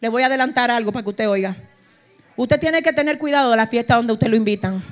le 0.00 0.08
voy 0.08 0.22
a 0.22 0.26
adelantar 0.26 0.70
algo 0.70 0.92
para 0.92 1.02
que 1.02 1.10
usted 1.10 1.28
oiga. 1.28 1.56
Usted 2.36 2.60
tiene 2.60 2.80
que 2.80 2.92
tener 2.92 3.18
cuidado 3.18 3.50
de 3.50 3.56
la 3.56 3.66
fiesta 3.66 3.96
donde 3.96 4.12
usted 4.12 4.28
lo 4.28 4.36
invitan. 4.36 4.82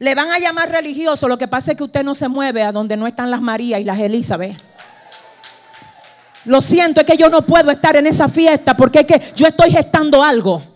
Le 0.00 0.14
van 0.14 0.30
a 0.30 0.40
llamar 0.40 0.70
religioso, 0.70 1.28
lo 1.28 1.38
que 1.38 1.46
pasa 1.46 1.70
es 1.70 1.78
que 1.78 1.84
usted 1.84 2.02
no 2.02 2.16
se 2.16 2.28
mueve 2.28 2.64
a 2.64 2.72
donde 2.72 2.96
no 2.96 3.06
están 3.06 3.30
las 3.30 3.40
Marías 3.40 3.80
y 3.80 3.84
las 3.84 3.98
Elizabeth. 4.00 4.60
Lo 6.44 6.60
siento, 6.60 7.00
es 7.00 7.06
que 7.06 7.16
yo 7.16 7.28
no 7.28 7.42
puedo 7.42 7.70
estar 7.70 7.96
en 7.96 8.06
esa 8.06 8.28
fiesta 8.28 8.76
porque 8.76 9.00
es 9.00 9.06
que 9.06 9.32
yo 9.34 9.46
estoy 9.46 9.70
gestando 9.70 10.22
algo. 10.22 10.75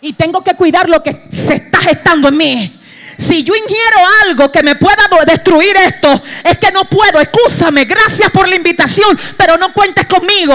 Y 0.00 0.12
tengo 0.12 0.42
que 0.42 0.54
cuidar 0.54 0.88
lo 0.88 1.02
que 1.02 1.28
se 1.30 1.54
está 1.54 1.78
gestando 1.80 2.28
en 2.28 2.36
mí. 2.36 2.80
Si 3.16 3.42
yo 3.44 3.54
ingiero 3.54 3.98
algo 4.24 4.50
que 4.50 4.62
me 4.62 4.74
pueda 4.74 5.08
destruir 5.26 5.76
esto, 5.76 6.20
es 6.42 6.58
que 6.58 6.72
no 6.72 6.88
puedo. 6.88 7.20
Excúsame, 7.20 7.84
gracias 7.84 8.30
por 8.30 8.48
la 8.48 8.56
invitación, 8.56 9.18
pero 9.36 9.56
no 9.56 9.72
cuentes 9.72 10.06
conmigo. 10.06 10.54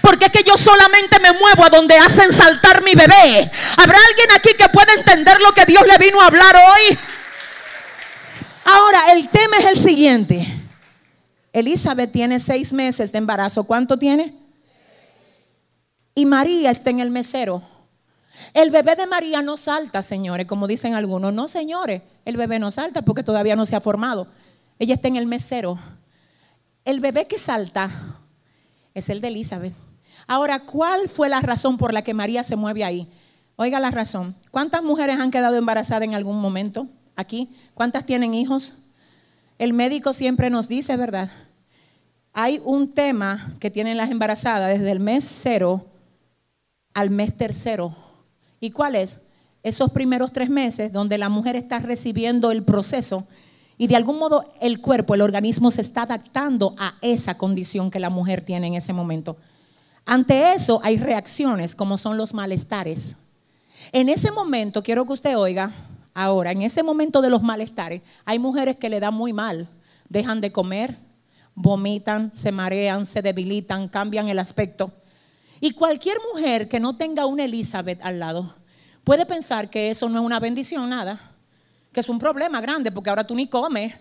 Porque 0.00 0.26
es 0.26 0.32
que 0.32 0.44
yo 0.44 0.56
solamente 0.56 1.18
me 1.20 1.32
muevo 1.32 1.64
a 1.64 1.70
donde 1.70 1.96
hacen 1.96 2.32
saltar 2.32 2.82
mi 2.82 2.94
bebé. 2.94 3.50
¿Habrá 3.76 3.98
alguien 4.08 4.30
aquí 4.34 4.50
que 4.56 4.68
pueda 4.68 4.92
entender 4.92 5.40
lo 5.40 5.52
que 5.52 5.64
Dios 5.64 5.82
le 5.86 5.98
vino 5.98 6.20
a 6.20 6.26
hablar 6.26 6.54
hoy? 6.56 6.98
Ahora, 8.64 9.12
el 9.12 9.28
tema 9.28 9.56
es 9.58 9.66
el 9.66 9.76
siguiente. 9.76 10.46
Elizabeth 11.52 12.12
tiene 12.12 12.38
seis 12.38 12.72
meses 12.72 13.12
de 13.12 13.18
embarazo. 13.18 13.64
¿Cuánto 13.64 13.98
tiene? 13.98 14.34
Y 16.14 16.26
María 16.26 16.70
está 16.70 16.90
en 16.90 17.00
el 17.00 17.10
mesero. 17.10 17.62
El 18.54 18.70
bebé 18.70 18.96
de 18.96 19.06
María 19.06 19.42
no 19.42 19.56
salta, 19.56 20.02
señores, 20.02 20.46
como 20.46 20.66
dicen 20.66 20.94
algunos. 20.94 21.32
No, 21.32 21.48
señores, 21.48 22.02
el 22.24 22.36
bebé 22.36 22.58
no 22.58 22.70
salta 22.70 23.02
porque 23.02 23.22
todavía 23.22 23.56
no 23.56 23.66
se 23.66 23.76
ha 23.76 23.80
formado. 23.80 24.26
Ella 24.78 24.94
está 24.94 25.08
en 25.08 25.16
el 25.16 25.26
mesero. 25.26 25.78
El 26.84 27.00
bebé 27.00 27.26
que 27.26 27.38
salta 27.38 27.90
es 28.94 29.08
el 29.08 29.20
de 29.20 29.28
Elizabeth. 29.28 29.74
Ahora, 30.26 30.60
¿cuál 30.60 31.08
fue 31.08 31.28
la 31.28 31.40
razón 31.40 31.78
por 31.78 31.92
la 31.92 32.02
que 32.02 32.14
María 32.14 32.42
se 32.42 32.56
mueve 32.56 32.84
ahí? 32.84 33.08
Oiga 33.56 33.80
la 33.80 33.90
razón. 33.90 34.34
¿Cuántas 34.50 34.82
mujeres 34.82 35.18
han 35.18 35.30
quedado 35.30 35.56
embarazadas 35.56 36.04
en 36.04 36.14
algún 36.14 36.40
momento 36.40 36.88
aquí? 37.14 37.50
¿Cuántas 37.74 38.04
tienen 38.04 38.34
hijos? 38.34 38.74
El 39.58 39.72
médico 39.72 40.12
siempre 40.12 40.50
nos 40.50 40.68
dice, 40.68 40.96
¿verdad? 40.96 41.30
Hay 42.32 42.60
un 42.64 42.92
tema 42.92 43.54
que 43.60 43.70
tienen 43.70 43.96
las 43.96 44.10
embarazadas 44.10 44.68
desde 44.68 44.90
el 44.90 45.00
mes 45.00 45.24
cero 45.24 45.86
al 46.92 47.10
mes 47.10 47.34
tercero 47.36 48.05
¿Y 48.60 48.70
cuál 48.70 48.94
es? 48.96 49.20
Esos 49.62 49.90
primeros 49.90 50.32
tres 50.32 50.48
meses 50.48 50.92
donde 50.92 51.18
la 51.18 51.28
mujer 51.28 51.56
está 51.56 51.78
recibiendo 51.78 52.50
el 52.50 52.62
proceso 52.62 53.26
y 53.78 53.88
de 53.88 53.96
algún 53.96 54.18
modo 54.18 54.52
el 54.60 54.80
cuerpo, 54.80 55.14
el 55.14 55.20
organismo 55.20 55.70
se 55.70 55.82
está 55.82 56.02
adaptando 56.02 56.74
a 56.78 56.94
esa 57.02 57.36
condición 57.36 57.90
que 57.90 58.00
la 58.00 58.10
mujer 58.10 58.40
tiene 58.42 58.68
en 58.68 58.74
ese 58.74 58.92
momento. 58.92 59.36
Ante 60.06 60.52
eso 60.54 60.80
hay 60.82 60.96
reacciones 60.96 61.74
como 61.74 61.98
son 61.98 62.16
los 62.16 62.32
malestares. 62.32 63.16
En 63.92 64.08
ese 64.08 64.30
momento, 64.30 64.82
quiero 64.82 65.04
que 65.04 65.12
usted 65.12 65.36
oiga, 65.36 65.72
ahora, 66.14 66.52
en 66.52 66.62
ese 66.62 66.82
momento 66.82 67.20
de 67.20 67.28
los 67.28 67.42
malestares, 67.42 68.02
hay 68.24 68.38
mujeres 68.38 68.76
que 68.76 68.88
le 68.88 69.00
da 69.00 69.10
muy 69.10 69.32
mal, 69.32 69.68
dejan 70.08 70.40
de 70.40 70.52
comer, 70.52 70.96
vomitan, 71.54 72.32
se 72.32 72.52
marean, 72.52 73.04
se 73.04 73.20
debilitan, 73.20 73.88
cambian 73.88 74.28
el 74.28 74.38
aspecto. 74.38 74.90
Y 75.60 75.72
cualquier 75.72 76.18
mujer 76.32 76.68
que 76.68 76.80
no 76.80 76.96
tenga 76.96 77.26
una 77.26 77.44
Elizabeth 77.44 78.00
al 78.02 78.18
lado 78.18 78.54
puede 79.04 79.24
pensar 79.24 79.70
que 79.70 79.90
eso 79.90 80.08
no 80.08 80.20
es 80.20 80.24
una 80.24 80.40
bendición, 80.40 80.88
nada. 80.88 81.18
Que 81.92 82.00
es 82.00 82.08
un 82.08 82.18
problema 82.18 82.60
grande 82.60 82.92
porque 82.92 83.10
ahora 83.10 83.26
tú 83.26 83.34
ni 83.34 83.46
comes. 83.46 83.94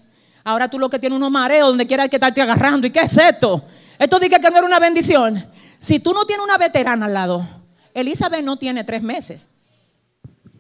Ahora 0.43 0.70
tú 0.70 0.78
lo 0.78 0.89
que 0.89 0.99
tienes 0.99 1.16
unos 1.16 1.32
mareos 1.32 1.70
donde 1.70 1.88
quiera 1.88 2.08
que 2.10 2.18
estarte 2.18 2.41
agarrando. 2.41 2.86
¿Y 2.88 2.91
qué 2.91 3.01
es 3.01 3.18
esto? 3.18 3.64
Esto 3.97 4.20
dice 4.20 4.39
que 4.39 4.49
no 4.49 4.58
era 4.58 4.68
una 4.68 4.80
bendición. 4.80 5.43
Si 5.80 5.99
tú 5.99 6.14
no 6.14 6.26
tienes 6.26 6.43
una 6.43 6.58
veterana 6.58 7.06
al 7.06 7.14
lado, 7.14 7.47
Elizabeth 7.93 8.43
no 8.43 8.58
tiene 8.58 8.84
tres 8.84 9.01
meses. 9.01 9.49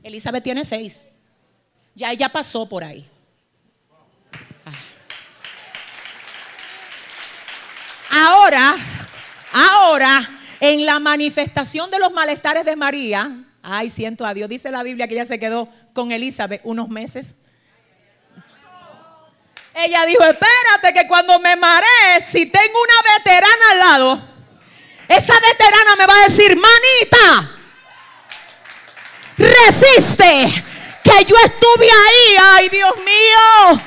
Elizabeth 0.01 0.43
tiene 0.43 0.63
seis. 0.63 1.05
Ya 1.93 2.11
ella 2.11 2.29
pasó 2.29 2.67
por 2.67 2.83
ahí. 2.83 3.09
Ahora, 8.11 8.75
ahora 9.53 10.34
en 10.59 10.85
la 10.85 10.99
manifestación 10.99 11.91
de 11.91 11.99
los 11.99 12.11
malestares 12.11 12.65
de 12.65 12.75
María, 12.75 13.31
ay, 13.61 13.89
siento 13.89 14.25
a 14.25 14.33
Dios, 14.33 14.49
dice 14.49 14.71
la 14.71 14.83
Biblia 14.83 15.07
que 15.07 15.15
ella 15.15 15.25
se 15.25 15.39
quedó 15.39 15.69
con 15.93 16.11
Elizabeth 16.11 16.61
unos 16.63 16.89
meses. 16.89 17.35
Ella 19.73 20.05
dijo, 20.05 20.23
espérate 20.23 20.93
que 20.93 21.07
cuando 21.07 21.37
me 21.39 21.55
maree, 21.57 22.21
si 22.25 22.45
tengo 22.45 22.79
una 22.79 23.17
veterana 23.17 23.71
al 23.71 23.79
lado, 23.79 24.27
esa 25.07 25.33
veterana 25.33 25.95
me 25.97 26.05
va 26.05 26.13
a 26.15 26.29
decir, 26.29 26.55
manita, 26.55 27.51
resiste, 29.37 30.63
que 31.03 31.25
yo 31.25 31.35
estuve 31.43 31.85
ahí, 31.85 32.37
ay 32.39 32.69
Dios 32.69 32.93
mío, 32.97 33.81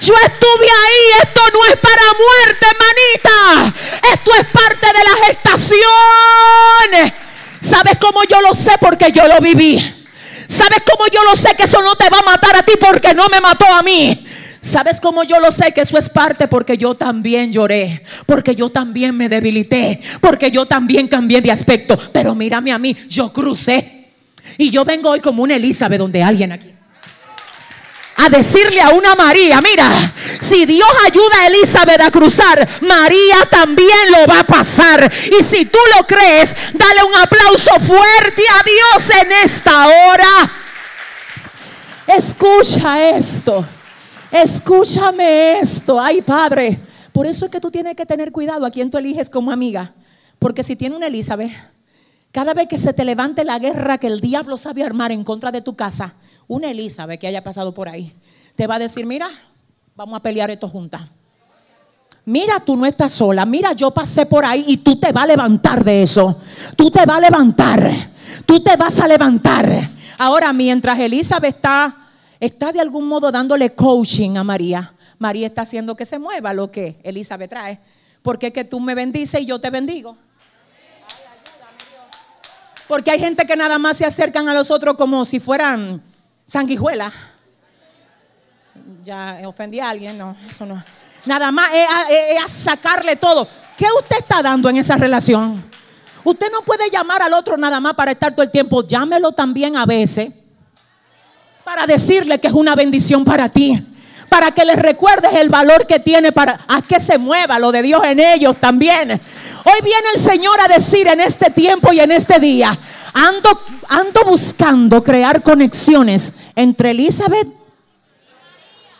yo 0.00 0.14
estuve 0.14 0.64
ahí, 0.64 1.22
esto 1.22 1.42
no 1.52 1.64
es 1.66 1.76
para 1.76 2.02
muerte, 2.18 2.66
manita. 2.78 3.74
Esto 4.14 4.30
es 4.34 4.46
parte 4.46 4.86
de 4.86 5.04
la 5.04 5.26
gestación. 5.26 7.12
¿Sabes 7.60 7.98
cómo 8.00 8.24
yo 8.24 8.40
lo 8.40 8.54
sé? 8.54 8.72
Porque 8.80 9.12
yo 9.12 9.28
lo 9.28 9.38
viví. 9.40 9.78
¿Sabes 10.48 10.82
cómo 10.90 11.06
yo 11.12 11.22
lo 11.22 11.36
sé 11.36 11.54
que 11.54 11.64
eso 11.64 11.82
no 11.82 11.94
te 11.96 12.08
va 12.08 12.20
a 12.20 12.22
matar 12.22 12.56
a 12.56 12.62
ti 12.62 12.72
porque 12.80 13.14
no 13.14 13.28
me 13.28 13.40
mató 13.40 13.66
a 13.66 13.82
mí? 13.82 14.26
¿Sabes 14.60 15.00
cómo 15.00 15.22
yo 15.22 15.38
lo 15.38 15.52
sé 15.52 15.72
que 15.72 15.82
eso 15.82 15.98
es 15.98 16.08
parte? 16.08 16.48
Porque 16.48 16.76
yo 16.76 16.94
también 16.94 17.52
lloré, 17.52 18.02
porque 18.26 18.54
yo 18.54 18.68
también 18.68 19.16
me 19.16 19.28
debilité, 19.28 20.02
porque 20.20 20.50
yo 20.50 20.66
también 20.66 21.08
cambié 21.08 21.40
de 21.40 21.52
aspecto. 21.52 21.98
Pero 22.12 22.34
mírame 22.34 22.72
a 22.72 22.78
mí, 22.78 22.96
yo 23.08 23.32
crucé. 23.32 24.08
Y 24.56 24.70
yo 24.70 24.84
vengo 24.84 25.10
hoy 25.10 25.20
como 25.20 25.42
una 25.42 25.56
Elizabeth 25.56 25.98
donde 25.98 26.22
alguien 26.22 26.52
aquí 26.52 26.79
a 28.16 28.28
decirle 28.28 28.80
a 28.80 28.90
una 28.90 29.14
María, 29.14 29.60
mira, 29.60 30.12
si 30.40 30.66
Dios 30.66 30.88
ayuda 31.06 31.40
a 31.40 31.46
Elizabeth 31.46 32.00
a 32.00 32.10
cruzar, 32.10 32.68
María 32.82 33.48
también 33.50 34.10
lo 34.10 34.26
va 34.26 34.40
a 34.40 34.44
pasar. 34.44 35.10
Y 35.38 35.42
si 35.42 35.64
tú 35.64 35.78
lo 35.96 36.06
crees, 36.06 36.54
dale 36.74 37.02
un 37.04 37.14
aplauso 37.14 37.70
fuerte 37.80 38.42
a 38.48 38.62
Dios 38.64 39.16
en 39.22 39.32
esta 39.44 39.86
hora. 39.86 40.52
Escucha 42.06 43.10
esto. 43.10 43.64
Escúchame 44.30 45.60
esto. 45.60 46.00
Ay, 46.00 46.22
Padre. 46.22 46.80
Por 47.12 47.26
eso 47.26 47.44
es 47.44 47.50
que 47.50 47.60
tú 47.60 47.70
tienes 47.70 47.94
que 47.96 48.06
tener 48.06 48.32
cuidado 48.32 48.66
a 48.66 48.70
quien 48.70 48.90
tú 48.90 48.98
eliges 48.98 49.30
como 49.30 49.50
amiga. 49.50 49.92
Porque 50.38 50.62
si 50.62 50.76
tiene 50.76 50.96
una 50.96 51.06
Elizabeth, 51.06 51.52
cada 52.32 52.54
vez 52.54 52.68
que 52.68 52.78
se 52.78 52.92
te 52.92 53.04
levante 53.04 53.44
la 53.44 53.58
guerra 53.58 53.98
que 53.98 54.06
el 54.06 54.20
diablo 54.20 54.56
sabe 54.56 54.84
armar 54.84 55.12
en 55.12 55.24
contra 55.24 55.50
de 55.50 55.62
tu 55.62 55.74
casa, 55.74 56.14
una 56.50 56.68
Elizabeth 56.68 57.20
que 57.20 57.28
haya 57.28 57.44
pasado 57.44 57.72
por 57.72 57.88
ahí, 57.88 58.12
te 58.56 58.66
va 58.66 58.74
a 58.74 58.78
decir, 58.80 59.06
mira, 59.06 59.28
vamos 59.94 60.18
a 60.18 60.20
pelear 60.20 60.50
esto 60.50 60.68
juntas. 60.68 61.02
Mira, 62.24 62.58
tú 62.58 62.76
no 62.76 62.86
estás 62.86 63.12
sola. 63.12 63.46
Mira, 63.46 63.72
yo 63.72 63.92
pasé 63.92 64.26
por 64.26 64.44
ahí 64.44 64.64
y 64.66 64.78
tú 64.78 64.98
te 64.98 65.12
vas 65.12 65.24
a 65.24 65.26
levantar 65.28 65.84
de 65.84 66.02
eso. 66.02 66.42
Tú 66.76 66.90
te 66.90 67.06
vas 67.06 67.18
a 67.18 67.20
levantar. 67.20 67.92
Tú 68.44 68.58
te 68.60 68.76
vas 68.76 68.98
a 68.98 69.06
levantar. 69.06 69.90
Ahora, 70.18 70.52
mientras 70.52 70.98
Elizabeth 70.98 71.54
está, 71.54 72.08
está 72.40 72.72
de 72.72 72.80
algún 72.80 73.06
modo 73.06 73.30
dándole 73.30 73.72
coaching 73.72 74.36
a 74.36 74.42
María, 74.42 74.92
María 75.18 75.46
está 75.46 75.62
haciendo 75.62 75.94
que 75.94 76.04
se 76.04 76.18
mueva 76.18 76.52
lo 76.52 76.72
que 76.72 76.98
Elizabeth 77.04 77.50
trae. 77.50 77.78
Porque 78.22 78.48
es 78.48 78.52
que 78.52 78.64
tú 78.64 78.80
me 78.80 78.96
bendices 78.96 79.40
y 79.40 79.46
yo 79.46 79.60
te 79.60 79.70
bendigo. 79.70 80.16
Porque 82.88 83.12
hay 83.12 83.20
gente 83.20 83.46
que 83.46 83.54
nada 83.54 83.78
más 83.78 83.98
se 83.98 84.04
acercan 84.04 84.48
a 84.48 84.54
los 84.54 84.72
otros 84.72 84.96
como 84.96 85.24
si 85.24 85.38
fueran 85.38 86.09
sanguijuelas. 86.50 87.12
Ya 89.04 89.40
ofendí 89.44 89.78
a 89.78 89.90
alguien, 89.90 90.18
no, 90.18 90.36
eso 90.48 90.66
no. 90.66 90.82
Nada 91.24 91.52
más 91.52 91.70
es 91.72 92.42
a, 92.42 92.48
sacarle 92.48 93.16
todo. 93.16 93.46
¿Qué 93.76 93.86
usted 93.98 94.16
está 94.18 94.42
dando 94.42 94.68
en 94.68 94.78
esa 94.78 94.96
relación? 94.96 95.62
Usted 96.24 96.50
no 96.50 96.62
puede 96.62 96.90
llamar 96.90 97.22
al 97.22 97.32
otro 97.34 97.56
nada 97.56 97.78
más 97.80 97.94
para 97.94 98.10
estar 98.10 98.32
todo 98.32 98.42
el 98.42 98.50
tiempo. 98.50 98.84
Llámelo 98.84 99.32
también 99.32 99.76
a 99.76 99.86
veces 99.86 100.32
para 101.64 101.86
decirle 101.86 102.40
que 102.40 102.48
es 102.48 102.52
una 102.52 102.74
bendición 102.74 103.24
para 103.24 103.48
ti. 103.48 103.86
Para 104.28 104.52
que 104.52 104.64
les 104.64 104.76
recuerdes 104.76 105.32
el 105.34 105.48
valor 105.48 105.86
que 105.86 106.00
tiene 106.00 106.32
para 106.32 106.60
a 106.68 106.82
que 106.82 107.00
se 107.00 107.18
mueva 107.18 107.58
lo 107.58 107.72
de 107.72 107.82
Dios 107.82 108.02
en 108.04 108.20
ellos 108.20 108.56
también. 108.58 109.10
Hoy 109.10 109.80
viene 109.82 110.06
el 110.14 110.20
Señor 110.20 110.60
a 110.60 110.68
decir 110.68 111.06
en 111.06 111.20
este 111.20 111.50
tiempo 111.50 111.92
y 111.92 112.00
en 112.00 112.12
este 112.12 112.38
día, 112.38 112.76
ando, 113.12 113.60
ando 113.90 114.24
buscando 114.24 115.02
crear 115.02 115.42
conexiones 115.42 116.34
entre 116.54 116.92
Elizabeth 116.92 117.48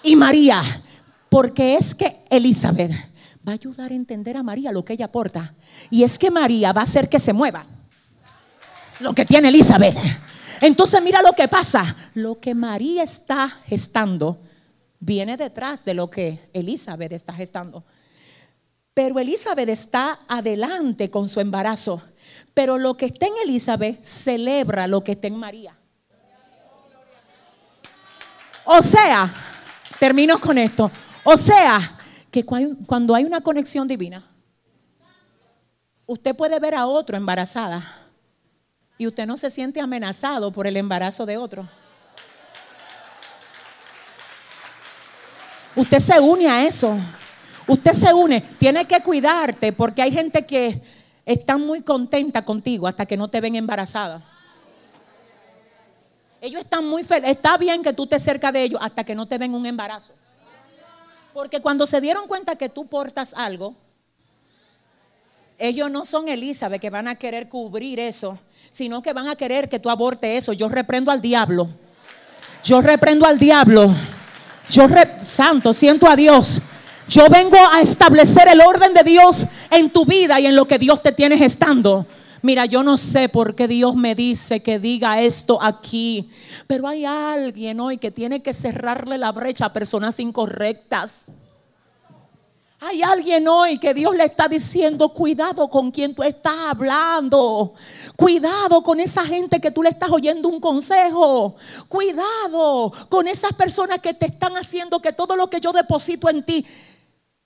y 0.02 0.16
María. 0.16 0.62
Porque 1.28 1.76
es 1.76 1.94
que 1.94 2.24
Elizabeth 2.28 2.90
va 3.46 3.52
a 3.52 3.54
ayudar 3.54 3.92
a 3.92 3.94
entender 3.94 4.36
a 4.36 4.42
María 4.42 4.72
lo 4.72 4.84
que 4.84 4.94
ella 4.94 5.04
aporta. 5.06 5.54
Y 5.90 6.02
es 6.02 6.18
que 6.18 6.30
María 6.30 6.72
va 6.72 6.80
a 6.80 6.84
hacer 6.84 7.08
que 7.08 7.20
se 7.20 7.32
mueva 7.32 7.64
lo 8.98 9.14
que 9.14 9.24
tiene 9.24 9.48
Elizabeth. 9.48 9.96
Entonces 10.60 11.00
mira 11.02 11.22
lo 11.22 11.32
que 11.32 11.46
pasa. 11.46 11.96
Lo 12.14 12.40
que 12.40 12.54
María 12.54 13.04
está 13.04 13.48
gestando 13.66 14.40
viene 14.98 15.36
detrás 15.36 15.84
de 15.84 15.94
lo 15.94 16.10
que 16.10 16.50
Elizabeth 16.52 17.12
está 17.12 17.32
gestando. 17.32 17.84
Pero 18.92 19.20
Elizabeth 19.20 19.68
está 19.68 20.18
adelante 20.26 21.10
con 21.10 21.28
su 21.28 21.40
embarazo. 21.40 22.02
Pero 22.54 22.78
lo 22.78 22.96
que 22.96 23.06
está 23.06 23.26
en 23.26 23.32
Elizabeth 23.44 24.02
celebra 24.04 24.86
lo 24.86 25.02
que 25.02 25.12
está 25.12 25.28
en 25.28 25.36
María. 25.36 25.76
O 28.64 28.82
sea, 28.82 29.32
termino 29.98 30.38
con 30.38 30.58
esto. 30.58 30.90
O 31.24 31.36
sea, 31.36 31.96
que 32.30 32.44
cuando 32.44 33.14
hay 33.14 33.24
una 33.24 33.40
conexión 33.40 33.88
divina, 33.88 34.24
usted 36.06 36.34
puede 36.34 36.58
ver 36.58 36.74
a 36.74 36.86
otro 36.86 37.16
embarazada 37.16 37.96
y 38.98 39.06
usted 39.06 39.26
no 39.26 39.36
se 39.36 39.50
siente 39.50 39.80
amenazado 39.80 40.52
por 40.52 40.66
el 40.66 40.76
embarazo 40.76 41.26
de 41.26 41.36
otro. 41.36 41.68
Usted 45.74 45.98
se 45.98 46.20
une 46.20 46.48
a 46.48 46.64
eso. 46.64 46.98
Usted 47.66 47.92
se 47.92 48.12
une. 48.12 48.40
Tiene 48.40 48.86
que 48.86 49.00
cuidarte 49.00 49.72
porque 49.72 50.02
hay 50.02 50.12
gente 50.12 50.44
que 50.44 50.82
está 51.32 51.56
muy 51.56 51.82
contenta 51.82 52.44
contigo 52.44 52.88
hasta 52.88 53.06
que 53.06 53.16
no 53.16 53.28
te 53.28 53.40
ven 53.40 53.54
embarazada. 53.54 54.20
Ellos 56.40 56.62
están 56.62 56.84
muy 56.86 57.04
felices. 57.04 57.36
Está 57.36 57.56
bien 57.56 57.82
que 57.82 57.92
tú 57.92 58.04
estés 58.04 58.22
cerca 58.22 58.50
de 58.50 58.64
ellos 58.64 58.80
hasta 58.82 59.04
que 59.04 59.14
no 59.14 59.26
te 59.26 59.38
ven 59.38 59.54
un 59.54 59.64
embarazo. 59.64 60.12
Porque 61.32 61.60
cuando 61.60 61.86
se 61.86 62.00
dieron 62.00 62.26
cuenta 62.26 62.56
que 62.56 62.68
tú 62.68 62.86
portas 62.86 63.34
algo, 63.34 63.76
ellos 65.58 65.88
no 65.90 66.04
son 66.04 66.28
Elizabeth 66.28 66.80
que 66.80 66.90
van 66.90 67.06
a 67.06 67.14
querer 67.14 67.48
cubrir 67.48 68.00
eso, 68.00 68.38
sino 68.72 69.00
que 69.00 69.12
van 69.12 69.28
a 69.28 69.36
querer 69.36 69.68
que 69.68 69.78
tú 69.78 69.88
abortes 69.88 70.36
eso. 70.36 70.52
Yo 70.52 70.68
reprendo 70.68 71.12
al 71.12 71.20
diablo. 71.20 71.68
Yo 72.64 72.80
reprendo 72.80 73.24
al 73.24 73.38
diablo. 73.38 73.94
Yo, 74.68 74.88
santo, 75.22 75.72
siento 75.72 76.08
a 76.08 76.16
Dios. 76.16 76.60
Yo 77.10 77.28
vengo 77.28 77.56
a 77.56 77.80
establecer 77.80 78.46
el 78.46 78.60
orden 78.60 78.94
de 78.94 79.02
Dios 79.02 79.44
en 79.72 79.90
tu 79.90 80.04
vida 80.04 80.38
y 80.38 80.46
en 80.46 80.54
lo 80.54 80.68
que 80.68 80.78
Dios 80.78 81.02
te 81.02 81.10
tiene 81.10 81.36
gestando. 81.36 82.06
Mira, 82.40 82.66
yo 82.66 82.84
no 82.84 82.96
sé 82.96 83.28
por 83.28 83.56
qué 83.56 83.66
Dios 83.66 83.96
me 83.96 84.14
dice 84.14 84.62
que 84.62 84.78
diga 84.78 85.20
esto 85.20 85.60
aquí, 85.60 86.30
pero 86.68 86.86
hay 86.86 87.04
alguien 87.04 87.80
hoy 87.80 87.98
que 87.98 88.12
tiene 88.12 88.42
que 88.42 88.54
cerrarle 88.54 89.18
la 89.18 89.32
brecha 89.32 89.64
a 89.64 89.72
personas 89.72 90.20
incorrectas. 90.20 91.34
Hay 92.78 93.02
alguien 93.02 93.46
hoy 93.48 93.78
que 93.78 93.92
Dios 93.92 94.14
le 94.14 94.24
está 94.24 94.46
diciendo, 94.46 95.08
cuidado 95.08 95.68
con 95.68 95.90
quien 95.90 96.14
tú 96.14 96.22
estás 96.22 96.54
hablando. 96.68 97.74
Cuidado 98.14 98.82
con 98.82 99.00
esa 99.00 99.22
gente 99.26 99.60
que 99.60 99.72
tú 99.72 99.82
le 99.82 99.90
estás 99.90 100.10
oyendo 100.10 100.48
un 100.48 100.60
consejo. 100.60 101.56
Cuidado 101.88 102.92
con 103.08 103.26
esas 103.26 103.52
personas 103.52 103.98
que 103.98 104.14
te 104.14 104.26
están 104.26 104.56
haciendo 104.56 105.02
que 105.02 105.12
todo 105.12 105.34
lo 105.34 105.50
que 105.50 105.60
yo 105.60 105.72
deposito 105.72 106.30
en 106.30 106.42
ti 106.42 106.64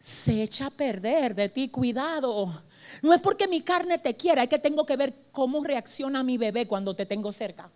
se 0.05 0.43
echa 0.43 0.67
a 0.67 0.71
perder 0.71 1.35
de 1.35 1.49
ti. 1.49 1.71
Cuidado. 1.71 2.63
No 3.01 3.15
es 3.15 3.23
porque 3.23 3.49
mi 3.49 3.63
carne 3.63 3.97
te 3.97 4.15
quiera, 4.15 4.43
es 4.43 4.51
que 4.51 4.59
tengo 4.59 4.85
que 4.85 4.97
ver 4.97 5.15
cómo 5.33 5.65
reacciona 5.65 6.23
mi 6.23 6.37
bebé 6.37 6.69
cuando 6.69 6.95
te 6.95 7.07
tengo 7.07 7.33
cerca. 7.33 7.71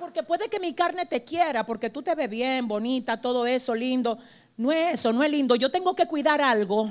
Porque 0.00 0.24
puede 0.24 0.48
que 0.48 0.58
mi 0.58 0.74
carne 0.74 1.06
te 1.06 1.22
quiera, 1.22 1.64
porque 1.64 1.88
tú 1.88 2.02
te 2.02 2.16
ves 2.16 2.28
bien, 2.28 2.66
bonita, 2.66 3.20
todo 3.20 3.46
eso, 3.46 3.76
lindo. 3.76 4.18
No 4.56 4.72
es 4.72 4.94
eso, 4.94 5.12
no 5.12 5.22
es 5.22 5.30
lindo. 5.30 5.54
Yo 5.54 5.70
tengo 5.70 5.94
que 5.94 6.06
cuidar 6.06 6.40
algo 6.40 6.90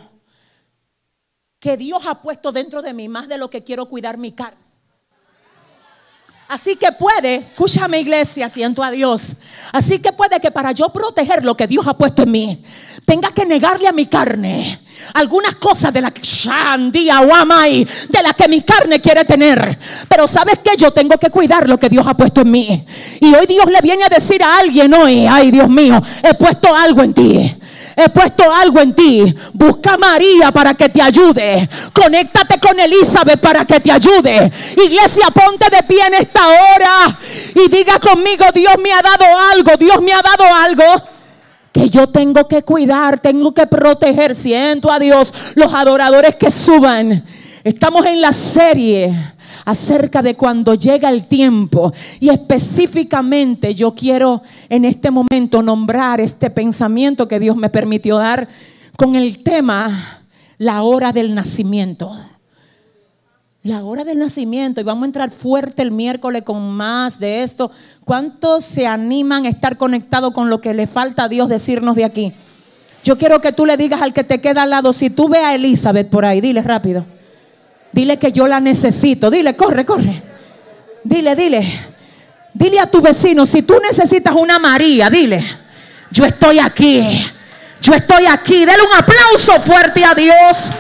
que 1.60 1.76
Dios 1.76 2.02
ha 2.08 2.22
puesto 2.22 2.54
dentro 2.54 2.82
de 2.82 2.94
mí, 2.94 3.10
más 3.10 3.28
de 3.28 3.38
lo 3.38 3.50
que 3.50 3.66
quiero 3.66 3.88
cuidar 3.88 4.18
mi 4.18 4.32
carne. 4.32 4.70
Así 6.48 6.78
que 6.78 6.92
puede, 6.94 7.36
escúchame 7.36 8.00
iglesia, 8.00 8.50
siento 8.50 8.82
a 8.82 8.90
Dios. 8.90 9.42
Así 9.72 10.00
que 10.00 10.14
puede 10.14 10.40
que 10.40 10.50
para 10.50 10.72
yo 10.72 10.88
proteger 10.90 11.44
lo 11.46 11.56
que 11.56 11.68
Dios 11.68 11.86
ha 11.88 11.96
puesto 11.96 12.24
en 12.24 12.32
mí, 12.32 12.66
tenga 13.06 13.32
que 13.32 13.46
negarle 13.46 13.88
a 13.88 13.92
mi 13.92 14.06
carne 14.06 14.80
algunas 15.14 15.56
cosas 15.56 15.94
de 15.94 16.02
la 16.02 16.12
que 16.12 16.22
de 16.22 18.24
la 18.24 18.34
que 18.34 18.48
mi 18.48 18.62
carne 18.62 19.02
quiere 19.02 19.26
tener. 19.26 19.78
Pero 20.08 20.28
sabes 20.28 20.60
que 20.60 20.78
yo 20.78 20.92
tengo 20.92 21.18
que 21.18 21.30
cuidar 21.30 21.68
lo 21.68 21.80
que 21.80 21.90
Dios 21.90 22.06
ha 22.08 22.16
puesto 22.16 22.42
en 22.42 22.52
mí. 22.52 22.86
Y 23.20 23.34
hoy 23.34 23.46
Dios 23.48 23.66
le 23.68 23.82
viene 23.82 24.04
a 24.04 24.10
decir 24.10 24.44
a 24.44 24.58
alguien 24.58 24.94
hoy, 24.94 25.26
ay 25.28 25.52
Dios 25.52 25.70
mío, 25.70 26.02
he 26.24 26.34
puesto 26.34 26.76
algo 26.76 27.02
en 27.02 27.14
ti 27.14 27.56
he 28.02 28.08
puesto 28.08 28.50
algo 28.50 28.80
en 28.80 28.94
ti. 28.94 29.26
Busca 29.52 29.96
a 29.96 29.98
María 29.98 30.54
para 30.54 30.74
que 30.74 30.88
te 30.88 31.02
ayude. 31.02 31.68
Conéctate 31.92 32.58
con 32.58 32.80
Elizabeth 32.80 33.42
para 33.42 33.66
que 33.66 33.82
te 33.82 33.92
ayude. 33.92 34.50
Iglesia, 34.78 35.28
ponte 35.32 35.70
de 35.70 35.84
pie 35.84 36.08
en 36.08 36.14
esta 36.14 36.48
hora 36.48 37.18
y 37.56 37.70
diga 37.70 38.00
conmigo, 38.00 38.46
Dios 38.54 38.76
me 38.82 38.94
ha 38.94 39.02
dado 39.02 39.26
algo, 39.52 39.72
Dios 39.78 40.02
me 40.02 40.14
ha 40.14 40.22
dado 40.22 40.46
algo 40.64 41.19
que 41.80 41.90
yo 41.90 42.08
tengo 42.08 42.46
que 42.46 42.64
cuidar, 42.64 43.20
tengo 43.20 43.54
que 43.54 43.66
proteger. 43.66 44.36
Siento 44.36 44.92
a 44.92 45.00
Dios, 45.00 45.54
los 45.56 45.74
adoradores 45.74 46.36
que 46.36 46.52
suban. 46.52 47.24
Estamos 47.64 48.06
en 48.06 48.20
la 48.20 48.34
serie 48.34 49.16
acerca 49.64 50.22
de 50.22 50.36
cuando 50.36 50.74
llega 50.74 51.10
el 51.10 51.26
tiempo. 51.28 51.94
Y 52.20 52.30
específicamente 52.30 53.74
yo 53.76 53.96
quiero 53.96 54.42
en 54.68 54.84
este 54.84 55.10
momento 55.10 55.64
nombrar 55.64 56.20
este 56.20 56.50
pensamiento 56.50 57.30
que 57.30 57.40
Dios 57.40 57.56
me 57.56 57.70
permitió 57.70 58.18
dar 58.18 58.50
con 58.98 59.16
el 59.16 59.42
tema 59.42 60.26
la 60.58 60.82
hora 60.82 61.14
del 61.14 61.34
nacimiento. 61.34 62.12
La 63.64 63.84
hora 63.84 64.06
del 64.06 64.20
nacimiento, 64.20 64.80
y 64.80 64.86
vamos 64.86 65.04
a 65.04 65.06
entrar 65.08 65.32
fuerte 65.32 65.82
el 65.82 65.92
miércoles 65.92 66.44
con 66.44 66.62
más 66.72 67.20
de 67.20 67.44
esto. 67.44 67.70
¿Cuántos 68.06 68.64
se 68.64 68.88
animan 68.88 69.46
a 69.46 69.50
estar 69.50 69.76
conectados 69.76 70.34
con 70.34 70.50
lo 70.50 70.62
que 70.62 70.74
le 70.74 70.88
falta 70.88 71.26
a 71.26 71.28
Dios 71.28 71.50
decirnos 71.50 71.98
de 71.98 72.06
aquí? 72.06 72.34
Yo 73.04 73.18
quiero 73.18 73.42
que 73.42 73.52
tú 73.52 73.66
le 73.66 73.76
digas 73.76 74.02
al 74.02 74.14
que 74.14 74.24
te 74.24 74.40
queda 74.40 74.64
al 74.64 74.70
lado, 74.70 74.94
si 74.94 75.10
tú 75.10 75.28
ves 75.28 75.44
a 75.44 75.56
Elizabeth 75.56 76.10
por 76.10 76.24
ahí, 76.24 76.40
dile 76.40 76.62
rápido. 76.62 77.06
Dile 77.92 78.18
que 78.18 78.32
yo 78.32 78.48
la 78.48 78.62
necesito. 78.62 79.30
Dile, 79.30 79.56
corre, 79.58 79.86
corre. 79.86 80.22
Dile, 81.04 81.36
dile. 81.36 81.68
Dile 82.54 82.80
a 82.80 82.88
tu 82.88 83.02
vecino, 83.02 83.46
si 83.46 83.62
tú 83.62 83.76
necesitas 83.82 84.36
una 84.36 84.58
María, 84.58 85.10
dile, 85.10 85.46
yo 86.12 86.26
estoy 86.26 86.60
aquí. 86.60 87.26
Yo 87.82 87.94
estoy 87.94 88.26
aquí. 88.26 88.66
Dele 88.66 88.84
un 88.84 88.98
aplauso 88.98 89.60
fuerte 89.62 90.04
a 90.04 90.14
Dios. 90.14 90.72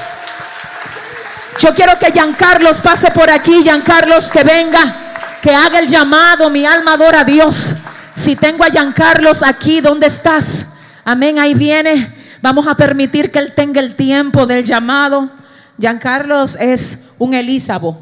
Yo 1.59 1.75
quiero 1.75 1.99
que 1.99 2.11
Giancarlos 2.11 2.79
pase 2.79 3.11
por 3.11 3.29
aquí. 3.29 3.63
Giancarlos, 3.63 4.31
que 4.31 4.43
venga, 4.43 4.95
que 5.41 5.53
haga 5.53 5.79
el 5.79 5.87
llamado. 5.87 6.49
Mi 6.49 6.65
alma 6.65 6.93
adora 6.93 7.21
a 7.21 7.23
Dios. 7.23 7.75
Si 8.15 8.35
tengo 8.35 8.63
a 8.63 8.69
Giancarlos 8.69 9.43
aquí, 9.43 9.81
¿dónde 9.81 10.07
estás? 10.07 10.65
Amén, 11.03 11.37
ahí 11.37 11.53
viene. 11.53 12.15
Vamos 12.41 12.65
a 12.67 12.75
permitir 12.75 13.31
que 13.31 13.39
él 13.39 13.53
tenga 13.55 13.81
el 13.81 13.97
tiempo 13.97 14.45
del 14.45 14.63
llamado. 14.63 15.29
Giancarlos 15.77 16.55
es 16.55 17.05
un 17.17 17.33
Elizabo. 17.33 17.99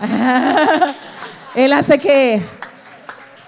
Él 1.54 1.72
hace 1.72 1.98
que 1.98 2.42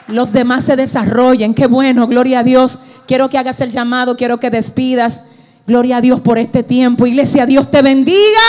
los 0.08 0.32
demás 0.32 0.64
se 0.64 0.76
desarrollen. 0.76 1.54
Qué 1.54 1.66
bueno, 1.66 2.06
gloria 2.06 2.40
a 2.40 2.42
Dios. 2.42 2.78
Quiero 3.06 3.28
que 3.30 3.38
hagas 3.38 3.60
el 3.60 3.70
llamado, 3.70 4.16
quiero 4.16 4.38
que 4.38 4.50
despidas. 4.50 5.31
Gloria 5.66 5.98
a 5.98 6.00
Dios 6.00 6.20
por 6.20 6.38
este 6.38 6.62
tiempo. 6.62 7.06
Iglesia, 7.06 7.46
Dios 7.46 7.70
te 7.70 7.82
bendiga. 7.82 8.40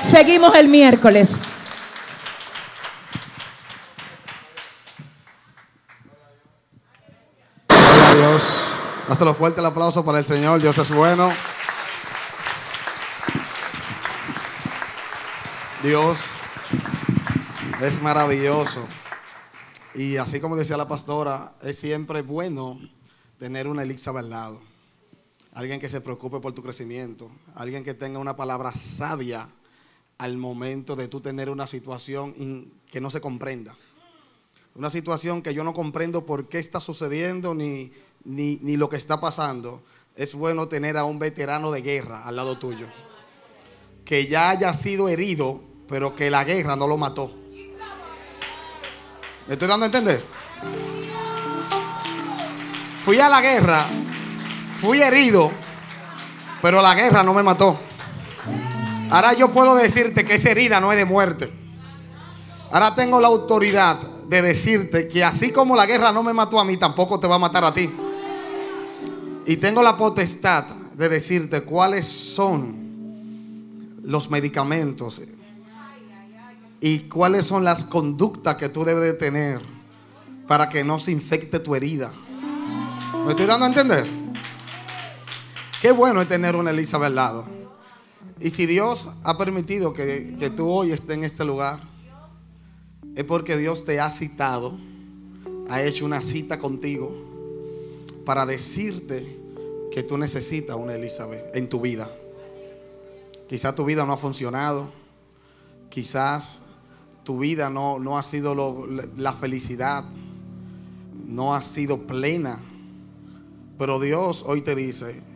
Seguimos 0.00 0.54
el 0.54 0.68
miércoles. 0.68 1.40
Gloria 7.68 8.10
a 8.10 8.14
Dios. 8.14 9.36
Fuerte 9.36 9.60
el 9.60 9.66
aplauso 9.66 10.04
para 10.04 10.18
el 10.18 10.24
Señor. 10.24 10.60
Dios 10.60 10.78
es 10.78 10.90
bueno. 10.90 11.32
Dios 15.82 16.18
Es 17.82 18.00
maravilloso. 18.00 18.86
Y 19.94 20.16
así 20.16 20.40
como 20.40 20.56
decía 20.56 20.78
la 20.78 20.88
pastora, 20.88 21.52
es 21.62 21.78
siempre 21.78 22.22
bueno 22.22 22.80
tener 23.38 23.68
una 23.68 23.82
Elizabeth 23.82 24.24
al 24.24 24.30
lado. 24.30 24.73
Alguien 25.54 25.80
que 25.80 25.88
se 25.88 26.00
preocupe 26.00 26.40
por 26.40 26.52
tu 26.52 26.62
crecimiento. 26.62 27.30
Alguien 27.54 27.84
que 27.84 27.94
tenga 27.94 28.18
una 28.18 28.34
palabra 28.34 28.72
sabia 28.72 29.48
al 30.18 30.36
momento 30.36 30.96
de 30.96 31.08
tú 31.08 31.20
tener 31.20 31.48
una 31.48 31.66
situación 31.66 32.34
que 32.90 33.00
no 33.00 33.08
se 33.10 33.20
comprenda. 33.20 33.76
Una 34.74 34.90
situación 34.90 35.42
que 35.42 35.54
yo 35.54 35.62
no 35.62 35.72
comprendo 35.72 36.26
por 36.26 36.48
qué 36.48 36.58
está 36.58 36.80
sucediendo 36.80 37.54
ni, 37.54 37.92
ni, 38.24 38.58
ni 38.62 38.76
lo 38.76 38.88
que 38.88 38.96
está 38.96 39.20
pasando. 39.20 39.82
Es 40.16 40.34
bueno 40.34 40.66
tener 40.66 40.96
a 40.96 41.04
un 41.04 41.20
veterano 41.20 41.70
de 41.70 41.82
guerra 41.82 42.24
al 42.26 42.34
lado 42.34 42.58
tuyo. 42.58 42.88
Que 44.04 44.26
ya 44.26 44.50
haya 44.50 44.74
sido 44.74 45.08
herido, 45.08 45.60
pero 45.86 46.16
que 46.16 46.30
la 46.30 46.42
guerra 46.42 46.74
no 46.74 46.88
lo 46.88 46.96
mató. 46.96 47.32
¿Me 49.46 49.52
estoy 49.54 49.68
dando 49.68 49.84
a 49.84 49.86
entender? 49.86 50.24
Fui 53.04 53.20
a 53.20 53.28
la 53.28 53.40
guerra, 53.40 53.86
fui 54.84 55.00
herido, 55.00 55.50
pero 56.60 56.82
la 56.82 56.94
guerra 56.94 57.22
no 57.22 57.32
me 57.32 57.42
mató. 57.42 57.78
Ahora 59.10 59.32
yo 59.32 59.50
puedo 59.50 59.74
decirte 59.76 60.24
que 60.24 60.34
esa 60.34 60.50
herida 60.50 60.78
no 60.78 60.92
es 60.92 60.98
de 60.98 61.06
muerte. 61.06 61.50
Ahora 62.70 62.94
tengo 62.94 63.18
la 63.18 63.28
autoridad 63.28 63.98
de 64.28 64.42
decirte 64.42 65.08
que 65.08 65.24
así 65.24 65.52
como 65.52 65.74
la 65.74 65.86
guerra 65.86 66.12
no 66.12 66.22
me 66.22 66.34
mató 66.34 66.60
a 66.60 66.66
mí, 66.66 66.76
tampoco 66.76 67.18
te 67.18 67.26
va 67.26 67.36
a 67.36 67.38
matar 67.38 67.64
a 67.64 67.72
ti. 67.72 67.90
Y 69.46 69.56
tengo 69.56 69.82
la 69.82 69.96
potestad 69.96 70.64
de 70.64 71.08
decirte 71.08 71.62
cuáles 71.62 72.04
son 72.04 72.84
los 74.02 74.28
medicamentos 74.28 75.22
y 76.80 76.98
cuáles 77.08 77.46
son 77.46 77.64
las 77.64 77.84
conductas 77.84 78.56
que 78.56 78.68
tú 78.68 78.84
debes 78.84 79.04
de 79.04 79.14
tener 79.14 79.62
para 80.46 80.68
que 80.68 80.84
no 80.84 80.98
se 80.98 81.10
infecte 81.10 81.58
tu 81.58 81.74
herida. 81.74 82.12
¿Me 83.24 83.30
estoy 83.30 83.46
dando 83.46 83.64
a 83.64 83.68
entender? 83.68 84.23
Qué 85.84 85.92
bueno 85.92 86.22
es 86.22 86.28
tener 86.28 86.56
una 86.56 86.70
Elizabeth 86.70 87.08
al 87.08 87.14
lado. 87.14 87.44
Y 88.40 88.48
si 88.48 88.64
Dios 88.64 89.10
ha 89.22 89.36
permitido 89.36 89.92
que, 89.92 90.34
que 90.40 90.48
tú 90.48 90.66
hoy 90.66 90.92
estés 90.92 91.18
en 91.18 91.24
este 91.24 91.44
lugar, 91.44 91.78
es 93.14 93.22
porque 93.24 93.58
Dios 93.58 93.84
te 93.84 94.00
ha 94.00 94.08
citado, 94.08 94.78
ha 95.68 95.82
hecho 95.82 96.06
una 96.06 96.22
cita 96.22 96.56
contigo 96.56 97.12
para 98.24 98.46
decirte 98.46 99.38
que 99.92 100.02
tú 100.02 100.16
necesitas 100.16 100.74
una 100.74 100.94
Elizabeth 100.94 101.54
en 101.54 101.68
tu 101.68 101.82
vida. 101.82 102.10
Quizás 103.46 103.74
tu 103.74 103.84
vida 103.84 104.06
no 104.06 104.14
ha 104.14 104.16
funcionado, 104.16 104.88
quizás 105.90 106.60
tu 107.24 107.40
vida 107.40 107.68
no, 107.68 107.98
no 107.98 108.16
ha 108.16 108.22
sido 108.22 108.86
la 109.18 109.34
felicidad, 109.34 110.02
no 111.26 111.54
ha 111.54 111.60
sido 111.60 112.06
plena. 112.06 112.58
Pero 113.76 114.00
Dios 114.00 114.44
hoy 114.46 114.62
te 114.62 114.74
dice, 114.74 115.33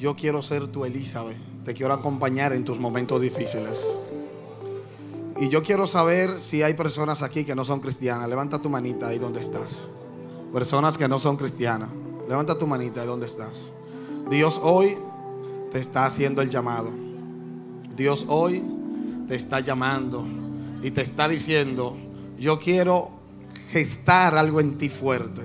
yo 0.00 0.16
quiero 0.16 0.42
ser 0.42 0.66
tu 0.68 0.86
Elizabeth, 0.86 1.36
te 1.62 1.74
quiero 1.74 1.92
acompañar 1.92 2.54
en 2.54 2.64
tus 2.64 2.80
momentos 2.80 3.20
difíciles. 3.20 3.86
Y 5.38 5.50
yo 5.50 5.62
quiero 5.62 5.86
saber 5.86 6.40
si 6.40 6.62
hay 6.62 6.72
personas 6.72 7.22
aquí 7.22 7.44
que 7.44 7.54
no 7.54 7.66
son 7.66 7.80
cristianas. 7.80 8.26
Levanta 8.26 8.62
tu 8.62 8.70
manita 8.70 9.08
ahí 9.08 9.18
donde 9.18 9.40
estás. 9.40 9.88
Personas 10.54 10.96
que 10.96 11.06
no 11.06 11.18
son 11.18 11.36
cristianas. 11.36 11.90
Levanta 12.26 12.58
tu 12.58 12.66
manita 12.66 13.02
ahí 13.02 13.06
donde 13.06 13.26
estás. 13.26 13.70
Dios 14.30 14.58
hoy 14.62 14.96
te 15.70 15.78
está 15.78 16.06
haciendo 16.06 16.40
el 16.40 16.48
llamado. 16.48 16.90
Dios 17.94 18.24
hoy 18.26 18.64
te 19.28 19.34
está 19.34 19.60
llamando 19.60 20.26
y 20.82 20.92
te 20.92 21.02
está 21.02 21.28
diciendo, 21.28 21.94
yo 22.38 22.58
quiero 22.58 23.10
gestar 23.70 24.34
algo 24.34 24.60
en 24.60 24.78
ti 24.78 24.88
fuerte. 24.88 25.42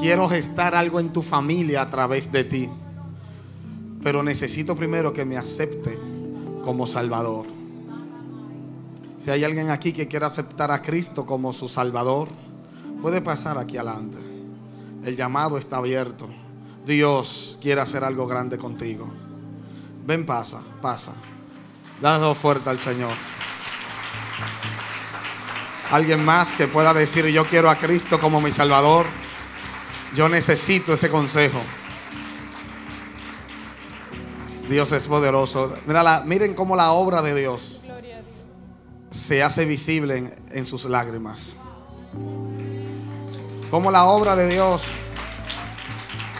Quiero 0.00 0.30
gestar 0.30 0.74
algo 0.74 0.98
en 0.98 1.12
tu 1.12 1.20
familia 1.20 1.82
a 1.82 1.90
través 1.90 2.32
de 2.32 2.44
ti. 2.44 2.70
Pero 4.04 4.22
necesito 4.22 4.76
primero 4.76 5.12
que 5.14 5.24
me 5.24 5.38
acepte 5.38 5.98
como 6.62 6.86
Salvador. 6.86 7.46
Si 9.18 9.30
hay 9.30 9.42
alguien 9.42 9.70
aquí 9.70 9.94
que 9.94 10.06
quiera 10.06 10.26
aceptar 10.26 10.70
a 10.70 10.82
Cristo 10.82 11.24
como 11.24 11.54
su 11.54 11.70
Salvador, 11.70 12.28
puede 13.00 13.22
pasar 13.22 13.56
aquí 13.56 13.78
adelante. 13.78 14.18
El 15.04 15.16
llamado 15.16 15.56
está 15.56 15.78
abierto. 15.78 16.28
Dios 16.86 17.58
quiere 17.62 17.80
hacer 17.80 18.04
algo 18.04 18.26
grande 18.26 18.58
contigo. 18.58 19.10
Ven, 20.06 20.26
pasa, 20.26 20.62
pasa. 20.82 21.14
Dado 22.02 22.34
fuerte 22.34 22.68
al 22.68 22.78
Señor. 22.78 23.14
Alguien 25.90 26.22
más 26.22 26.52
que 26.52 26.68
pueda 26.68 26.92
decir, 26.92 27.24
yo 27.28 27.46
quiero 27.46 27.70
a 27.70 27.76
Cristo 27.76 28.20
como 28.20 28.42
mi 28.42 28.52
Salvador. 28.52 29.06
Yo 30.14 30.28
necesito 30.28 30.92
ese 30.92 31.08
consejo. 31.08 31.60
Dios 34.68 34.92
es 34.92 35.06
poderoso. 35.06 35.74
miren 36.24 36.54
cómo 36.54 36.76
la 36.76 36.92
obra 36.92 37.22
de 37.22 37.34
Dios 37.34 37.80
se 39.10 39.42
hace 39.42 39.64
visible 39.64 40.18
en, 40.18 40.34
en 40.50 40.64
sus 40.64 40.84
lágrimas. 40.84 41.56
Como 43.70 43.90
la 43.90 44.04
obra 44.04 44.36
de 44.36 44.48
Dios, 44.48 44.84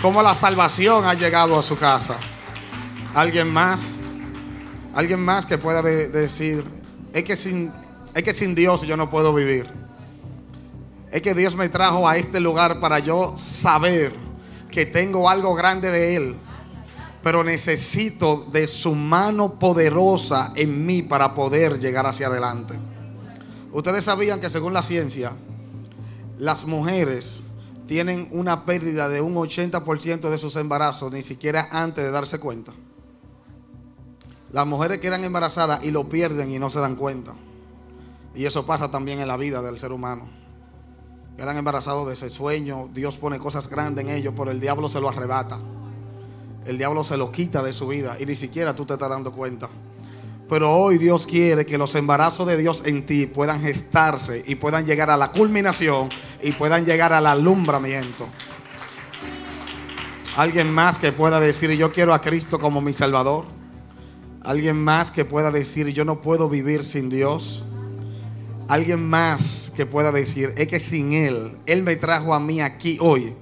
como 0.00 0.22
la 0.22 0.34
salvación 0.34 1.04
ha 1.06 1.14
llegado 1.14 1.58
a 1.58 1.62
su 1.62 1.76
casa. 1.76 2.16
Alguien 3.14 3.52
más, 3.52 3.94
alguien 4.94 5.20
más 5.20 5.46
que 5.46 5.56
pueda 5.56 5.82
decir, 5.82 6.64
es 7.12 7.24
que 7.24 7.36
sin 7.36 7.70
es 8.14 8.22
que 8.22 8.32
sin 8.32 8.54
Dios 8.54 8.82
yo 8.82 8.96
no 8.96 9.10
puedo 9.10 9.34
vivir. 9.34 9.66
Es 11.10 11.20
que 11.20 11.34
Dios 11.34 11.56
me 11.56 11.68
trajo 11.68 12.08
a 12.08 12.16
este 12.16 12.40
lugar 12.40 12.80
para 12.80 13.00
yo 13.00 13.34
saber 13.36 14.12
que 14.70 14.86
tengo 14.86 15.28
algo 15.28 15.54
grande 15.54 15.90
de 15.90 16.16
Él. 16.16 16.36
Pero 17.24 17.42
necesito 17.42 18.46
de 18.52 18.68
su 18.68 18.94
mano 18.94 19.58
poderosa 19.58 20.52
en 20.54 20.86
mí 20.86 21.02
para 21.02 21.34
poder 21.34 21.80
llegar 21.80 22.06
hacia 22.06 22.26
adelante. 22.26 22.78
Ustedes 23.72 24.04
sabían 24.04 24.40
que 24.40 24.50
según 24.50 24.74
la 24.74 24.82
ciencia, 24.82 25.32
las 26.38 26.66
mujeres 26.66 27.42
tienen 27.86 28.28
una 28.30 28.64
pérdida 28.64 29.08
de 29.08 29.20
un 29.20 29.34
80% 29.34 30.30
de 30.30 30.38
sus 30.38 30.56
embarazos 30.56 31.10
ni 31.12 31.22
siquiera 31.22 31.68
antes 31.72 32.04
de 32.04 32.10
darse 32.10 32.38
cuenta. 32.38 32.72
Las 34.52 34.66
mujeres 34.66 35.00
quedan 35.00 35.24
embarazadas 35.24 35.82
y 35.82 35.90
lo 35.90 36.08
pierden 36.08 36.52
y 36.52 36.58
no 36.58 36.70
se 36.70 36.78
dan 36.78 36.94
cuenta. 36.94 37.34
Y 38.34 38.44
eso 38.44 38.66
pasa 38.66 38.90
también 38.90 39.20
en 39.20 39.28
la 39.28 39.36
vida 39.36 39.62
del 39.62 39.78
ser 39.78 39.92
humano. 39.92 40.28
Quedan 41.36 41.56
embarazados 41.56 42.06
de 42.06 42.14
ese 42.14 42.30
sueño. 42.30 42.88
Dios 42.94 43.16
pone 43.16 43.38
cosas 43.38 43.68
grandes 43.68 44.04
en 44.04 44.12
ellos, 44.12 44.34
pero 44.36 44.50
el 44.50 44.60
diablo 44.60 44.88
se 44.88 45.00
lo 45.00 45.08
arrebata. 45.08 45.58
El 46.66 46.78
diablo 46.78 47.04
se 47.04 47.16
lo 47.16 47.30
quita 47.30 47.62
de 47.62 47.72
su 47.72 47.86
vida 47.86 48.16
y 48.18 48.26
ni 48.26 48.36
siquiera 48.36 48.74
tú 48.74 48.84
te 48.84 48.94
estás 48.94 49.10
dando 49.10 49.32
cuenta. 49.32 49.68
Pero 50.48 50.72
hoy 50.72 50.98
Dios 50.98 51.26
quiere 51.26 51.64
que 51.64 51.78
los 51.78 51.94
embarazos 51.94 52.46
de 52.46 52.56
Dios 52.56 52.82
en 52.84 53.06
ti 53.06 53.26
puedan 53.26 53.60
gestarse 53.60 54.42
y 54.46 54.56
puedan 54.56 54.86
llegar 54.86 55.10
a 55.10 55.16
la 55.16 55.32
culminación 55.32 56.08
y 56.42 56.52
puedan 56.52 56.84
llegar 56.84 57.12
al 57.12 57.26
alumbramiento. 57.26 58.28
Alguien 60.36 60.72
más 60.72 60.98
que 60.98 61.12
pueda 61.12 61.40
decir 61.40 61.70
yo 61.72 61.92
quiero 61.92 62.12
a 62.12 62.20
Cristo 62.20 62.58
como 62.58 62.80
mi 62.80 62.92
Salvador. 62.92 63.46
Alguien 64.42 64.76
más 64.76 65.10
que 65.10 65.24
pueda 65.24 65.50
decir 65.50 65.88
yo 65.88 66.04
no 66.04 66.20
puedo 66.20 66.48
vivir 66.48 66.84
sin 66.84 67.08
Dios. 67.08 67.64
Alguien 68.68 69.06
más 69.06 69.72
que 69.76 69.86
pueda 69.86 70.10
decir, 70.10 70.54
es 70.56 70.68
que 70.68 70.80
sin 70.80 71.12
Él, 71.12 71.58
Él 71.66 71.82
me 71.82 71.96
trajo 71.96 72.34
a 72.34 72.40
mí 72.40 72.60
aquí 72.60 72.98
hoy 73.00 73.34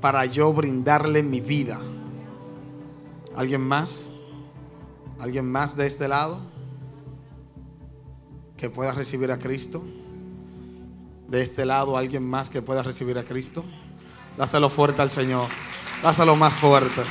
para 0.00 0.24
yo 0.24 0.52
brindarle 0.52 1.22
mi 1.22 1.40
vida. 1.40 1.78
¿Alguien 3.36 3.60
más? 3.60 4.10
¿Alguien 5.20 5.50
más 5.50 5.76
de 5.76 5.86
este 5.86 6.08
lado? 6.08 6.40
Que 8.56 8.70
pueda 8.70 8.92
recibir 8.92 9.32
a 9.32 9.38
Cristo. 9.38 9.82
De 11.28 11.42
este 11.42 11.64
lado, 11.64 11.96
alguien 11.96 12.28
más 12.28 12.50
que 12.50 12.62
pueda 12.62 12.82
recibir 12.82 13.18
a 13.18 13.24
Cristo. 13.24 13.64
Dáselo 14.36 14.70
fuerte 14.70 15.02
al 15.02 15.10
Señor. 15.10 15.48
Dáselo 16.02 16.36
más 16.36 16.54
fuerte. 16.54 17.02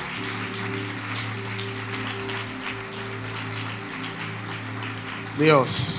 Dios. 5.39 5.91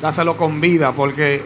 dáselo 0.00 0.36
con 0.36 0.60
vida, 0.60 0.92
porque 0.92 1.42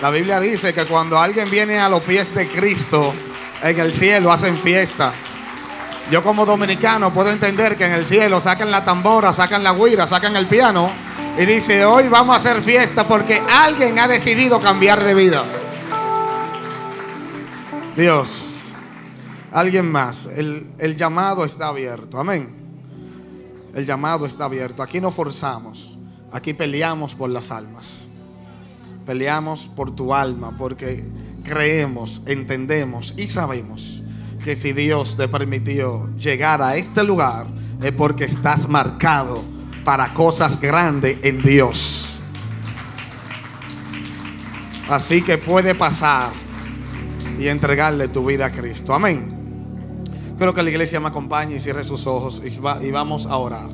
la 0.00 0.10
Biblia 0.10 0.40
dice 0.40 0.74
que 0.74 0.86
cuando 0.86 1.18
alguien 1.18 1.50
viene 1.50 1.78
a 1.78 1.88
los 1.88 2.02
pies 2.02 2.34
de 2.34 2.48
Cristo, 2.48 3.14
en 3.62 3.78
el 3.78 3.94
cielo 3.94 4.32
hacen 4.32 4.56
fiesta. 4.56 5.12
Yo 6.10 6.22
como 6.22 6.44
dominicano 6.44 7.12
puedo 7.12 7.30
entender 7.30 7.76
que 7.76 7.86
en 7.86 7.92
el 7.92 8.06
cielo 8.06 8.40
sacan 8.40 8.70
la 8.70 8.84
tambora, 8.84 9.32
sacan 9.32 9.62
la 9.62 9.72
guira, 9.72 10.06
sacan 10.06 10.36
el 10.36 10.46
piano 10.46 10.90
y 11.38 11.46
dice, 11.46 11.84
hoy 11.84 12.08
vamos 12.08 12.34
a 12.34 12.38
hacer 12.38 12.60
fiesta 12.62 13.06
porque 13.06 13.40
alguien 13.48 13.98
ha 13.98 14.08
decidido 14.08 14.60
cambiar 14.60 15.02
de 15.02 15.14
vida. 15.14 15.44
Dios, 17.96 18.56
alguien 19.52 19.90
más, 19.90 20.26
el, 20.26 20.70
el 20.78 20.96
llamado 20.96 21.44
está 21.44 21.68
abierto, 21.68 22.18
amén. 22.18 22.62
El 23.74 23.86
llamado 23.86 24.26
está 24.26 24.44
abierto. 24.44 24.82
Aquí 24.82 25.00
no 25.00 25.10
forzamos. 25.10 25.96
Aquí 26.30 26.52
peleamos 26.52 27.14
por 27.14 27.30
las 27.30 27.50
almas. 27.50 28.08
Peleamos 29.06 29.66
por 29.66 29.94
tu 29.94 30.14
alma 30.14 30.56
porque 30.58 31.04
creemos, 31.42 32.22
entendemos 32.26 33.14
y 33.16 33.26
sabemos 33.26 34.02
que 34.44 34.56
si 34.56 34.72
Dios 34.72 35.16
te 35.16 35.28
permitió 35.28 36.10
llegar 36.16 36.62
a 36.62 36.76
este 36.76 37.04
lugar 37.04 37.46
es 37.82 37.92
porque 37.92 38.24
estás 38.24 38.68
marcado 38.68 39.42
para 39.84 40.12
cosas 40.14 40.60
grandes 40.60 41.18
en 41.22 41.42
Dios. 41.42 42.08
Así 44.88 45.22
que 45.22 45.38
puede 45.38 45.74
pasar 45.74 46.32
y 47.38 47.48
entregarle 47.48 48.08
tu 48.08 48.26
vida 48.26 48.46
a 48.46 48.52
Cristo. 48.52 48.94
Amén. 48.94 49.32
Creo 50.38 50.52
que 50.54 50.62
la 50.62 50.70
iglesia 50.70 51.00
me 51.00 51.08
acompañe 51.08 51.56
y 51.56 51.60
cierre 51.60 51.84
sus 51.84 52.06
ojos 52.06 52.42
y, 52.44 52.90
vamos 52.90 53.26
a 53.26 53.36
orar 53.36 53.70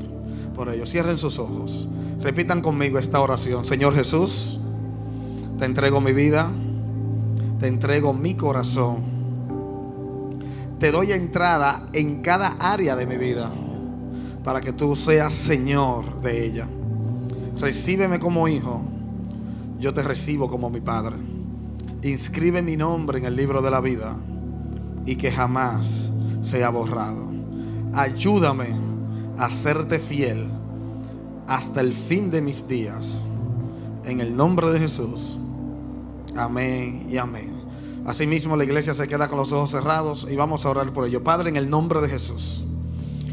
por 0.55 0.73
ellos. 0.73 0.91
Cierren 0.91 1.19
sus 1.19 1.39
ojos. 1.39 1.89
Repitan 2.21 2.61
conmigo 2.61 2.99
esta 2.99 3.21
oración. 3.21 3.65
Señor 3.65 3.95
Jesús, 3.95 4.61
te 5.59 5.65
entrego 5.65 6.01
mi 6.01 6.13
vida, 6.13 6.51
te 7.59 7.67
entrego 7.67 8.13
mi 8.13 8.35
corazón. 8.35 9.19
Te 10.79 10.93
doy 10.93 11.13
entrada 11.13 11.89
en 11.93 12.23
cada 12.23 12.51
área 12.61 12.95
de 12.95 13.07
mi 13.07 13.17
vida 13.17 13.51
para 14.45 14.61
que 14.61 14.73
tú 14.73 14.95
seas 14.95 15.35
Señor 15.35 16.21
de 16.23 16.47
ella. 16.47 16.69
Recíbeme 17.59 18.21
como 18.21 18.47
hijo, 18.47 18.81
yo 19.81 19.93
te 19.93 20.03
recibo 20.03 20.49
como 20.49 20.71
mi 20.71 20.81
Padre. 20.81 21.17
Inscribe 22.03 22.63
mi 22.63 22.77
nombre 22.77 23.19
en 23.19 23.25
el 23.25 23.35
libro 23.35 23.61
de 23.61 23.71
la 23.73 23.81
vida 23.81 24.17
y 25.05 25.17
que 25.17 25.33
jamás 25.33 26.11
sea 26.43 26.71
borrado. 26.71 27.29
Ayúdame 27.93 28.69
a 29.37 29.51
serte 29.51 29.99
fiel 29.99 30.49
hasta 31.49 31.81
el 31.81 31.93
fin 31.93 32.31
de 32.31 32.41
mis 32.41 32.69
días. 32.69 33.27
En 34.05 34.21
el 34.21 34.37
nombre 34.37 34.71
de 34.71 34.79
Jesús. 34.79 35.38
Amén 36.39 37.09
y 37.11 37.17
amén. 37.17 37.53
Asimismo 38.07 38.57
la 38.57 38.65
iglesia 38.65 38.95
se 38.95 39.09
queda 39.09 39.29
con 39.29 39.39
los 39.39 39.51
ojos 39.51 39.73
cerrados 39.73 40.27
y 40.31 40.37
vamos 40.37 40.65
a 40.65 40.71
orar 40.71 40.93
por 40.93 41.07
ello. 41.07 41.25
Padre, 41.25 41.51
en 41.51 41.57
el 41.57 41.69
nombre 41.69 42.01
de 42.01 42.09
Jesús. 42.09 42.65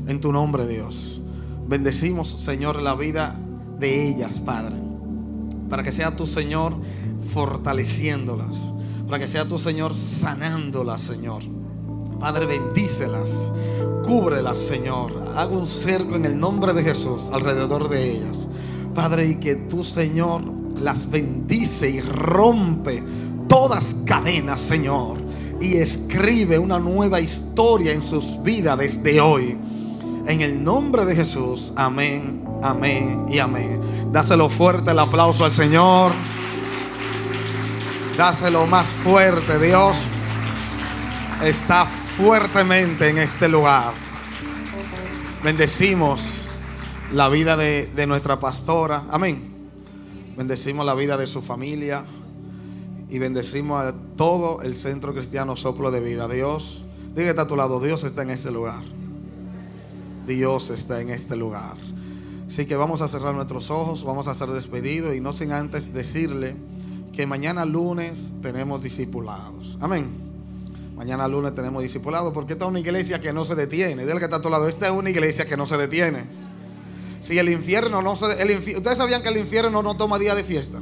En 0.08 0.20
tu 0.20 0.32
nombre, 0.34 0.68
Dios. 0.68 1.22
Bendecimos, 1.68 2.28
Señor, 2.44 2.82
la 2.82 2.96
vida 2.96 3.40
de 3.80 4.10
ellas, 4.10 4.42
Padre. 4.42 4.76
Para 5.70 5.84
que 5.84 5.92
sea 5.92 6.16
tu 6.16 6.26
Señor 6.26 6.74
fortaleciéndolas. 7.32 8.74
Para 9.06 9.20
que 9.20 9.28
sea 9.28 9.48
tu 9.48 9.60
Señor 9.60 9.96
sanándolas, 9.96 11.04
Señor. 11.04 11.44
Padre, 12.20 12.48
bendícelas. 12.48 13.52
Cúbrelas, 14.04 14.58
Señor. 14.58 15.14
Haga 15.36 15.56
un 15.56 15.68
cerco 15.68 16.16
en 16.16 16.26
el 16.26 16.40
nombre 16.40 16.74
de 16.74 16.84
Jesús 16.84 17.30
alrededor 17.32 17.88
de 17.88 18.12
ellas. 18.12 18.48
Padre, 18.96 19.28
y 19.28 19.36
que 19.36 19.56
tu 19.56 19.84
Señor 19.84 20.55
las 20.82 21.10
bendice 21.10 21.90
y 21.90 22.02
rompe 22.02 23.04
todas 23.48 23.96
cadenas, 24.06 24.60
Señor. 24.60 25.18
Y 25.62 25.78
escribe 25.78 26.60
una 26.60 26.80
nueva 26.80 27.22
historia 27.22 27.94
en 27.94 28.04
sus 28.04 28.42
vidas 28.44 28.78
desde 28.78 29.22
hoy. 29.22 29.58
En 30.28 30.42
el 30.42 30.64
nombre 30.64 31.06
de 31.06 31.16
Jesús. 31.16 31.72
Amén, 31.76 32.44
amén 32.62 33.26
y 33.30 33.40
amén. 33.40 33.80
Dáselo 34.12 34.50
fuerte 34.50 34.92
el 34.92 35.00
aplauso 35.00 35.46
al 35.46 35.54
Señor. 35.54 36.12
Dáselo 38.18 38.66
más 38.66 38.88
fuerte. 38.88 39.60
Dios 39.60 39.98
está 41.44 41.86
fuertemente 42.18 43.10
en 43.10 43.18
este 43.18 43.48
lugar. 43.48 43.94
Bendecimos 45.44 46.48
la 47.12 47.30
vida 47.30 47.56
de, 47.56 48.08
nuestra 48.08 48.40
pastora. 48.40 49.04
Amén. 49.10 49.55
Bendecimos 50.38 50.86
la 50.86 50.96
vida 50.96 51.18
de 51.18 51.28
su 51.28 51.42
familia. 51.42 52.06
Y 53.10 53.20
bendecimos 53.20 53.86
a 53.86 53.94
todo 54.16 54.62
el 54.62 54.78
centro 54.78 55.14
cristiano 55.14 55.56
soplo 55.56 55.92
de 55.92 56.00
vida. 56.00 56.28
Dios, 56.28 56.84
diga 57.16 57.30
está 57.30 57.44
a 57.44 57.48
tu 57.48 57.56
lado, 57.56 57.80
Dios 57.80 58.04
está 58.04 58.24
en 58.24 58.32
este 58.32 58.52
lugar. 58.52 58.84
Dios 60.26 60.72
está 60.72 61.02
en 61.02 61.12
este 61.12 61.36
lugar. 61.36 61.78
Así 62.48 62.66
que 62.66 62.76
vamos 62.76 63.02
a 63.02 63.08
cerrar 63.08 63.36
nuestros 63.36 63.70
ojos, 63.70 64.04
vamos 64.04 64.28
a 64.28 64.36
ser 64.36 64.50
despedidos 64.50 65.16
y 65.16 65.20
no 65.20 65.34
sin 65.34 65.52
antes 65.52 65.94
decirle 65.94 66.56
que 67.14 67.28
mañana 67.28 67.64
lunes 67.64 68.34
tenemos 68.42 68.82
discipulados. 68.82 69.78
Amén. 69.82 70.10
Mañana 70.96 71.28
lunes 71.28 71.54
tenemos 71.54 71.84
discipulado 71.84 72.34
porque 72.34 72.54
esta 72.54 72.66
es 72.66 72.70
una 72.70 72.80
iglesia 72.80 73.22
que 73.22 73.34
no 73.34 73.46
se 73.46 73.56
detiene. 73.56 74.06
Dile 74.06 74.18
que 74.20 74.26
está 74.26 74.38
a 74.38 74.42
tu 74.42 74.50
lado. 74.50 74.68
Esta 74.68 74.88
es 74.88 74.92
una 74.94 75.10
iglesia 75.10 75.46
que 75.46 75.58
no 75.58 75.68
se 75.68 75.78
detiene. 75.78 76.24
Si 77.26 77.38
el 77.38 77.50
infierno 77.50 78.02
no 78.02 78.16
se. 78.16 78.42
El 78.42 78.58
Ustedes 78.58 78.98
sabían 78.98 79.22
que 79.22 79.30
el 79.30 79.38
infierno 79.38 79.82
no 79.82 79.98
toma 79.98 80.18
día 80.18 80.36
de 80.36 80.44
fiesta. 80.44 80.82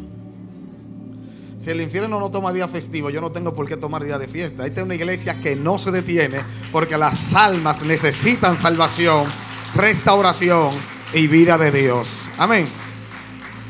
Si 1.59 1.69
el 1.69 1.81
infierno 1.81 2.19
no 2.19 2.29
toma 2.29 2.51
día 2.51 2.67
festivo, 2.67 3.09
yo 3.09 3.21
no 3.21 3.31
tengo 3.31 3.55
por 3.55 3.67
qué 3.67 3.77
tomar 3.77 4.03
día 4.03 4.19
de 4.19 4.27
fiesta. 4.27 4.67
Esta 4.67 4.81
es 4.81 4.85
una 4.85 4.95
iglesia 4.95 5.39
que 5.39 5.55
no 5.55 5.79
se 5.79 5.91
detiene 5.91 6.41
porque 6.71 6.97
las 6.97 7.33
almas 7.33 7.81
necesitan 7.81 8.57
salvación, 8.57 9.25
restauración 9.73 10.75
y 11.13 11.27
vida 11.27 11.57
de 11.57 11.71
Dios. 11.71 12.27
Amén. 12.37 12.67